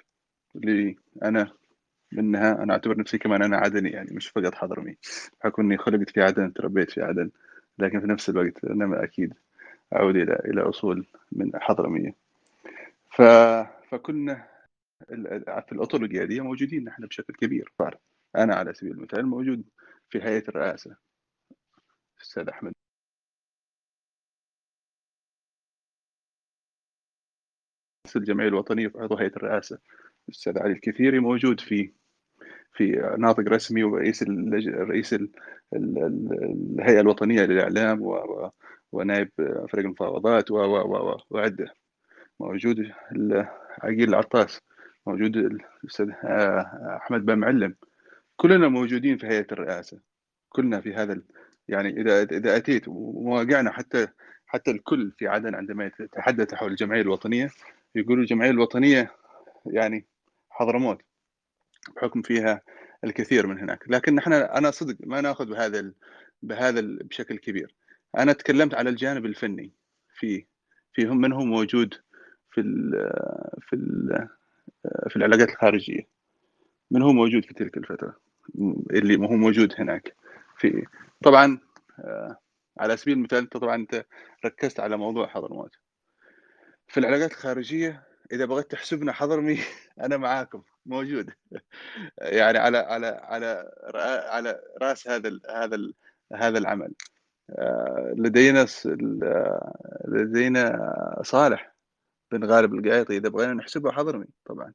[0.57, 1.53] اللي أنا
[2.13, 2.63] منها.
[2.63, 4.97] أنا أعتبر نفسي كمان أنا عدني يعني مش فقط حضرمي
[5.41, 7.31] بحكم إني خلقت في عدن تربيت في عدن
[7.79, 9.35] لكن في نفس الوقت أنا أكيد
[9.97, 12.15] اعود إلى إلى أصول من حضرميه
[13.11, 13.23] ف...
[13.91, 14.49] فكنا
[15.09, 17.73] في الأطر القيادية موجودين نحن بشكل كبير
[18.37, 19.65] أنا على سبيل المثال موجود
[20.11, 20.97] في هيئة الرئاسة.
[22.17, 22.73] الاستاذ أحمد.
[28.17, 29.79] الجمعية الوطنية في عضو هيئة الرئاسة.
[30.29, 31.93] الاستاذ علي الكثيري موجود في
[32.73, 34.23] في ناطق رسمي ورئيس.
[34.69, 35.29] رئيس ال...
[35.75, 38.03] الهيئة الوطنية للإعلام.
[38.93, 39.29] ونائب
[39.71, 40.57] فريق المفاوضات و...
[40.57, 41.11] و...
[41.13, 41.17] و...
[41.31, 41.75] وعده
[42.41, 42.91] موجود
[43.83, 44.61] عقيل العطاس
[45.07, 47.75] موجود الأستاذ آه، أحمد بن معلم
[48.37, 50.01] كلنا موجودين في هيئة الرئاسة
[50.49, 51.23] كلنا في هذا.
[51.69, 54.09] يعني إذا إذا أتيت ومواقعنا حتى
[54.47, 57.51] حتى الكل في عدن عندما يتحدث حول الجمعية الوطنية
[57.95, 59.11] يقولوا الجمعية الوطنية
[59.67, 60.07] يعني
[60.51, 61.03] حضرموت
[61.97, 62.63] بحكم فيها
[63.05, 63.85] الكثير من هناك.
[63.87, 65.95] لكن نحن أنا صدق ما نأخذ بهذا ال...
[66.43, 66.97] بهذا ال...
[66.97, 67.75] بشكل كبير.
[68.19, 69.73] أنا تكلمت على الجانب الفني.
[70.15, 70.47] في
[70.93, 71.95] فيهم من هو موجود
[72.51, 72.91] في ال...
[73.61, 74.29] في ال...
[75.09, 76.09] في العلاقات الخارجية؟
[76.91, 78.17] من هو موجود في تلك الفترة؟
[78.91, 80.15] اللي ما هو موجود هناك.
[80.59, 80.87] في
[81.25, 81.59] طبعا
[81.99, 82.37] آه،
[82.79, 84.07] على سبيل المثال أنت طبعا أنت
[84.45, 85.77] ركزت على موضوع حضرموت.
[86.89, 88.03] في العلاقات الخارجية
[88.33, 89.59] إذا بغيت تحسبنا حضرمي
[90.05, 90.63] أنا معاكم.
[90.87, 91.31] موجود.
[92.19, 93.71] يعني على على على
[94.29, 95.95] على رأس هذا ال هذا ال
[96.33, 96.95] هذا العمل.
[97.51, 98.67] آه، لدينا
[100.09, 101.75] لدينا صالح
[102.33, 103.17] بن غالب القايطي.
[103.17, 104.73] إذا بغينا نحسبه حضرمي طبعا.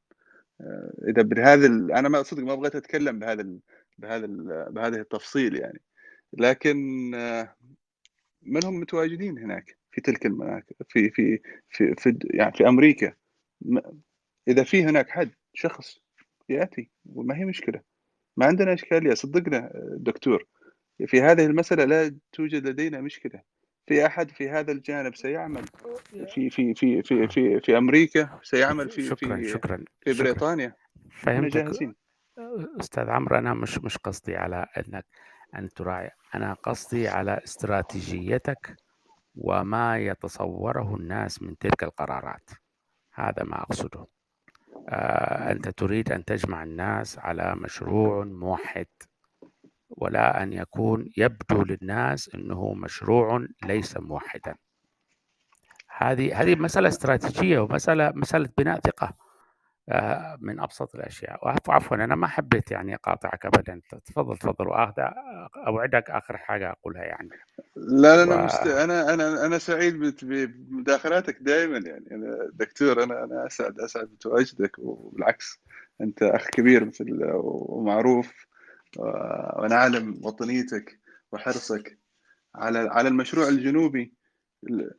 [0.61, 3.59] آه، إذا بهذا أنا ما صدق ما بغيت أتكلم بهذا ال
[3.97, 5.81] بهذا ال بهذه التفصيل يعني.
[6.33, 6.77] لكن
[7.15, 7.55] آه،
[8.41, 13.13] من هم متواجدين هناك في تلك المناطق في في في في يعني في أمريكا؟
[14.47, 15.97] إذا في هناك حد شخص
[16.49, 17.81] يأتي وما هي مشكلة.
[18.37, 20.45] ما عندنا اشكاليه صدقنا دكتور.
[21.07, 23.41] في هذه المسألة لا توجد لدينا مشكلة.
[23.87, 25.65] في أحد في هذا الجانب سيعمل.
[26.33, 29.83] في في في في في, في أمريكا سيعمل في شكرا في شكرا.
[30.01, 30.75] في بريطانيا.
[31.11, 31.57] فهمتك.
[31.57, 31.95] جاهزين.
[32.79, 35.05] أستاذ عمرو أنا مش مش قصدي على أنك
[35.55, 36.11] أن تراعي.
[36.35, 38.75] أنا قصدي على استراتيجيتك
[39.35, 42.49] وما يتصوره الناس من تلك القرارات.
[43.13, 44.16] هذا ما أقصده.
[44.89, 48.87] آه، أنت تريد أن تجمع الناس على مشروع موحد
[49.89, 54.55] ولا أن يكون يبدو للناس إنه مشروع ليس موحدا.
[55.97, 59.13] هذه هذه مسألة استراتيجية ومسألة مسألة بناء آه،
[60.39, 61.45] من أبسط الأشياء.
[61.45, 63.81] وعفوا عفوا أنا ما حبيت يعني اقاطعك ابدا.
[64.05, 64.67] تفضل تفضل.
[64.67, 65.01] وأخذ
[65.67, 67.29] أوعدك آخر حاجة أقولها يعني.
[67.75, 68.45] لا لا أنا و...
[68.45, 68.67] مست...
[68.67, 72.11] أنا أنا أنا سعيد بمداخلاتك دائما يعني.
[72.11, 74.79] أنا دكتور أنا أنا أسعد أسعد بتواجدك.
[74.79, 75.61] وبالعكس
[76.01, 78.47] أنت أخ كبير مثل ومعروف
[79.57, 80.99] ونعلم وطنيتك
[81.31, 81.97] وحرصك
[82.55, 84.13] على على المشروع الجنوبي.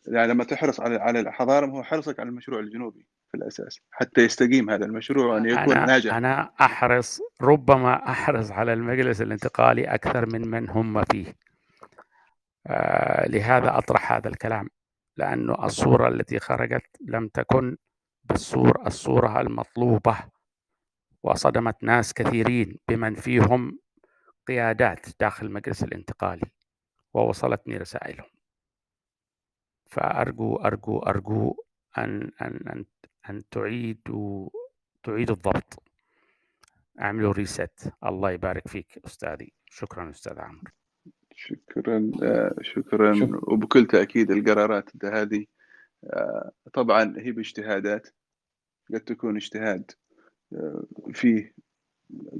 [0.06, 3.06] يعني لما تحرص على على الحضارة هو حرصك على المشروع الجنوبي.
[3.28, 6.14] في الأساس حتى يستقيم هذا المشروع وان يكون أنا ناجح.
[6.14, 11.34] أنا أحرص ربما أحرص على المجلس الانتقالي أكثر من من هم فيه.
[12.66, 14.68] آه لهذا أطرح هذا الكلام
[15.16, 17.76] لأنه الصورة التي خرجت لم تكن
[18.24, 20.16] بالصورة الصورة المطلوبة
[21.22, 23.78] وصدمت ناس كثيرين بمن فيهم
[24.48, 26.50] قيادات داخل المجلس الانتقالي
[27.14, 28.30] ووصلتني رسائلهم.
[29.90, 31.55] فأرجو أرجو أرجو
[31.98, 32.84] أن أن أن
[33.30, 34.48] أن تعيدوا
[35.02, 35.82] تعيدوا الضبط.
[37.00, 39.52] اعملوا ريست الله يبارك فيك أستاذي.
[39.66, 40.70] شكرا أستاذ عمرو.
[41.34, 43.14] شكرا آه، شكرا.
[43.14, 45.46] شكرا وبكل تأكيد القرارات هذه
[46.05, 48.09] آه، طبعا هي باجتهادات.
[48.94, 49.90] قد تكون اجتهاد
[50.52, 51.55] آه، فيه.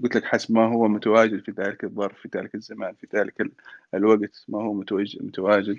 [0.03, 3.51] قلت لك حسب ما هو متواجد في ذلك الظرف في ذلك الزمان في ذلك
[3.95, 5.79] الوقت ما هو متواجد.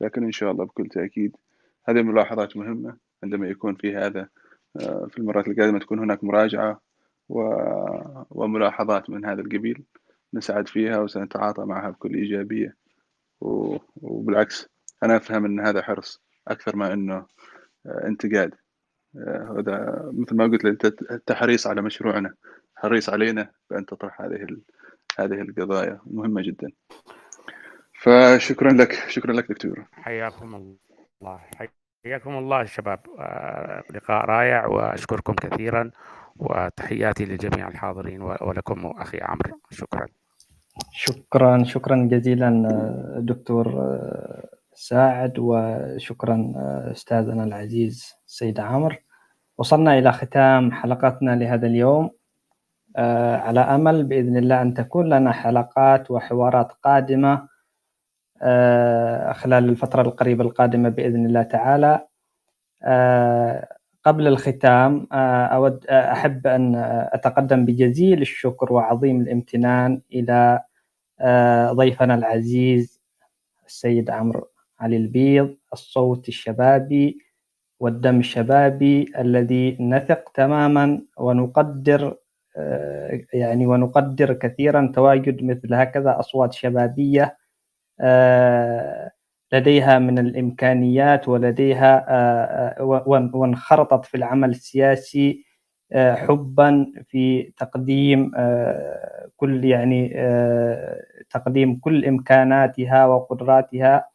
[0.00, 1.36] لكن إن شاء الله بكل تأكيد
[1.88, 4.28] هذه ملاحظات مهمة عندما يكون في هذا
[4.78, 6.80] في المرات القادمة تكون هناك مراجعة
[8.30, 9.84] وملاحظات من هذا القبيل
[10.34, 12.76] نسعد فيها وسنتعاطى معها بكل إيجابية.
[13.40, 14.68] وبالعكس
[15.02, 17.26] أنا أفهم أن هذا حرص أكثر ما أنه
[17.86, 18.54] آه، انتقاد.
[19.16, 20.86] آه، هذا مثل ما قلت أنت
[21.26, 22.34] تحريص على مشروعنا
[22.76, 24.46] حريص علينا بأن تطرح هذه
[25.18, 26.00] هذه القضايا.
[26.06, 26.72] مهمة جدا.
[28.00, 31.68] فشكرا لك شكرا لك دكتور حياكم الله.
[32.04, 33.00] حياكم الله شباب.
[33.18, 35.90] آه، لقاء رائع وأشكركم كثيرا
[36.36, 39.60] وتحياتي لجميع الحاضرين ولكم أخي عمرو.
[39.70, 40.06] شكرا.
[40.92, 46.52] شكرا شكرا جزيلا آه، دكتور آه، ساعد وشكرا
[46.92, 48.96] أستاذنا العزيز السيد عمرو.
[49.58, 52.10] وصلنا إلى ختام حلقتنا لهذا اليوم.
[53.46, 57.47] على أمل بإذن الله أن تكون لنا حلقات وحوارات قادمة
[59.32, 62.06] خلال الفترة القريبة القادمة بإذن الله تعالى.
[62.82, 63.68] آه،
[64.04, 66.74] قبل الختام آه، أود أحب أن
[67.12, 70.60] أتقدم بجزيل الشكر وعظيم الامتنان إلى
[71.72, 73.00] ضيفنا العزيز
[73.66, 74.48] السيد عمرو
[74.80, 77.18] علي البيض الصوت الشبابي
[77.80, 82.16] والدم الشبابي الذي نثق تماما ونقدر
[83.32, 87.36] يعني ونقدر كثيرا تواجد مثل هكذا أصوات شبابية آه،
[89.52, 95.44] لديها من الإمكانيات ولديها آه، آه، وانخرطت في العمل السياسي
[95.94, 98.30] حبا في تقديم
[99.36, 100.08] كل يعني
[101.30, 104.08] تقديم كل إمكاناتها وقدراتها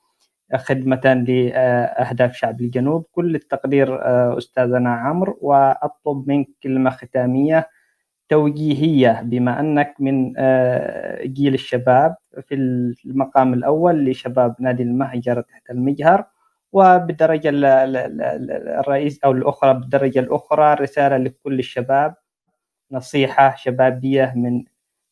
[0.56, 3.06] خدمة لأهداف شعب الجنوب.
[3.12, 4.00] كل التقدير
[4.38, 7.70] أستاذنا عمرو وأطلب منك كلمة ختامية.
[8.34, 12.56] توجيهية بما أنك من آه، جيل الشباب في
[13.06, 16.26] المقام الأول لشباب نادي المهجر تحت المجهر
[16.72, 17.50] وبالدرجة
[18.80, 22.16] الرئيس أو الأخرى بالدرجة الأخرى رسالة لكل الشباب
[22.92, 24.64] نصيحة شبابية من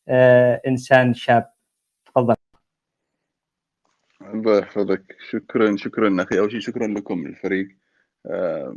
[0.08, 1.52] آه، إنسان شاب.
[2.06, 2.34] تفضل.
[4.22, 5.16] الله يحفظك.
[5.30, 6.38] شكرا شكرا أخي.
[6.38, 7.68] أول شيء شكرا لكم الفريق.
[8.26, 8.76] أه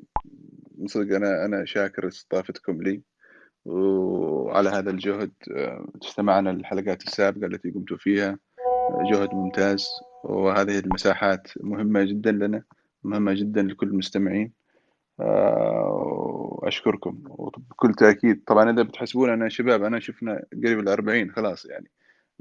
[0.85, 3.01] صدق أنا أنا شاكر استضافتكم لي.
[3.65, 8.39] وعلى هذا الجهد آه، استمعنا للحلقات السابقة التي قمت فيها.
[9.11, 9.87] جهد ممتاز
[10.23, 12.63] وهذه المساحات مهمة جدا لنا
[13.03, 14.53] مهمة جدا لكل المستمعين.
[15.19, 21.91] آه، أشكركم وبكل تأكيد طبعا إذا بتحسبون أنا شباب أنا شفنا قريب الأربعين خلاص يعني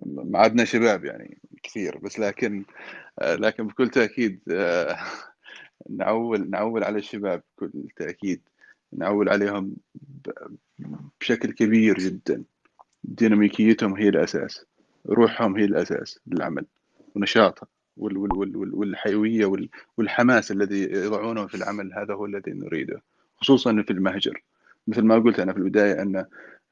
[0.07, 2.65] ما عدنا شباب يعني كثير بس لكن
[3.19, 4.41] آه، لكن بكل تأكيد
[5.91, 8.49] نعول نعول على الشباب بكل تأكيد
[8.93, 9.77] نعول عليهم
[11.21, 12.45] بشكل كبير جدا.
[13.05, 14.67] ديناميكيتهم هي الأساس.
[15.07, 16.67] روحهم هي الأساس للعمل.
[17.15, 23.03] ونشاطها والحيوية والحماس الذي يضعونه في العمل هذا هو الذي نريده.
[23.37, 24.43] خصوصا في المهجر.
[24.87, 26.25] مثل ما قلت أنا في البداية أن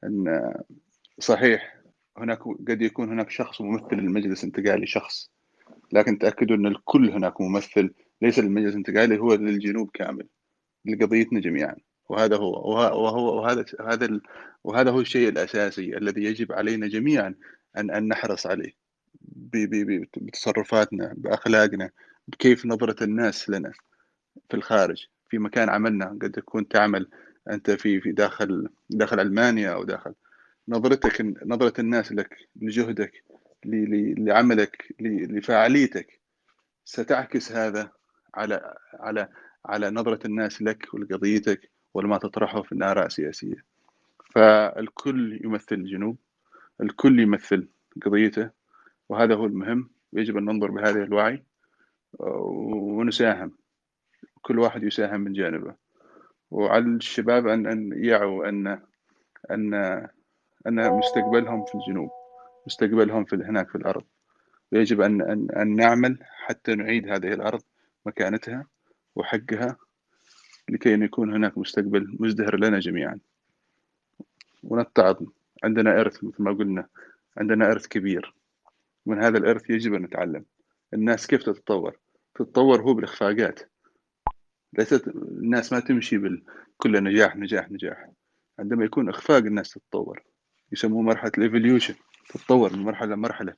[0.03, 0.53] أن
[1.19, 1.77] صحيح
[2.17, 5.29] هناك قد يكون هناك شخص ممثل للمجلس الانتقالي شخص.
[5.91, 7.93] لكن تأكدوا أن الكل هناك ممثل.
[8.21, 10.27] ليس للمجلس الانتقالي هو للجنوب كامل.
[10.85, 11.75] لقضيتنا جميعا.
[12.09, 12.51] وهذا هو.
[13.03, 14.19] وهو وهذا هذا
[14.63, 17.35] وهذا هو الشيء الأساسي الذي يجب علينا جميعا
[17.77, 18.71] ان أن نحرص عليه
[20.17, 21.89] بتصرفاتنا بأخلاقنا
[22.27, 23.71] بكيف نظرة الناس لنا
[24.49, 26.05] في الخارج في مكان عملنا.
[26.05, 27.09] قد تكون تعمل
[27.49, 30.13] أنت في في داخل داخل ألمانيا أو داخل
[30.67, 33.23] نظرتك نظرة الناس لك لجهدك
[34.17, 36.19] لعملك لفعاليتك.
[36.85, 37.91] ستعكس هذا
[38.35, 39.27] على على
[39.65, 41.72] على نظرة الناس لك ولقضيتك.
[41.93, 43.65] ولما تطرحه في الآراء السياسية
[44.35, 46.17] فالكل يمثل الجنوب
[46.81, 47.67] الكل يمثل
[48.05, 48.49] قضيته
[49.09, 49.89] وهذا هو المهم.
[50.13, 51.43] يجب أن ننظر بهذا الوعي
[52.19, 53.51] ونساهم.
[54.41, 55.75] كل واحد يساهم من جانبه.
[56.51, 58.67] وعلى الشباب أن أن يعوا أن
[59.51, 59.73] أن
[60.67, 62.09] أن مستقبلهم في الجنوب
[62.67, 64.03] مستقبلهم في هناك في الأرض.
[64.71, 67.61] ويجب أن أن أن نعمل حتى نعيد هذه الأرض
[68.05, 68.67] مكانتها
[69.15, 69.77] وحقها
[70.69, 73.19] لكي يكون هناك مستقبل مزدهر لنا جميعا.
[74.63, 75.23] ونتعظ
[75.63, 76.87] عندنا إرث مثل ما قلنا
[77.37, 78.33] عندنا إرث كبير.
[79.05, 80.45] من هذا الإرث يجب أن نتعلم.
[80.93, 81.99] الناس كيف تتطور؟
[82.35, 83.59] تتطور هو بالإخفاقات.
[84.73, 88.09] ليست الناس ما تمشي بكل نجاح نجاح نجاح.
[88.59, 90.23] عندما يكون إخفاق الناس تتطور.
[90.71, 91.95] يسموه مرحلة الإيفوليوشن.
[92.29, 93.53] تتطور من مرحلة لمرحلة.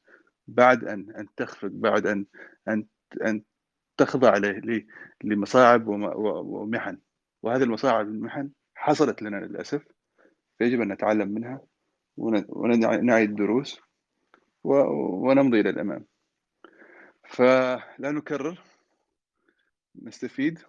[0.48, 2.26] بعد أن أن تخفق بعد أن
[2.68, 2.86] أن
[3.26, 3.42] أن
[3.98, 4.38] تخضع
[5.24, 6.98] لمصاعب ومحن.
[7.44, 9.88] وهذه المصاعب والمحن حصلت لنا للأسف
[10.58, 11.62] فيجب أن نتعلم منها
[12.18, 13.82] ونعي الدروس
[14.64, 16.06] ونمضي إلى الأمام.
[17.28, 18.60] فلا نكرر
[20.02, 20.60] نستفيد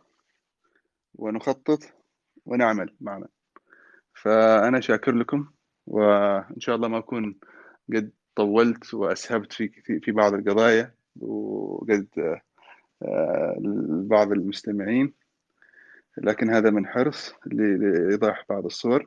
[1.14, 1.78] ونخطط
[2.46, 3.28] ونعمل معنا
[4.14, 5.48] فأنا شاكر لكم
[5.86, 7.38] وإن شاء الله ما أكون
[7.94, 9.68] قد طولت وأسهبت في
[10.02, 12.08] في بعض القضايا وقد
[13.02, 13.56] آه،
[14.06, 15.12] بعض المستمعين.
[16.18, 19.04] لكن هذا من حرص لإيضاح بعض الصور.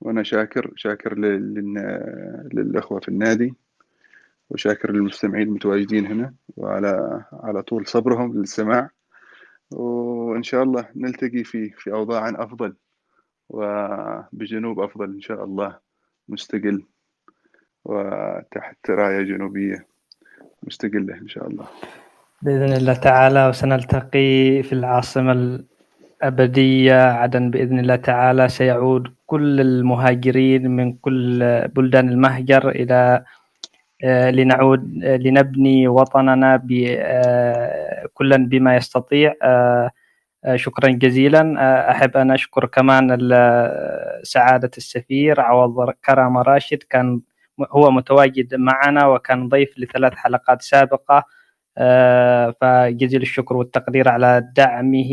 [0.00, 1.18] وأنا شاكر شاكر
[2.54, 3.54] للأخوة في النادي.
[4.50, 6.34] وشاكر للمستمعين المتواجدين هنا.
[6.56, 8.90] وعلى على طول صبرهم للسماع.
[9.70, 12.74] وإن شاء الله نلتقي في في أوضاع أفضل.
[13.48, 15.78] وبجنوب أفضل إن شاء الله
[16.28, 16.84] مستقل.
[17.84, 19.86] وتحت راية جنوبية
[20.62, 21.66] مستقلة إن شاء الله.
[22.42, 25.32] بإذن الله تعالى وسنلتقي في العاصمة
[26.22, 27.02] الأبدية.
[27.02, 28.48] عدن بإذن الله تعالى.
[28.48, 31.38] سيعود كل المهاجرين من كل
[31.68, 33.24] بلدان المهجر إلى
[34.04, 36.62] آه، لنعود آه، لنبني وطننا
[36.98, 39.34] آه، كلا بما يستطيع.
[40.54, 41.42] شكرا جزيلا.
[41.90, 43.18] أحب أن أشكر كمان
[44.22, 46.82] سعادة السفير عوض كرم راشد.
[46.90, 47.20] كان
[47.70, 51.24] هو متواجد معنا وكان ضيف لثلاث حلقات سابقة.
[52.60, 55.10] فجزيل الشكر والتقدير على دعمه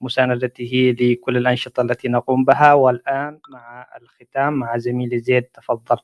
[0.00, 2.72] ومساندته لكل الأنشطة التي نقوم بها.
[2.72, 5.96] والآن مع الختام مع زميلي زيد تفضل.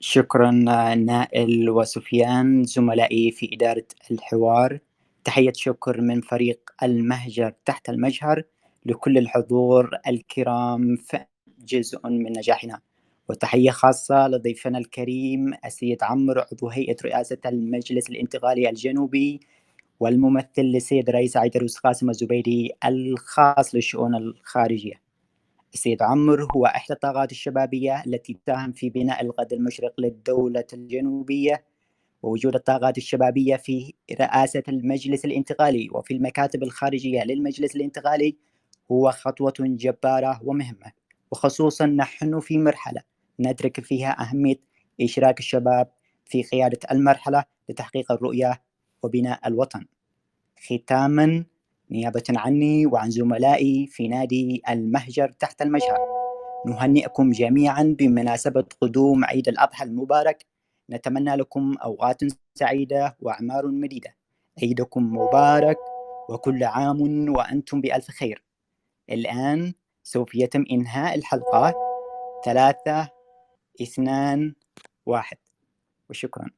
[0.00, 4.78] شكرا نائل وسفيان زملائي في إدارة الحوار.
[5.24, 8.42] تحية شكر من فريق المهجر تحت المجهر
[8.86, 10.98] لكل الحضور الكرام
[11.58, 12.80] جزء من نجاحنا.
[13.28, 19.40] وتحية خاصة لضيفنا الكريم السيد عمرو عضو هيئة رئاسة المجلس الانتقالي الجنوبي
[20.00, 25.02] والممثل للسيد رئيس عيدروس قاسم الزبيدي الخاص للشؤون الخارجية.
[25.74, 31.64] السيد عمرو هو إحدى الطاقات الشبابية التي تساهم في بناء الغد المشرق للدولة الجنوبية
[32.22, 35.88] ووجود الطاقات الشبابية في رئاسة المجلس الانتقالي.
[35.92, 38.36] وفي المكاتب الخارجية للمجلس الانتقالي
[38.92, 40.92] هو خطوة جبارة ومهمة
[41.30, 44.60] وخصوصا نحن في مرحلة ندرك فيها أهمية
[45.00, 45.88] إشراك الشباب
[46.24, 48.62] في قيادة المرحلة لتحقيق الرؤية
[49.02, 49.86] وبناء الوطن.
[50.66, 51.44] ختاما
[51.90, 55.98] نيابة عني وعن زملائي في نادي المهجر تحت المجهر.
[56.66, 60.46] نهنئكم جميعا بمناسبة قدوم عيد الأضحى المبارك.
[60.90, 62.20] نتمنى لكم أوقات
[62.54, 64.16] سعيدة وأعمار مديدة.
[64.62, 65.78] عيدكم مبارك
[66.28, 68.44] وكل عام وأنتم بألف خير.
[69.10, 71.74] الآن سوف يتم إنهاء الحلقة.
[72.44, 73.13] ثلاثة
[73.82, 74.54] اثنان
[75.06, 75.36] واحد.
[76.10, 76.50] وشكرا.